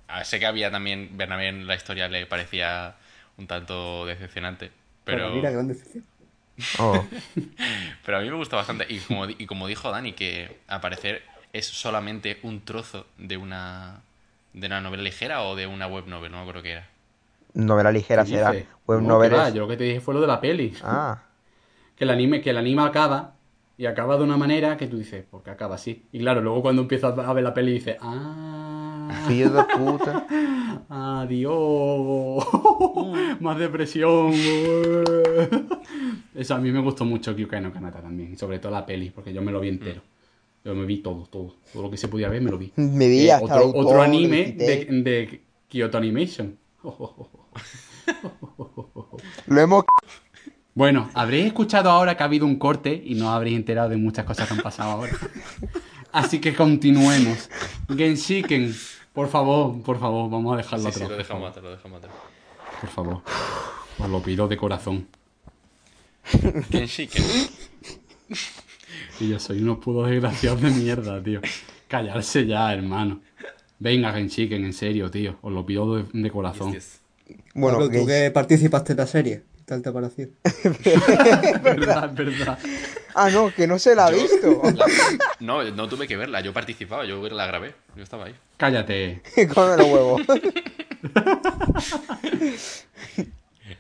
[0.08, 2.96] Ah, Sé que había también, Bernabé en la historia le parecía
[3.38, 4.72] un tanto decepcionante,
[5.04, 6.06] pero, Pero mira, gran decepción.
[6.80, 7.04] Oh.
[8.06, 8.86] pero a mí me gustó bastante.
[8.90, 14.02] Y como, y como dijo Dani, que al parecer es solamente un trozo de una,
[14.54, 16.88] de una novela ligera o de una web novel, no me acuerdo qué era.
[17.54, 18.52] Novela ligera ¿Qué será.
[18.88, 20.74] Web No, novel que es- Yo lo que te dije fue lo de la peli.
[20.84, 21.24] Ah.
[21.98, 23.36] Que el anime, que el anime acaba
[23.78, 26.06] Y acaba de una manera que tú dices, ¿por qué acaba así?
[26.12, 29.10] Y claro, luego cuando empiezas a ver la peli dices, ¡ah!
[29.28, 30.26] Filho de puta.
[30.90, 32.46] ¡Adiós!
[33.40, 34.32] Más depresión.
[36.42, 38.34] Eso a mí me gustó mucho Kyukai no Kanata también.
[38.34, 40.02] Y sobre todo la peli, porque yo me lo vi entero.
[40.66, 41.56] Yo me vi todo, todo.
[41.72, 42.72] Todo lo que se podía ver me lo vi.
[42.78, 46.58] Me vi Eh, hasta el otro, autor, otro anime de, de Kyoto Animation.
[49.48, 49.84] Lo hemos...
[50.74, 54.26] Bueno, habréis escuchado ahora que ha habido un corte y no habréis enterado de muchas
[54.26, 55.12] cosas que han pasado ahora.
[56.12, 57.50] Así que continuemos.
[57.96, 58.74] Genshiken,
[59.14, 61.10] por favor, por favor, vamos a dejarlo Sí, sí, atrás.
[61.10, 61.50] lo por dejamos favor.
[61.50, 62.14] atrás, lo dejamos atrás.
[62.82, 63.22] Por favor.
[64.00, 65.08] Os lo pido de corazón.
[66.72, 67.24] Genshiken.
[69.20, 71.42] Y yo soy unos putos desgraciados de mierda, tío.
[71.88, 73.22] Callarse ya, hermano.
[73.80, 75.38] Venga, Genshiken, en serio, tío.
[75.42, 76.72] Os lo pido de, de corazón.
[76.74, 77.36] Yes, yes.
[77.54, 80.30] Bueno, Pablo, tú que- participaste en la serie, ¿qué tal te ha parecido?
[80.44, 80.64] Es
[81.64, 82.60] verdad, es verdad.
[83.16, 84.62] Ah, no, que no se la ha visto.
[84.76, 84.86] La-
[85.40, 88.36] No, no tuve que verla, yo participaba, yo la grabé, yo estaba ahí.
[88.58, 89.22] Cállate.
[89.54, 90.22] Come los huevos.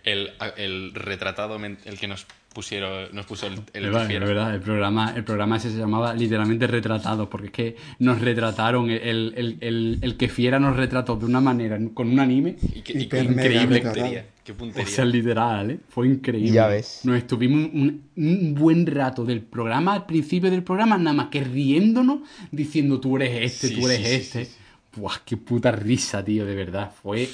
[0.03, 4.25] El, el retratado, el que nos pusieron, nos puso el, el Es verdad, fiero.
[4.25, 8.19] es verdad, el programa, el programa ese se llamaba literalmente Retratados, porque es que nos
[8.19, 12.57] retrataron, el, el, el, el que Fiera nos retrató de una manera, con un anime,
[12.75, 13.93] Y qué, y qué increíble retratado.
[14.05, 14.25] puntería.
[14.43, 15.79] Qué o sea, literal, ¿eh?
[15.87, 16.51] Fue increíble.
[16.51, 17.01] Ya ves.
[17.03, 21.43] Nos estuvimos un, un buen rato del programa, al principio del programa, nada más que
[21.43, 22.21] riéndonos,
[22.51, 24.45] diciendo tú eres este, Sí, tú eres sí, sí, este.
[24.45, 24.57] sí, sí.
[24.99, 26.91] Buah, qué puta risa, tío, de verdad.
[27.01, 27.29] Fue...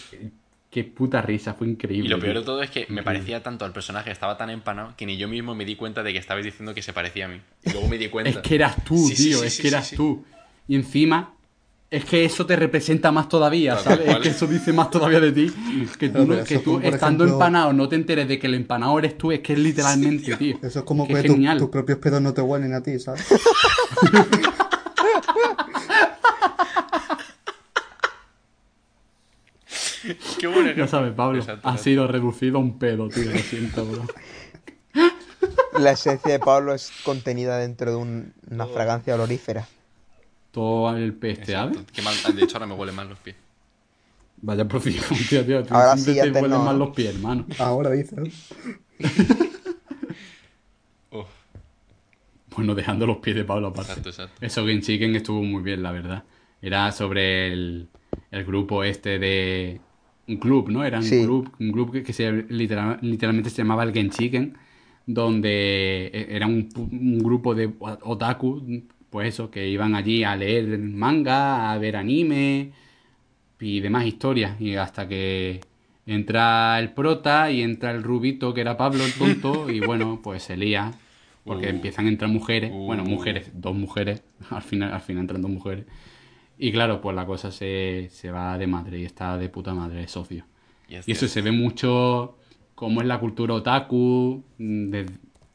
[0.77, 2.05] Qué puta risa, fue increíble.
[2.05, 4.93] Y lo peor de todo es que me parecía tanto al personaje, estaba tan empanado,
[4.95, 7.29] que ni yo mismo me di cuenta de que estabais diciendo que se parecía a
[7.29, 7.41] mí.
[7.65, 8.29] Y luego me di cuenta.
[8.29, 9.95] Es que eras tú, Sí, tío, sí, es sí, que eras sí.
[9.95, 10.23] tú.
[10.67, 11.33] Y encima,
[11.89, 14.07] es que eso te representa más todavía, ¿sabes?
[14.07, 15.51] Es que eso dice más todavía de ti.
[15.97, 18.99] Que tú, No, que tú estando ejemplo- empanado no te enteres de que el empanado
[18.99, 20.59] eres tú, es que es literalmente, tío.
[20.61, 23.25] Eso es como que tu- tus propios pedos no te huelen a ti, ¿sabes?
[30.47, 34.03] Qué bueno Ya sabes, Pablo, ha sido reducido a un pedo, tío, lo siento, bro.
[35.79, 39.67] La esencia de Pablo es contenida dentro de un- una fragancia olorífera.
[40.51, 41.79] Todo el peste, ¿sabes?
[41.93, 43.35] Qué mal- de hecho, ahora me huelen mal los pies.
[44.41, 45.63] Vaya profesión, tío, tío.
[45.63, 46.85] Tú Ahora sí, te huelen no, mal ¿no?
[46.85, 47.45] los pies, hermano.
[47.59, 48.17] Ahora dices.
[51.11, 51.25] Oh,
[52.55, 53.91] Bueno, dejando los pies de Pablo aparte.
[53.91, 54.45] exacto, exacto.
[54.45, 56.23] Eso Genshiken estuvo muy bien, la verdad.
[56.61, 57.87] Era sobre el,
[58.31, 59.79] el grupo este de...
[60.27, 60.83] Un club, ¿no?
[60.83, 61.23] Era un Sí.
[61.23, 64.55] club, un club que, que se, literal- literalmente se llamaba el Genshiken,
[65.05, 70.77] donde e- era un, un grupo de otaku, pues eso, que iban allí a leer
[70.79, 72.71] manga, a ver anime
[73.59, 74.59] y demás historias.
[74.59, 75.61] Y hasta que
[76.05, 80.43] entra el prota y entra el rubito, que era Pablo el tonto, y bueno, pues
[80.43, 80.91] se lía.
[81.45, 81.69] Porque Uh.
[81.69, 82.85] empiezan a entrar mujeres, Uh.
[82.85, 85.85] bueno, mujeres, dos mujeres, al final, al final entran dos mujeres.
[86.59, 90.03] Y claro, pues la cosa se, se va de madre y está de puta madre,
[90.03, 90.45] es socio.
[90.87, 91.31] Yes, Y eso yes.
[91.33, 92.37] se ve mucho
[92.75, 95.11] cómo es la cultura otaku, mm, des-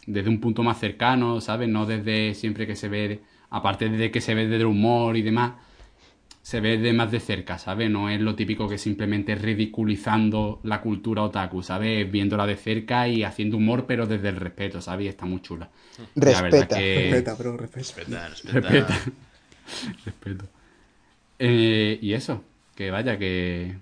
[0.07, 1.69] desde un punto más cercano, ¿sabes?
[1.69, 5.23] No desde siempre que se ve, aparte de que se ve desde el humor y
[5.23, 5.53] demás,
[6.43, 7.91] se ve de más de cerca, ¿sabes?
[7.91, 12.11] No es lo típico que simplemente ridiculizando la cultura otaku, ¿sabes?
[12.11, 15.07] Viéndola de cerca y haciendo humor, pero desde el respeto, ¿sabes?
[15.07, 15.71] Y está muy chula.
[16.25, 16.77] Y la verdad Respeta.
[16.79, 17.95] que- Respeta, bro, respeta.
[17.97, 18.89] Respeta, respeta.
[20.05, 20.45] Respeta.
[21.39, 22.43] Eh, y eso,
[22.75, 23.75] que vaya, que.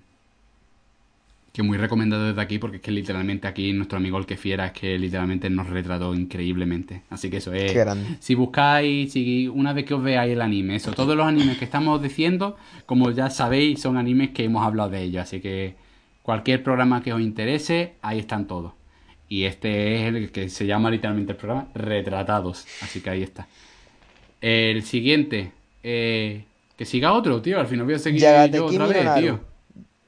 [1.53, 4.67] Que muy recomendado desde aquí, porque es que literalmente aquí nuestro amigo el que fiera
[4.67, 7.01] es que literalmente nos retrató increíblemente.
[7.09, 7.73] Así que eso es.
[7.73, 8.15] Qué grande.
[8.21, 11.65] Si buscáis, si una vez que os veáis el anime, eso, todos los animes que
[11.65, 15.23] estamos diciendo, como ya sabéis, son animes que hemos hablado de ellos.
[15.23, 15.75] Así que
[16.21, 18.71] cualquier programa que os interese, ahí están todos.
[19.27, 22.65] Y este es el que se llama literalmente el programa Retratados.
[22.81, 23.47] Así que ahí está.
[24.41, 25.51] El siguiente,
[25.83, 26.43] eh,
[26.81, 27.59] que siga otro, tío.
[27.59, 29.39] Al final voy a seguir yo otra vez, tío.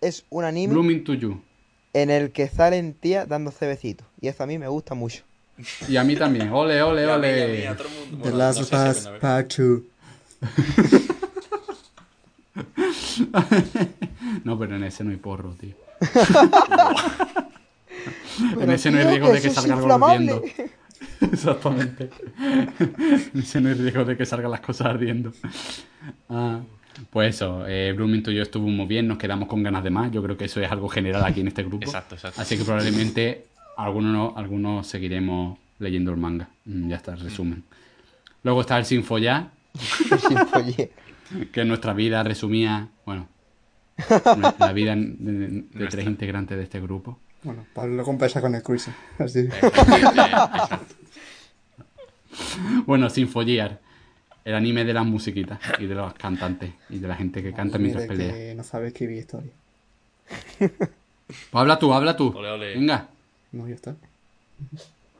[0.01, 1.39] Es un anime Blooming to You.
[1.93, 4.07] en el que salen tías dando cebecitos.
[4.19, 5.21] Y eso a mí me gusta mucho.
[5.87, 6.51] Y a mí también.
[6.51, 7.75] Ole, ole, ole.
[7.77, 9.07] The Bueno, Last no of Us.
[9.21, 9.81] Part 2.
[14.43, 15.75] No, pero en ese no hay porro, tío.
[18.59, 20.41] en ese no hay riesgo de que salga algo.
[21.21, 22.09] Exactamente.
[22.39, 25.31] en ese no hay riesgo de que salgan las cosas ardiendo.
[26.29, 26.61] Ah,
[27.09, 30.11] pues eso, eh, You estuvo muy bien, nos quedamos con ganas de más.
[30.11, 31.85] Yo creo que eso es algo general aquí en este grupo.
[31.85, 32.41] Exacto, exacto.
[32.41, 33.45] Así que probablemente
[33.77, 36.49] algunos, algunos seguiremos leyendo el manga.
[36.65, 37.63] Mm, Ya está, el resumen.
[38.43, 39.49] Luego está el Sin Follar,
[40.27, 40.91] Sin folle.
[41.51, 43.27] que nuestra vida resumía, bueno,
[44.59, 45.89] la vida de, de- de Nuestra.
[45.89, 47.19] tres integrantes de este grupo.
[47.43, 48.93] Bueno, Pablo lo compensa con el cruising.
[49.19, 49.39] Así.
[49.39, 50.95] Eh, exacto.
[52.85, 53.79] Bueno, Sinfogear.
[54.45, 57.77] El anime de las musiquitas y de los cantantes y de la gente que canta
[57.77, 58.33] mientras pelea.
[58.33, 59.51] que no sabe escribir historia.
[60.59, 60.71] Pues
[61.53, 62.33] habla tú, habla tú.
[62.35, 62.73] Ole, ole.
[62.75, 63.07] Venga.
[63.53, 63.95] No, ya está.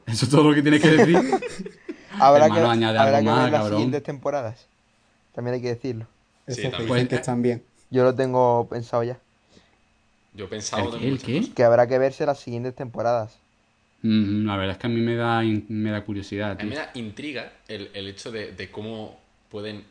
[0.06, 1.18] Eso es todo lo que tienes que decir.
[2.20, 3.78] Habrá Hermano, que, añade habrá algo que más, ver las cabrón.
[3.80, 4.68] siguientes temporadas.
[5.34, 6.06] También hay que decirlo.
[6.46, 7.64] Eso Sí, que dicen que Pues, están bien.
[7.90, 9.18] Yo lo tengo pensado ya.
[10.34, 11.54] Yo he pensado ¿El.
[11.54, 13.38] Que habrá que verse las siguientes temporadas.
[14.02, 16.76] Mm, la verdad es que a mí me da, me da curiosidad, A mí me
[16.76, 19.20] da intriga el, el hecho de, de cómo
[19.50, 19.86] pueden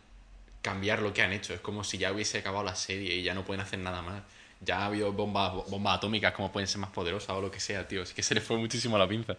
[0.60, 1.54] cambiar lo que han hecho.
[1.54, 4.22] Es como si ya hubiese acabado la serie y ya no pueden hacer nada más.
[4.60, 7.86] Ya ha habido bombas, bombas atómicas, como pueden ser más poderosas o lo que sea,
[7.86, 8.02] tío.
[8.02, 9.36] Es que se les fue muchísimo la pinza.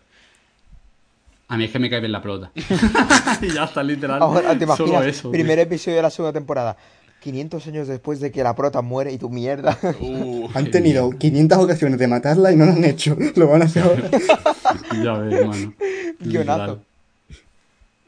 [1.47, 2.51] A mí es que me cae bien la pelota.
[3.41, 4.21] y ya está, literal.
[4.21, 5.31] Ahora, ¿te Solo eso.
[5.31, 6.75] primer episodio de la segunda temporada.
[7.23, 9.77] 500 años después de que la prota muere y tu mierda.
[9.99, 13.15] Uh, Han tenido 500 ocasiones de matarla y no lo han hecho.
[13.35, 14.03] Lo van a hacer ahora.
[15.03, 15.73] Ya ves, hermano.
[16.19, 16.81] Guionazo.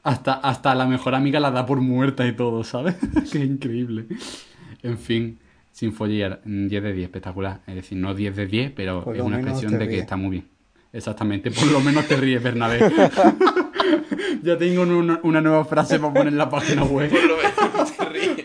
[0.03, 2.95] Hasta, hasta la mejor amiga la da por muerta y todo, ¿sabes?
[3.31, 4.05] que increíble.
[4.83, 5.39] En fin,
[5.71, 7.61] Sinfogear, 10 de 10, espectacular.
[7.67, 10.29] Es decir, no 10 de 10, pero Por es una expresión de que está muy
[10.31, 10.47] bien.
[10.93, 12.79] Exactamente, por lo menos te ríes, Bernabé.
[14.41, 17.09] ya tengo una, una nueva frase para poner en la página web.
[17.09, 17.74] por lo menos te ríes.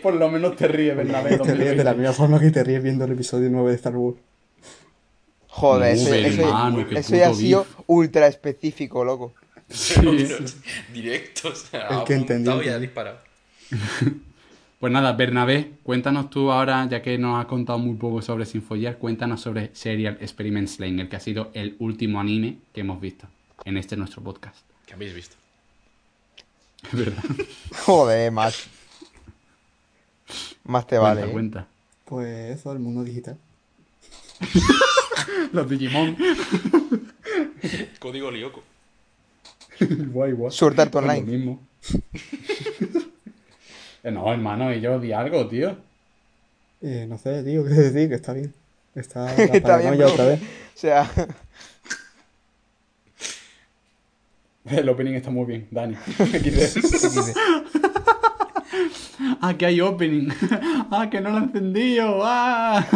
[0.02, 1.38] Por lo menos te ríes, Bernabé.
[1.38, 3.96] Te ríes de la misma forma que te ríes viendo el episodio 9 de Star
[3.96, 4.18] Wars.
[5.48, 6.98] Joder, eso- hermano, ya
[7.28, 7.74] ha sido beef.
[7.86, 9.34] ultra específico, loco.
[9.68, 10.00] Sí.
[10.92, 13.18] Directo, o sea, El que entendió, y ha disparado.
[14.80, 18.96] Pues nada, Bernabé, cuéntanos tú ahora, ya que nos has contado muy poco sobre Sinfogear,
[18.96, 23.26] cuéntanos sobre Serial Experiment Slayer, que ha sido el último anime que hemos visto
[23.66, 24.56] en este nuestro podcast.
[24.86, 25.36] ¿Qué habéis visto?
[26.90, 27.22] Es verdad.
[27.84, 28.68] Joder, más.
[30.70, 31.22] Más te vale.
[31.22, 31.32] Cuenta, ¿eh?
[31.32, 31.66] cuenta.
[32.04, 33.36] Pues eso, el mundo digital.
[35.52, 36.16] Los Digimon.
[37.98, 38.62] Código Lyoko.
[39.80, 40.52] guay, guay.
[40.52, 41.26] Sword Art Pues lo Online.
[41.26, 41.60] mismo.
[44.04, 45.76] Eh, no, hermano, y yo di algo, tío.
[46.82, 48.54] Eh, no sé, tío, qué decir, que está bien.
[48.94, 50.40] Está, la Está bien, otra vez.
[50.40, 51.10] O sea,
[54.66, 55.96] El opening está muy bien, Dani.
[55.96, 57.36] XD.
[59.40, 60.28] ah, que hay opening.
[60.90, 62.20] ah, que no lo he encendido.
[62.22, 62.86] Ah.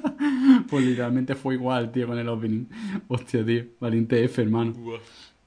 [0.68, 2.66] pues literalmente fue igual, tío, con el opening.
[3.08, 3.64] Hostia, tío.
[3.80, 4.74] Valiente F, hermano.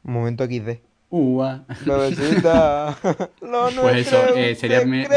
[0.04, 0.80] momento XD.
[1.10, 1.64] Ua.
[1.86, 2.98] Bebecita.
[3.42, 5.08] Lo Pues eso, nuestro eh, sería me-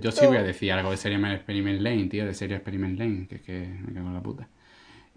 [0.00, 3.26] yo sí voy a decir algo de Serie Experiment Lane, tío, de Serie Experiment Lane,
[3.28, 4.48] que es que me cago en la puta.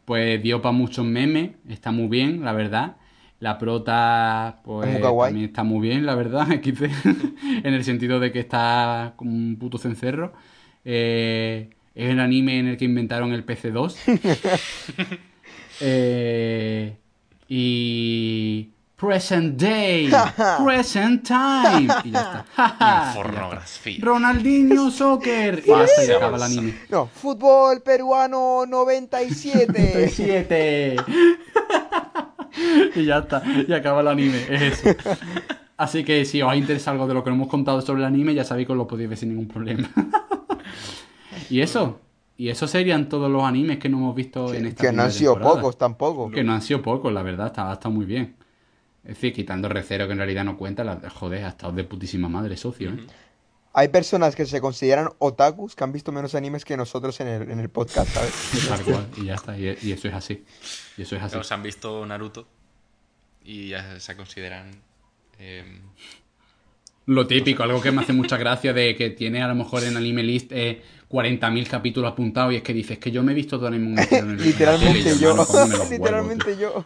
[0.04, 2.98] Pues dio para muchos memes, está muy bien, la verdad.
[3.40, 6.86] La prota, pues también está muy bien, la verdad, XD,
[7.64, 10.34] en el sentido de que está como un puto cencerro.
[10.84, 15.20] Eh, es el anime en el que inventaron el PC2.
[15.80, 16.98] Eh,
[17.48, 20.10] y present day,
[20.66, 21.88] present time.
[22.04, 23.14] Y ya está.
[23.14, 24.00] Pornografía.
[24.02, 25.62] Ronaldinho Soccer.
[25.64, 26.74] Y ya está, y acaba el anime.
[26.90, 30.10] No, fútbol peruano 97.
[30.12, 30.96] 7.
[32.96, 33.44] y ya está.
[33.68, 34.42] Y acaba el anime.
[34.50, 34.96] Es eso.
[35.78, 38.34] Así que si os ha interesado algo de lo que hemos contado sobre el anime,
[38.34, 39.90] ya sabéis que os lo podéis ver sin ningún problema.
[41.50, 42.00] y eso.
[42.36, 45.12] Y eso serían todos los animes que no hemos visto en esta que no han
[45.12, 45.62] sido temporada.
[45.62, 46.30] pocos tampoco.
[46.30, 48.36] Que no han sido pocos, la verdad, está, está muy bien.
[49.04, 52.28] Es decir, quitando Recero, que en realidad no cuenta, la, joder, ha estado de putísima
[52.30, 52.98] madre, socio, ¿eh?
[53.80, 57.52] Hay personas que se consideran otakus que han visto menos animes que nosotros en el,
[57.52, 58.34] en el podcast, ¿sabes?
[58.70, 60.44] Tal cual, y ya está, y, y eso es así.
[60.98, 61.38] Y eso es así.
[61.44, 62.48] Se han visto Naruto
[63.44, 64.72] y ya se consideran.
[65.38, 65.82] em,
[67.06, 69.96] Lo típico, algo que me hace mucha gracia de que tiene a lo mejor en
[69.96, 70.82] Anime List eh,
[71.12, 74.26] 40.000 capítulos apuntados y es que dices que yo me he visto todo Anime entero
[74.32, 75.36] en el- en la Literalmente yo.
[75.92, 76.84] Literalmente yo.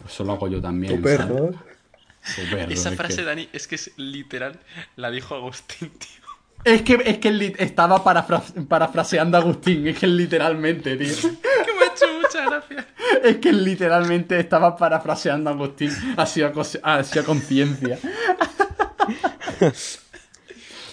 [0.00, 0.96] Pues Eso lo hago yo también.
[0.96, 1.50] Tu perro.
[1.50, 4.58] Tu perro, Esa es frase, que- Dani, es que es literal,
[4.96, 6.21] la dijo Agustín, tío.
[6.64, 11.08] Es que, es que estaba parafra- parafraseando a Agustín, es que literalmente, tío.
[11.42, 12.86] Que me ha hecho mucha gracia.
[13.24, 17.98] Es que literalmente estaba parafraseando a Agustín, así a, cos- así a conciencia.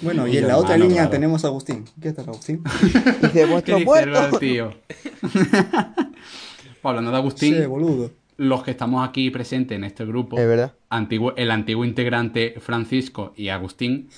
[0.01, 1.09] Bueno, y en la otra línea claro.
[1.09, 1.83] tenemos a Agustín.
[2.01, 2.63] ¿Qué tal, Agustín?
[3.21, 4.73] Dice, ¿Qué vuestro tío?
[5.21, 5.35] Pues
[6.83, 8.11] hablando de Agustín, Sí, boludo.
[8.37, 10.73] los que estamos aquí presentes en este grupo, Es verdad.
[10.89, 14.09] antiguo, el antiguo integrante Francisco y Agustín,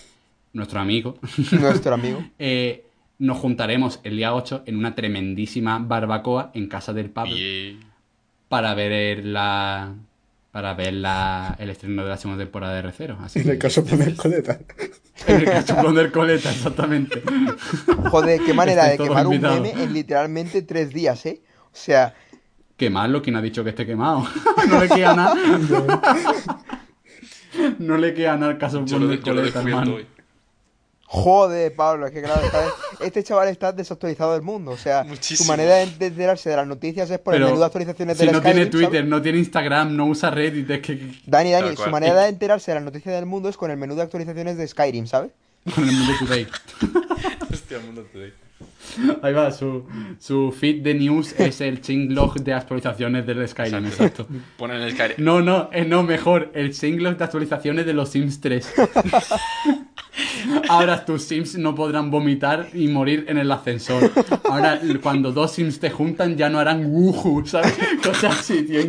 [0.53, 1.17] nuestro amigo,
[1.51, 2.23] Nuestro amigo.
[2.39, 2.85] eh,
[3.19, 7.35] nos juntaremos el día 8 en una tremendísima barbacoa en casa del Pablo
[8.49, 9.93] para ver la
[10.51, 13.17] para ver la, el estreno de la segunda temporada de Recero.
[13.23, 14.59] Así En el que- caso poner coleta.
[15.27, 17.21] en el del coleta, exactamente.
[18.09, 21.41] Joder, qué manera de quemar un meme en literalmente tres días, ¿eh?
[21.67, 22.13] O sea,
[22.75, 24.27] Quemarlo, quien ha dicho que esté quemado.
[24.67, 25.35] no le queda nada.
[27.79, 29.95] No le queda nada al caso de he coleta, hermano.
[29.95, 30.05] hoy.
[31.13, 32.69] Joder, Pablo, es que claro, está-
[33.01, 34.71] este chaval está desactualizado del mundo.
[34.71, 35.43] O sea, Muchísimo.
[35.45, 38.31] su manera de enterarse de las noticias es por el menú de actualizaciones si de
[38.31, 38.65] no la tiene.
[38.67, 42.71] Twitter, no tiene Instagram, no usa Reddit, es que Dani, Dani, su manera de enterarse
[42.71, 45.31] de las noticias del mundo es con el menú de actualizaciones de Skyrim, ¿sabes?
[45.75, 46.47] con el mundo today.
[47.51, 48.33] Hostia, mundo today.
[49.21, 49.85] Ahí va, su,
[50.19, 54.23] su feed de news es el changelog de actualizaciones del Skyrim, Exacto.
[54.23, 54.27] exacto.
[54.57, 55.15] Ponen el Skyrim.
[55.19, 58.73] No, no, eh, no, mejor, el changelog de actualizaciones de los Sims 3.
[60.67, 64.11] Ahora tus Sims no podrán vomitar y morir en el ascensor.
[64.43, 67.77] Ahora, cuando dos Sims te juntan, ya no harán wuju, ¿sabes?
[68.03, 68.81] Cosas así, tío.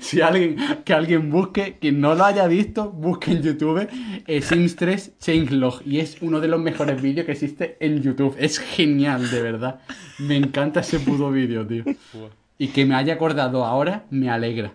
[0.00, 3.88] Si alguien, que alguien busque, quien no lo haya visto, busque en YouTube
[4.26, 5.82] eh, Sims 3 Changelog.
[5.84, 8.34] Y es uno de los mejores vídeos que existe en YouTube.
[8.38, 9.80] Es genial, de verdad.
[10.18, 11.84] Me encanta ese puto vídeo, tío.
[12.58, 14.74] Y que me haya acordado ahora, me alegra.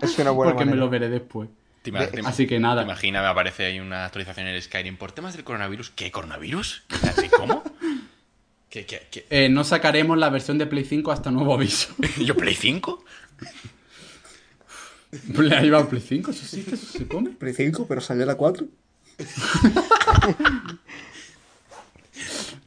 [0.00, 1.48] Es una buena Porque me lo veré después.
[1.82, 2.82] ¿Te ima- te ima- Así que nada.
[2.82, 5.90] te Imagina, me aparece ahí una actualización en el Skyrim por temas del coronavirus.
[5.90, 6.84] ¿Qué coronavirus?
[6.88, 7.62] ¿Qué- ¿Cómo?
[8.70, 9.26] ¿Qué, qué, qué?
[9.30, 11.94] Eh, no sacaremos la versión de Play 5 hasta nuevo aviso.
[12.24, 13.04] ¿Yo Play 5?
[15.56, 16.74] Ahí va Play 5, ¿eso existe?
[16.74, 17.30] ¿Eso se come?
[17.30, 18.66] Play 5, pero salió la 4.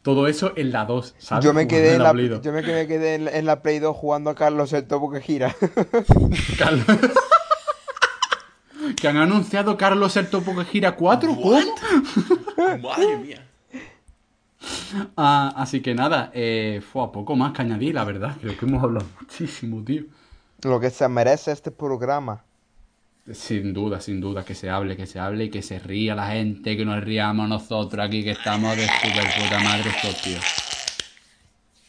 [0.01, 1.45] Todo eso en la 2, ¿sabes?
[1.45, 2.41] Yo me quedé en la, Play 2.
[2.41, 5.11] yo me quedé, quedé en, la- en la Play 2 jugando a Carlos el topo
[5.11, 5.55] que gira.
[6.57, 6.85] Carlos-
[8.99, 11.59] que han anunciado Carlos el Topo que gira 4, ¿cómo?
[12.81, 13.47] Madre mía.
[15.15, 18.35] Ah, así que nada, eh, fue a poco más que añadir, la verdad.
[18.41, 20.03] Creo que hemos hablado muchísimo, tío.
[20.63, 22.43] Lo que se merece este programa.
[23.31, 26.27] Sin duda, sin duda, que se hable, que se hable y que se ría la
[26.31, 30.43] gente, que nos riamos nosotros aquí, que estamos de super puta madre estos tíos.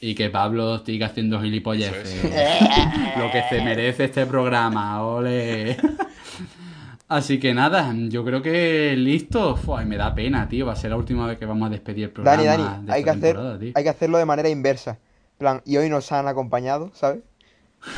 [0.01, 2.23] Y que Pablo siga haciendo gilipolleces.
[3.19, 5.79] Lo que se merece este programa, ole.
[7.09, 9.57] Así que nada, yo creo que listo.
[9.57, 10.67] Fua, me da pena, tío.
[10.67, 12.43] Va a ser la última vez que vamos a despedir el programa.
[12.43, 13.73] Dani, Dani, de hay que, hacer, tío.
[13.75, 14.99] hay que hacerlo de manera inversa.
[15.39, 17.21] Plan, y hoy nos han acompañado, ¿sabes?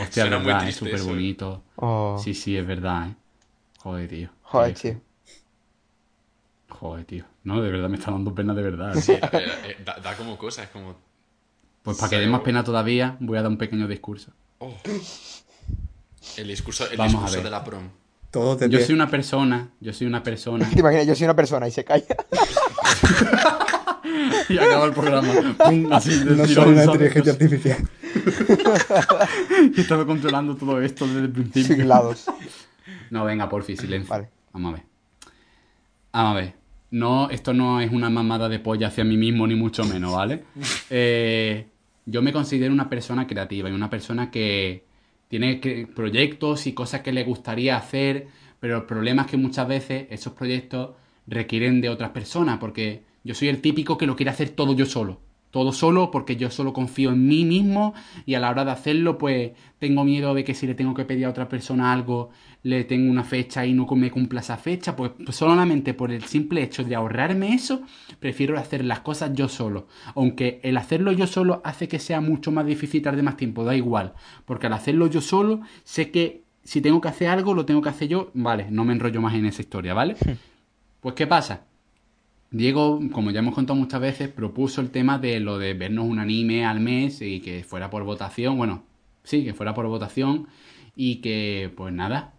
[0.00, 1.08] Hostia, Suena es muy verdad, es triste súper eso, ¿eh?
[1.08, 1.62] bonito.
[1.76, 3.14] Oh, Sí, sí, es verdad, eh.
[3.80, 4.28] Joder, tío.
[4.42, 5.00] joder, tío.
[6.68, 7.24] Joder, tío.
[7.44, 8.94] No, de verdad me está dando pena de verdad.
[8.94, 10.96] Sí, eh, eh, da, da como cosas, es como...
[11.82, 14.32] Pues para que dé más pena todavía, voy a dar un pequeño discurso.
[14.58, 14.74] oh.
[16.36, 17.44] El discurso, el Vamos a discurso ver.
[17.44, 17.88] de la prom.
[18.32, 20.68] Todos de Yo soy una persona, yo soy una persona.
[20.74, 21.06] ¿Te imaginas?
[21.06, 22.04] Yo soy una persona y se calla.
[24.48, 25.28] y acaba el programa.
[25.64, 27.88] Pum, así de No soy una inteligencia artificial.
[29.76, 31.76] He estado controlando todo esto desde el principio.
[31.76, 32.26] Siglados.
[33.10, 34.08] No, venga, porfi, silencio.
[34.10, 34.28] Vale.
[34.52, 34.84] Vamos a ver.
[36.12, 36.54] Vamos a ver.
[36.90, 40.44] No, esto no es una mamada de polla hacia mí mismo, ni mucho menos, ¿vale?
[40.88, 41.66] Eh,
[42.06, 44.84] yo me considero una persona creativa y una persona que
[45.28, 48.28] tiene que- proyectos y cosas que le gustaría hacer,
[48.60, 50.90] pero el problema es que muchas veces esos proyectos
[51.26, 54.86] requieren de otras personas, porque yo soy el típico que lo quiere hacer todo yo
[54.86, 55.20] solo.
[55.50, 57.94] Todo solo porque yo solo confío en mí mismo
[58.26, 61.04] y a la hora de hacerlo pues tengo miedo de que si le tengo que
[61.04, 62.30] pedir a otra persona algo
[62.62, 66.24] le tengo una fecha y no me cumpla esa fecha, pues, pues solamente por el
[66.24, 67.82] simple hecho de ahorrarme eso,
[68.18, 69.86] prefiero hacer las cosas yo solo.
[70.16, 73.76] Aunque el hacerlo yo solo hace que sea mucho más difícil tarde más tiempo, da
[73.76, 74.14] igual.
[74.44, 77.88] Porque al hacerlo yo solo, sé que si tengo que hacer algo, lo tengo que
[77.88, 80.16] hacer yo, vale, no me enrollo más en esa historia, ¿vale?
[81.00, 81.66] Pues ¿qué pasa?
[82.50, 86.18] Diego, como ya hemos contado muchas veces, propuso el tema de lo de vernos un
[86.18, 88.84] anime al mes y que fuera por votación, bueno,
[89.24, 90.46] sí, que fuera por votación
[90.94, 92.32] y que, pues nada,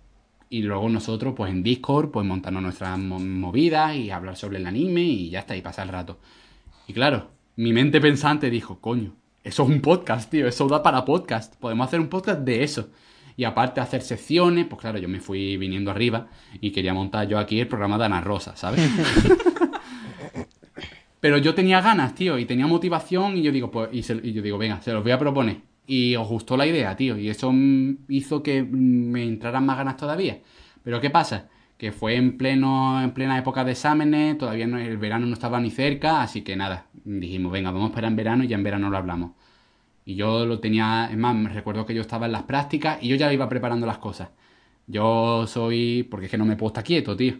[0.49, 4.65] y luego nosotros, pues en Discord, pues montarnos nuestras mo- movidas y hablar sobre el
[4.65, 6.19] anime y ya está, y pasar el rato.
[6.88, 9.13] Y claro, mi mente pensante dijo, coño,
[9.43, 12.89] eso es un podcast, tío, eso da para podcast, podemos hacer un podcast de eso.
[13.35, 16.27] Y aparte hacer secciones, pues claro, yo me fui viniendo arriba
[16.59, 18.89] y quería montar yo aquí el programa de Ana Rosa, ¿sabes?
[21.19, 24.34] Pero yo tenía ganas, tío, y tenía motivación y yo digo, pues, y, se- y
[24.34, 25.61] yo digo, venga, se los voy a proponer.
[25.88, 27.52] Y os gustó la idea, tío, y eso
[28.10, 30.39] hizo que me entraran más ganas todavía.
[30.84, 31.49] Pero ¿qué pasa?
[31.77, 35.72] Que fue en pleno, en plena época de exámenes, todavía el verano no estaba ni
[35.72, 38.89] cerca, así que nada, dijimos, venga, vamos a esperar en verano y ya en verano
[38.89, 39.31] lo hablamos.
[40.06, 43.10] Y yo lo tenía, es más, me recuerdo que yo estaba en las prácticas y
[43.10, 44.30] yo ya iba preparando las cosas.
[44.88, 47.35] Yo soy, porque es que no me puedo estar quieto, tío.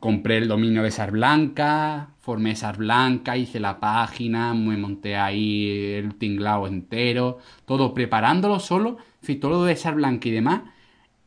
[0.00, 5.94] Compré el dominio de Sar Blanca, formé Sar Blanca, hice la página, me monté ahí
[5.94, 10.62] el tinglao entero, todo preparándolo solo, si todo lo de Sar Blanca y demás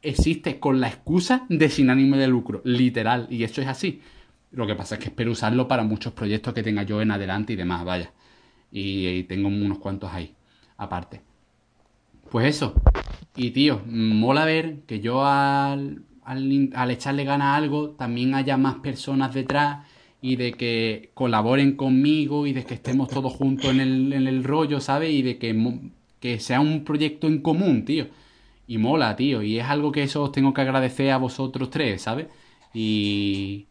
[0.01, 4.01] existe con la excusa de sin ánimo de lucro, literal, y eso es así.
[4.51, 7.53] Lo que pasa es que espero usarlo para muchos proyectos que tenga yo en adelante
[7.53, 8.11] y demás, vaya.
[8.71, 10.35] Y, y tengo unos cuantos ahí,
[10.77, 11.21] aparte.
[12.29, 12.73] Pues eso.
[13.35, 18.55] Y tío, mola ver que yo al, al, al echarle ganas a algo, también haya
[18.57, 19.87] más personas detrás
[20.21, 24.43] y de que colaboren conmigo y de que estemos todos juntos en el, en el
[24.43, 25.11] rollo, ¿sabes?
[25.11, 25.55] Y de que,
[26.19, 28.07] que sea un proyecto en común, tío.
[28.67, 29.41] Y mola, tío.
[29.41, 32.27] Y es algo que eso os tengo que agradecer a vosotros tres, ¿sabes?
[32.73, 33.67] Y,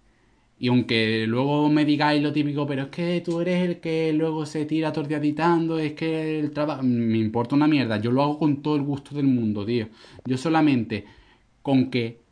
[0.59, 4.47] y aunque luego me digáis lo típico, pero es que tú eres el que luego
[4.47, 5.07] se tira todo
[5.79, 6.83] es que el trabajo...
[6.83, 8.01] Me importa una mierda.
[8.01, 9.89] Yo lo hago con todo el gusto del mundo, tío.
[10.25, 11.05] Yo solamente
[11.63, 12.28] con que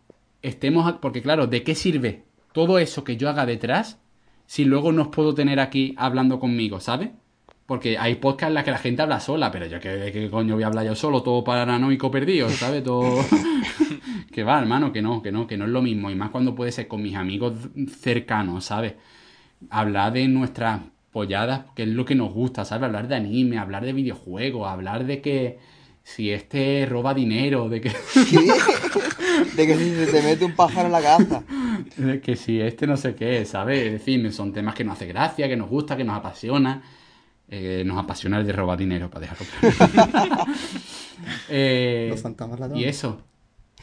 [0.48, 0.90] estemos...
[1.00, 3.98] Porque claro, ¿de qué sirve todo eso que yo haga detrás
[4.46, 7.10] si luego no os puedo tener aquí hablando conmigo, ¿sabes?
[7.66, 10.62] Porque hay podcasts en las que la gente habla sola, pero yo qué coño voy
[10.62, 12.84] a hablar yo solo, todo paranoico perdido, ¿sabes?
[12.84, 13.24] Todo...
[14.32, 16.10] que va, hermano, que no, que no, que no es lo mismo.
[16.10, 17.54] Y más cuando puede ser con mis amigos
[18.00, 18.94] cercanos, ¿sabes?
[19.68, 22.84] Hablar de nuestras polladas, que es lo que nos gusta, ¿sabes?
[22.84, 25.58] Hablar de anime, hablar de videojuegos, hablar de que
[26.04, 27.90] si este roba dinero, de que,
[29.56, 31.42] De que si se te mete un pájaro en la cabeza.
[31.96, 33.84] de que si este no sé qué, ¿sabes?
[33.86, 36.82] Es decir, son temas que nos hace gracia, que nos gusta, que nos apasiona.
[37.48, 39.46] Eh, nos apasiona el de robar dinero, para dejarlo.
[41.48, 42.84] Eh, Los fantasmas ladrones.
[42.84, 43.22] Y eso.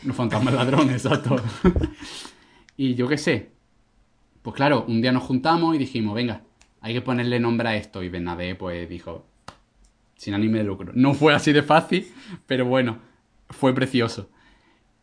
[0.03, 1.35] Los fantasmas ladrones, exacto.
[2.77, 3.49] y yo qué sé.
[4.43, 6.41] Pues claro, un día nos juntamos y dijimos, venga,
[6.81, 8.03] hay que ponerle nombre a esto.
[8.03, 9.25] Y Bernabé, pues dijo,
[10.15, 10.91] sin ánimo de lucro.
[10.93, 12.11] No fue así de fácil,
[12.45, 12.99] pero bueno,
[13.49, 14.30] fue precioso.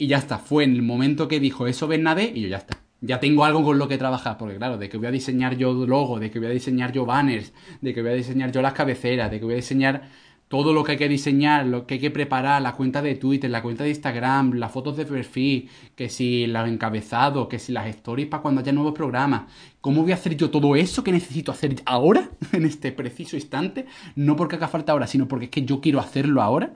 [0.00, 2.78] Y ya está, fue en el momento que dijo eso Bernabé y yo ya está.
[3.02, 5.74] Ya tengo algo con lo que trabajar, porque claro, de que voy a diseñar yo
[5.74, 7.52] logo, de que voy a diseñar yo banners,
[7.82, 10.08] de que voy a diseñar yo las cabeceras, de que voy a diseñar
[10.48, 13.50] todo lo que hay que diseñar, lo que hay que preparar, la cuenta de Twitter,
[13.50, 17.86] la cuenta de Instagram, las fotos de perfil, que si los encabezados, que si las
[17.88, 19.52] stories para cuando haya nuevos programas.
[19.82, 23.84] ¿Cómo voy a hacer yo todo eso que necesito hacer ahora, en este preciso instante?
[24.16, 26.72] No porque haga falta ahora, sino porque es que yo quiero hacerlo ahora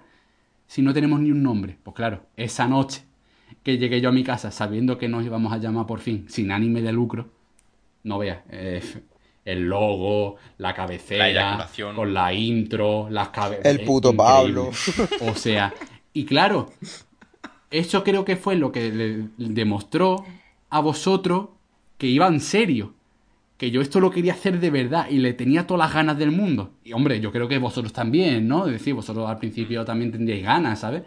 [0.66, 1.78] si no tenemos ni un nombre?
[1.82, 3.02] Pues claro, esa noche
[3.64, 6.52] que llegué yo a mi casa sabiendo que nos íbamos a llamar por fin sin
[6.52, 7.30] ánime de lucro,
[8.04, 8.82] no veas, eh,
[9.44, 13.64] el logo, la cabecera, La con la intro, las cabezas.
[13.64, 14.70] El puto Pablo.
[15.20, 15.74] O sea,
[16.12, 16.70] y claro,
[17.70, 20.24] eso creo que fue lo que le demostró
[20.70, 21.48] a vosotros
[21.98, 22.94] que iba en serio.
[23.56, 26.32] Que yo esto lo quería hacer de verdad y le tenía todas las ganas del
[26.32, 26.72] mundo.
[26.82, 28.66] Y hombre, yo creo que vosotros también, ¿no?
[28.66, 31.04] Es decir, vosotros al principio también tendríais ganas, ¿sabes?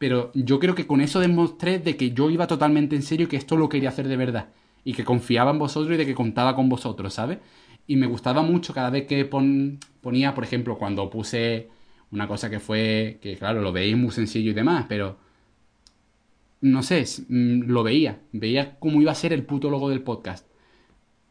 [0.00, 3.30] Pero yo creo que con eso demostré de que yo iba totalmente en serio y
[3.30, 4.50] que esto lo quería hacer de verdad.
[4.84, 7.38] Y que confiaba en vosotros y de que contaba con vosotros, ¿sabes?
[7.86, 11.68] Y me gustaba mucho cada vez que pon- ponía, por ejemplo, cuando puse
[12.12, 15.18] una cosa que fue, que claro, lo veis muy sencillo y demás, pero
[16.60, 20.46] no sé, mm, lo veía, veía cómo iba a ser el puto logo del podcast.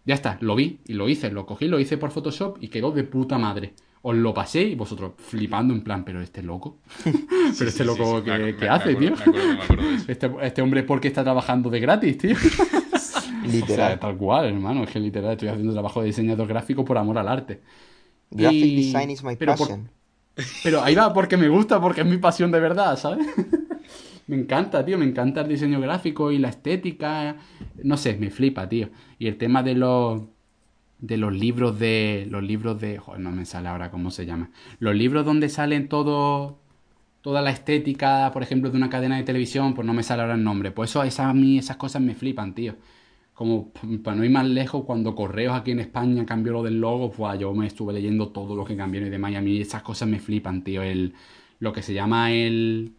[0.06, 2.92] Ya está, lo vi y lo hice, lo cogí, lo hice por Photoshop y quedó
[2.92, 3.74] de puta madre.
[4.02, 6.78] Os lo pasé y vosotros flipando en plan, pero este loco.
[7.04, 9.10] pero este loco, sí, me ¿qué, acu- qué me hace, acuerdo- tío?
[9.12, 10.06] Me acuerdo, me acuerdo de eso.
[10.12, 12.36] Este, este hombre, ¿por qué está trabajando de gratis, tío?
[13.42, 13.76] O Literal.
[13.88, 14.84] sea, tal cual, hermano.
[14.84, 17.62] Es que literal estoy haciendo trabajo de diseñador gráfico por amor al arte.
[18.30, 19.90] Graphic Y- design is my pero por- passion.
[20.64, 23.26] Pero ahí va porque me gusta, porque es mi pasión de verdad, ¿sabes?
[24.28, 27.38] me encanta, tío, me encanta el diseño gráfico y la estética.
[27.84, 28.90] No sé, me flipa, tío.
[29.18, 30.22] Y el tema de los
[31.00, 34.52] de los libros de los libros de, joder, no me sale ahora cómo se llama.
[34.80, 36.60] Los libros donde salen todo
[37.22, 40.36] toda la estética, por ejemplo, de una cadena de televisión, pues no me sale ahora
[40.36, 40.72] el nombre.
[40.72, 42.76] Pues eso esas, a mí esas cosas me flipan, tío.
[43.34, 43.72] Como
[44.04, 47.40] para no ir más lejos, cuando Correos aquí en España cambió lo del logo, pues
[47.40, 50.10] yo me estuve leyendo todo lo que cambió y demás, y a mí esas cosas
[50.10, 50.84] me flipan, tío.
[50.84, 51.14] El,
[51.60, 52.94] lo que se llama el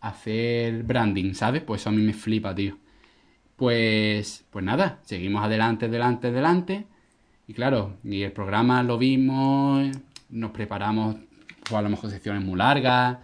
[0.00, 1.62] hacer branding, ¿sabes?
[1.62, 2.78] Pues eso a mí me flipa, tío.
[3.56, 6.86] Pues, pues nada, seguimos adelante, adelante, adelante.
[7.46, 9.88] Y claro, y el programa lo vimos,
[10.30, 11.16] nos preparamos,
[11.60, 13.18] pues a lo mejor secciones muy largas,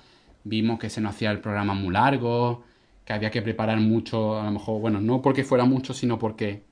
[0.45, 2.65] vimos que se nos hacía el programa muy largo,
[3.05, 6.65] que había que preparar mucho, a lo mejor, bueno, no porque fuera mucho, sino porque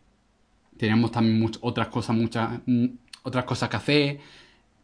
[0.79, 2.87] teníamos también much- otras cosas, muchas, mm,
[3.25, 4.21] otras cosas que hacer,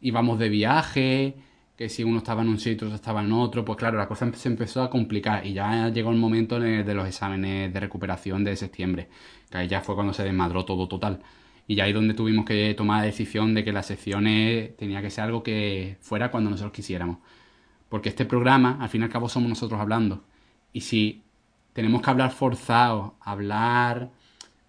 [0.01, 1.35] íbamos de viaje,
[1.77, 4.31] que si uno estaba en un sitio, otro estaba en otro, pues claro, la cosa
[4.33, 8.55] se empezó a complicar y ya llegó el momento de los exámenes de recuperación de
[8.55, 9.09] septiembre,
[9.49, 11.21] que ahí ya fue cuando se desmadró todo total.
[11.67, 15.09] Y ya ahí donde tuvimos que tomar la decisión de que las secciones tenía que
[15.09, 17.17] ser algo que fuera cuando nosotros quisiéramos.
[17.89, 20.23] Porque este programa, al fin y al cabo, somos nosotros hablando.
[20.73, 21.23] Y si
[21.73, 24.09] tenemos que hablar forzado, hablar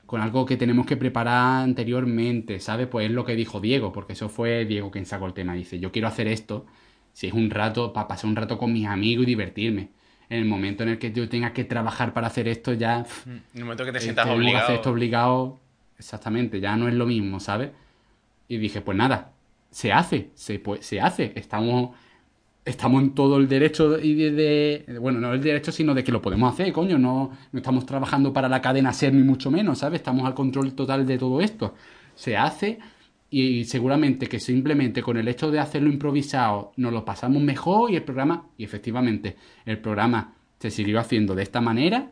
[0.07, 2.87] con algo que tenemos que preparar anteriormente, ¿sabes?
[2.87, 5.55] Pues es lo que dijo Diego, porque eso fue Diego quien sacó el tema.
[5.55, 6.67] Dice, yo quiero hacer esto,
[7.13, 9.91] si es un rato, para pasar un rato con mis amigos y divertirme.
[10.29, 13.27] En el momento en el que yo tenga que trabajar para hacer esto, ya pff,
[13.27, 14.65] En el momento que te eh, sientas obligado.
[14.65, 15.61] hacer esto obligado,
[15.99, 17.71] exactamente, ya no es lo mismo, ¿sabes?
[18.49, 19.33] Y dije, pues nada,
[19.71, 21.33] se hace, se, pues, se hace.
[21.35, 21.91] Estamos
[22.67, 26.21] estamos en todo el derecho y de, bueno, no el derecho, sino de que lo
[26.21, 30.01] podemos hacer, coño, no, no estamos trabajando para la cadena SER ni mucho menos, ¿sabes?
[30.01, 31.75] Estamos al control total de todo esto.
[32.17, 32.81] Se hace
[33.31, 37.97] y seguramente que simplemente con el hecho de hacerlo improvisado nos lo pasamos mejor y
[37.97, 42.11] el programa, y efectivamente, el programa se siguió haciendo de esta manera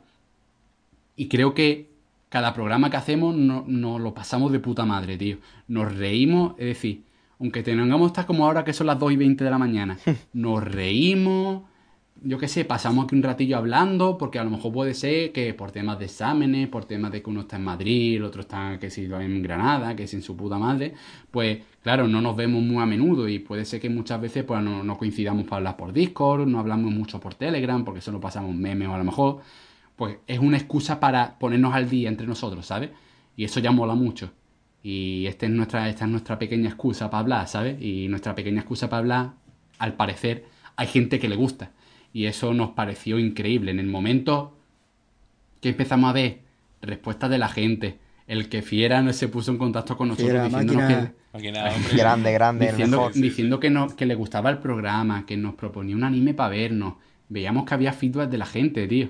[1.16, 1.93] y creo que
[2.34, 5.36] cada programa que hacemos no- nos lo pasamos de puta madre, tío.
[5.68, 7.04] Nos reímos, es decir,
[7.38, 9.96] aunque tengamos estar como ahora que son las 2 y 20 de la mañana,
[10.32, 11.62] nos reímos,
[12.24, 15.54] yo qué sé, pasamos aquí un ratillo hablando, porque a lo mejor puede ser que
[15.54, 18.80] por temas de exámenes, por temas de que uno está en Madrid, el otro está
[18.80, 20.92] que si en Granada, que si en su puta madre,
[21.30, 24.60] pues claro, no nos vemos muy a menudo y puede ser que muchas veces pues
[24.60, 28.56] no, no coincidamos para hablar por Discord, no hablamos mucho por Telegram, porque solo pasamos
[28.56, 29.38] memes o a lo mejor,
[29.96, 32.90] pues es una excusa para ponernos al día entre nosotros, ¿sabes?
[33.36, 34.32] Y eso ya mola mucho.
[34.82, 37.80] Y esta es nuestra, esta es nuestra pequeña excusa para hablar, ¿sabes?
[37.80, 39.30] Y nuestra pequeña excusa para hablar,
[39.78, 40.44] al parecer,
[40.76, 41.70] hay gente que le gusta.
[42.12, 43.70] Y eso nos pareció increíble.
[43.70, 44.56] En el momento
[45.60, 46.40] que empezamos a ver
[46.82, 50.44] respuestas de la gente, el que Fiera no se puso en contacto con nosotros Fiera,
[50.44, 51.12] diciéndonos máquina.
[51.12, 51.64] que, Máquina.
[51.96, 53.12] Grande, grande, diciendo, mejor.
[53.14, 56.94] diciendo que, no, que le gustaba el programa, que nos proponía un anime para vernos.
[57.28, 59.08] Veíamos que había feedback de la gente, tío.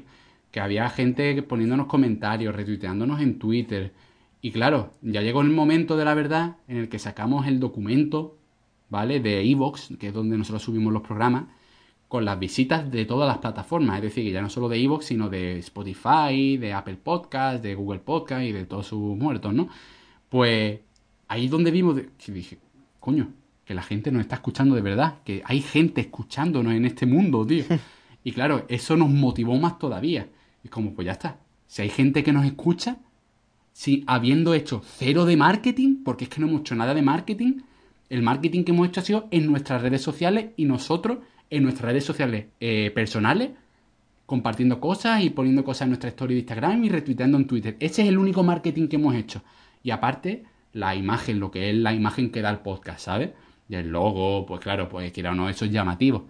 [0.55, 3.93] Que había gente poniéndonos comentarios, retuiteándonos en Twitter.
[4.41, 8.39] Y claro, ya llegó el momento de la verdad en el que sacamos el documento,
[8.89, 9.19] ¿vale?
[9.19, 11.47] De Evox, que es donde nosotros subimos los programas,
[12.07, 13.97] con las visitas de todas las plataformas.
[13.97, 17.75] Es decir, que ya no solo de Evox, sino de Spotify, de Apple Podcast, de
[17.75, 19.69] Google Podcast y de todos sus muertos, ¿no?
[20.29, 20.79] Pues
[21.27, 22.59] ahí es donde vimos de- que dije,
[23.01, 23.33] coño,
[23.65, 27.45] que la gente nos está escuchando de verdad, que hay gente escuchándonos en este mundo,
[27.45, 27.65] tío.
[28.27, 30.29] Y claro, eso nos motivó más todavía.
[30.65, 31.39] Es como, pues ya está.
[31.67, 32.99] Si hay gente que nos escucha,
[33.73, 37.61] si habiendo hecho cero de marketing, porque es que no hemos hecho nada de marketing,
[38.09, 41.19] el marketing que hemos hecho ha sido en nuestras redes sociales y nosotros
[41.51, 43.51] en nuestras redes sociales eh, personales,
[44.27, 47.77] compartiendo cosas y poniendo cosas en nuestra story de Instagram y retuiteando en Twitter.
[47.81, 49.43] Ese es el único marketing que hemos hecho.
[49.83, 53.31] Y aparte, la imagen, lo que es la imagen que da el podcast, ¿sabes?
[53.69, 56.27] Y el logo, pues claro, pues quiera o no, eso es llamativo.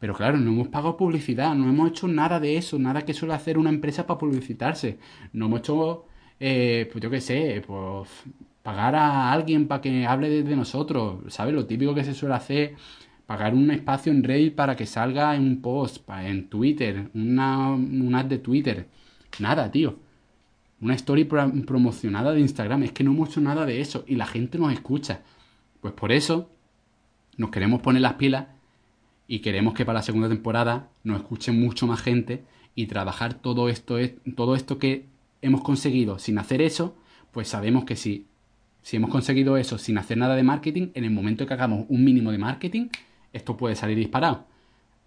[0.00, 3.34] Pero claro, no hemos pagado publicidad, no hemos hecho nada de eso, nada que suele
[3.34, 4.98] hacer una empresa para publicitarse.
[5.34, 6.06] No hemos hecho,
[6.40, 8.08] eh, pues yo qué sé, pues
[8.62, 11.54] pagar a alguien para que hable de, nosotros, ¿sabes?
[11.54, 12.74] Lo típico que se suele hacer,
[13.26, 18.14] pagar un espacio en Reddit para que salga en un post, en Twitter, una, un
[18.14, 18.88] ad de Twitter.
[19.38, 19.98] Nada, tío.
[20.80, 22.84] Una story pro- promocionada de Instagram.
[22.84, 25.20] Es que no hemos hecho nada de eso y la gente nos escucha.
[25.82, 26.50] Pues por eso
[27.36, 28.46] nos queremos poner las pilas
[29.32, 32.42] y queremos que para la segunda temporada nos escuche mucho más gente
[32.74, 35.06] y trabajar todo esto, es- todo esto que
[35.40, 36.96] hemos conseguido sin hacer eso,
[37.30, 38.26] pues sabemos que si,
[38.82, 42.02] si hemos conseguido eso sin hacer nada de marketing, en el momento que hagamos un
[42.04, 42.88] mínimo de marketing,
[43.32, 44.46] esto puede salir disparado.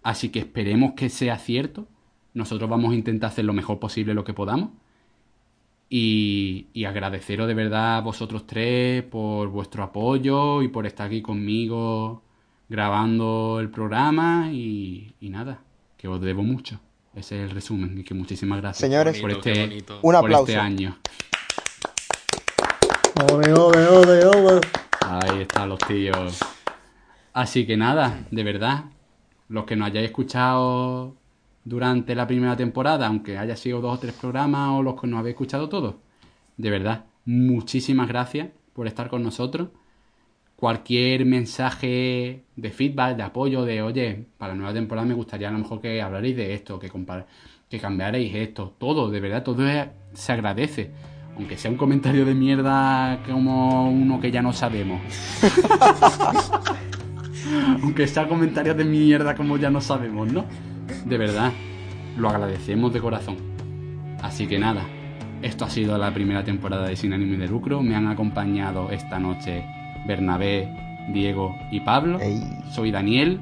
[0.02, 1.86] Así que esperemos que sea cierto.
[2.32, 4.70] Nosotros vamos a intentar hacer lo mejor posible lo que podamos.
[5.90, 11.22] Y, y agradeceros de verdad a vosotros tres por vuestro apoyo y por estar aquí
[11.22, 12.22] conmigo
[12.68, 15.60] grabando el programa y, y nada,
[15.96, 16.80] que os debo mucho.
[17.14, 19.92] Ese es el resumen y que muchísimas gracias Señores, por Bonito, este.
[19.94, 20.48] Un por aplauso.
[20.48, 20.98] este año.
[23.32, 24.60] Ole, ole, ole, ole.
[25.00, 26.40] Ahí están los tíos.
[27.32, 28.84] Así que nada, de verdad,
[29.48, 31.14] los que nos hayáis escuchado
[31.64, 35.20] durante la primera temporada, aunque haya sido dos o tres programas o los que nos
[35.20, 35.94] habéis escuchado todos,
[36.56, 39.68] de verdad, muchísimas gracias por estar con nosotros.
[40.56, 45.52] Cualquier mensaje de feedback, de apoyo, de oye, para la nueva temporada me gustaría a
[45.52, 46.90] lo mejor que hablarais de esto, que,
[47.68, 49.62] que cambiarais esto, todo, de verdad, todo
[50.12, 50.90] se agradece.
[51.36, 55.00] Aunque sea un comentario de mierda como uno que ya no sabemos.
[57.82, 60.44] Aunque sea comentarios de mierda como ya no sabemos, ¿no?
[61.04, 61.52] De verdad,
[62.16, 63.36] lo agradecemos de corazón.
[64.22, 64.86] Así que nada,
[65.42, 67.82] esto ha sido la primera temporada de Sin Ánimo de Lucro.
[67.82, 69.64] Me han acompañado esta noche
[70.06, 70.68] Bernabé,
[71.12, 72.20] Diego y Pablo.
[72.20, 72.42] Ey.
[72.70, 73.40] Soy Daniel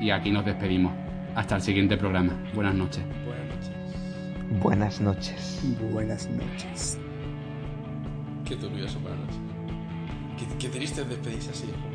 [0.00, 0.92] y aquí nos despedimos.
[1.34, 2.32] Hasta el siguiente programa.
[2.54, 3.02] Buenas noches.
[4.62, 5.60] Buenas noches.
[5.60, 5.88] Buenas noches.
[5.92, 6.98] Buenas noches.
[8.44, 9.40] Qué turbio eso para nosotros.
[10.38, 11.66] Qué, qué triste es despedirse así.
[11.66, 11.94] Como...